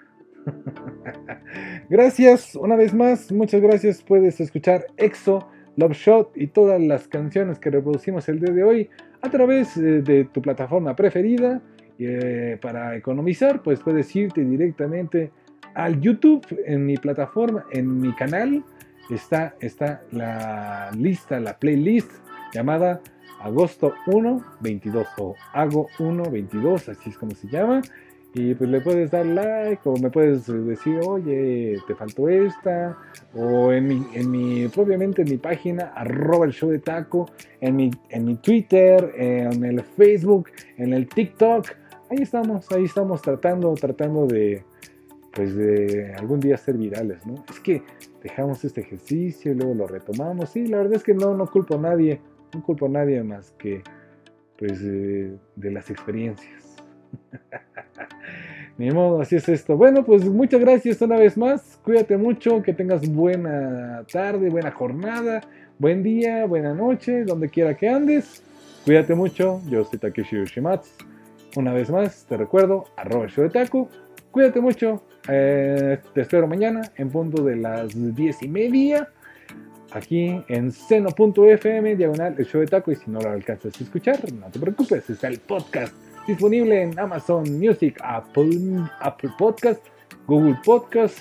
gracias, 1.91 2.55
una 2.55 2.77
vez 2.77 2.95
más, 2.95 3.31
muchas 3.33 3.61
gracias. 3.61 4.03
Puedes 4.03 4.41
escuchar 4.41 4.87
EXO, 4.97 5.49
Love 5.77 5.93
Shot 5.93 6.37
y 6.37 6.49
todas 6.49 6.81
las 6.81 7.09
canciones 7.09 7.59
que 7.59 7.71
reproducimos 7.71 8.29
el 8.29 8.41
día 8.41 8.53
de 8.53 8.63
hoy 8.63 8.91
a 9.21 9.31
través 9.31 9.77
eh, 9.77 10.03
de 10.03 10.25
tu 10.25 10.41
plataforma 10.41 10.95
preferida. 10.97 11.61
Eh, 12.01 12.59
para 12.63 12.95
economizar, 12.95 13.61
pues 13.63 13.81
puedes 13.81 14.15
irte 14.15 14.45
directamente 14.45 15.33
al 15.75 16.01
YouTube 16.01 16.47
en 16.65 16.87
mi 16.87 16.97
plataforma, 16.97 17.65
en 17.73 18.01
mi 18.01 18.15
canal. 18.15 18.65
Está, 19.11 19.57
está 19.61 20.03
la 20.13 20.91
lista, 20.97 21.41
la 21.41 21.59
playlist 21.59 22.11
llamada 22.53 23.01
agosto 23.41 23.93
1, 24.07 24.45
22 24.61 25.07
o 25.19 25.35
hago 25.53 25.89
1, 25.99 26.31
22, 26.31 26.89
así 26.89 27.11
es 27.11 27.19
como 27.19 27.35
se 27.35 27.49
llama. 27.49 27.83
Y 28.35 28.55
pues 28.55 28.69
le 28.69 28.81
puedes 28.81 29.11
dar 29.11 29.25
like 29.25 29.81
o 29.85 29.97
me 29.97 30.11
puedes 30.11 30.47
decir, 30.47 31.01
oye, 31.05 31.79
te 31.87 31.95
faltó 31.95 32.29
esta. 32.29 32.97
O 33.35 33.73
en 33.73 33.89
mi, 33.89 34.07
en 34.15 34.31
mi 34.31 34.69
propiamente 34.69 35.23
en 35.23 35.31
mi 35.31 35.39
página, 35.39 35.93
arroba 35.95 36.47
el 36.47 36.53
show 36.53 36.71
de 36.71 36.79
taco, 36.79 37.27
en 37.61 37.77
mi, 37.77 37.91
en 38.11 38.25
mi 38.25 38.37
Twitter, 38.37 39.13
en 39.17 39.65
el 39.65 39.83
Facebook, 39.83 40.51
en 40.77 40.93
el 40.93 41.09
TikTok. 41.09 41.69
Ahí 42.11 42.19
estamos, 42.23 42.71
ahí 42.71 42.85
estamos 42.85 43.23
tratando, 43.23 43.73
tratando 43.75 44.27
de, 44.27 44.63
pues 45.33 45.57
de 45.57 46.15
algún 46.15 46.41
día 46.41 46.57
ser 46.57 46.77
virales, 46.77 47.27
¿no? 47.27 47.45
Es 47.51 47.61
que 47.61 47.83
dejamos 48.23 48.65
este 48.65 48.83
ejercicio 48.83 49.53
y 49.53 49.55
luego 49.55 49.75
lo 49.75 49.87
retomamos. 49.87 50.51
Sí, 50.51 50.67
la 50.67 50.79
verdad 50.79 50.95
es 50.95 51.03
que 51.03 51.15
no, 51.15 51.35
no 51.35 51.47
culpo 51.47 51.77
a 51.77 51.79
nadie, 51.79 52.21
no 52.55 52.63
culpo 52.63 52.87
a 52.87 52.89
nadie 52.89 53.23
más 53.23 53.53
que, 53.53 53.83
pues, 54.57 54.83
de 54.83 55.71
las 55.71 55.91
experiencias. 55.91 56.77
Ni 58.79 58.93
modo, 58.93 59.21
así 59.21 59.37
es 59.37 59.49
esto. 59.49 59.77
Bueno, 59.77 60.05
pues 60.05 60.25
muchas 60.25 60.61
gracias 60.61 61.03
una 61.03 61.17
vez 61.17 61.37
más. 61.37 61.81
Cuídate 61.83 62.17
mucho, 62.17 62.63
que 62.63 62.73
tengas 62.73 63.09
buena 63.09 64.05
tarde, 64.11 64.51
buena 64.51 64.71
jornada, 64.71 65.41
buen 65.79 66.03
día, 66.05 66.47
buena 66.47 66.75
noche, 66.75 67.25
donde 67.25 67.49
quiera 67.49 67.77
que 67.77 67.89
andes. 67.89 68.43
Cuídate 68.85 69.17
mucho, 69.17 69.61
yo 69.69 69.85
soy 69.85 69.99
Takeshi 69.99 70.37
Yoshimatsu. 70.37 70.91
Una 71.57 71.73
vez 71.73 71.91
más, 71.91 72.25
te 72.27 72.37
recuerdo, 72.37 72.85
arroba 72.97 73.27
taco. 73.53 73.89
Cuídate 74.31 74.61
mucho, 74.61 75.03
eh, 75.29 75.99
te 76.15 76.21
espero 76.21 76.47
mañana 76.47 76.83
en 76.97 77.11
punto 77.11 77.43
de 77.43 77.57
las 77.57 78.15
10 78.15 78.43
y 78.45 78.49
media. 78.49 79.09
Aquí 79.93 80.45
en 80.49 80.71
seno.fm, 80.71 81.97
diagonal 81.97 82.35
el 82.39 82.47
show 82.47 82.61
de 82.61 82.67
taco. 82.67 82.93
Y 82.93 82.97
si 82.97 83.11
no 83.11 83.21
lo 83.21 83.31
alcanzas 83.31 83.81
a 83.81 83.85
escuchar, 83.85 84.33
no 84.33 84.47
te 84.51 84.59
preocupes, 84.59 85.09
está 85.09 85.29
el 85.29 85.39
podcast 85.39 85.95
disponible 86.27 86.83
en 86.83 86.99
Amazon 86.99 87.45
Music, 87.59 87.99
Apple, 88.03 88.77
Apple 89.01 89.31
Podcast, 89.39 89.85
Google 90.27 90.59
Podcast, 90.65 91.21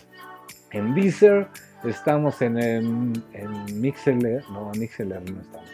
en 0.71 0.93
Deezer. 0.93 1.47
Estamos 1.85 2.41
en, 2.41 2.57
en, 2.57 3.13
en 3.33 3.81
Mixler, 3.81 4.43
no, 4.51 4.71
Mixler 4.77 5.21
no 5.31 5.41
estamos. 5.41 5.69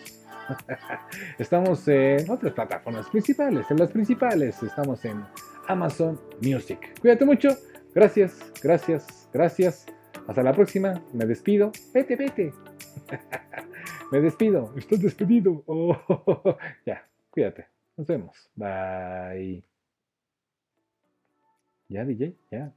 estamos 1.40 1.88
en 1.88 2.30
otras 2.30 2.54
plataformas 2.54 3.10
principales, 3.10 3.66
en 3.72 3.78
las 3.78 3.90
principales. 3.90 4.62
Estamos 4.62 5.04
en 5.06 5.24
Amazon 5.68 6.20
Music. 6.42 7.00
Cuídate 7.02 7.26
mucho. 7.26 7.50
Gracias, 7.96 8.38
gracias, 8.62 9.30
gracias. 9.34 9.86
Hasta 10.28 10.44
la 10.44 10.54
próxima. 10.54 11.02
Me 11.14 11.26
despido. 11.26 11.72
Vete, 11.94 12.16
vete. 12.16 12.54
Me 14.12 14.22
despido. 14.22 14.74
Estás 14.78 15.02
despedido. 15.02 15.64
Oh, 15.66 15.98
ya, 16.86 17.08
cuídate. 17.30 17.68
Nos 17.98 18.08
vemos. 18.08 18.50
Bye. 18.56 19.64
Ya, 21.90 22.06
DJ, 22.06 22.36
ya. 22.52 22.74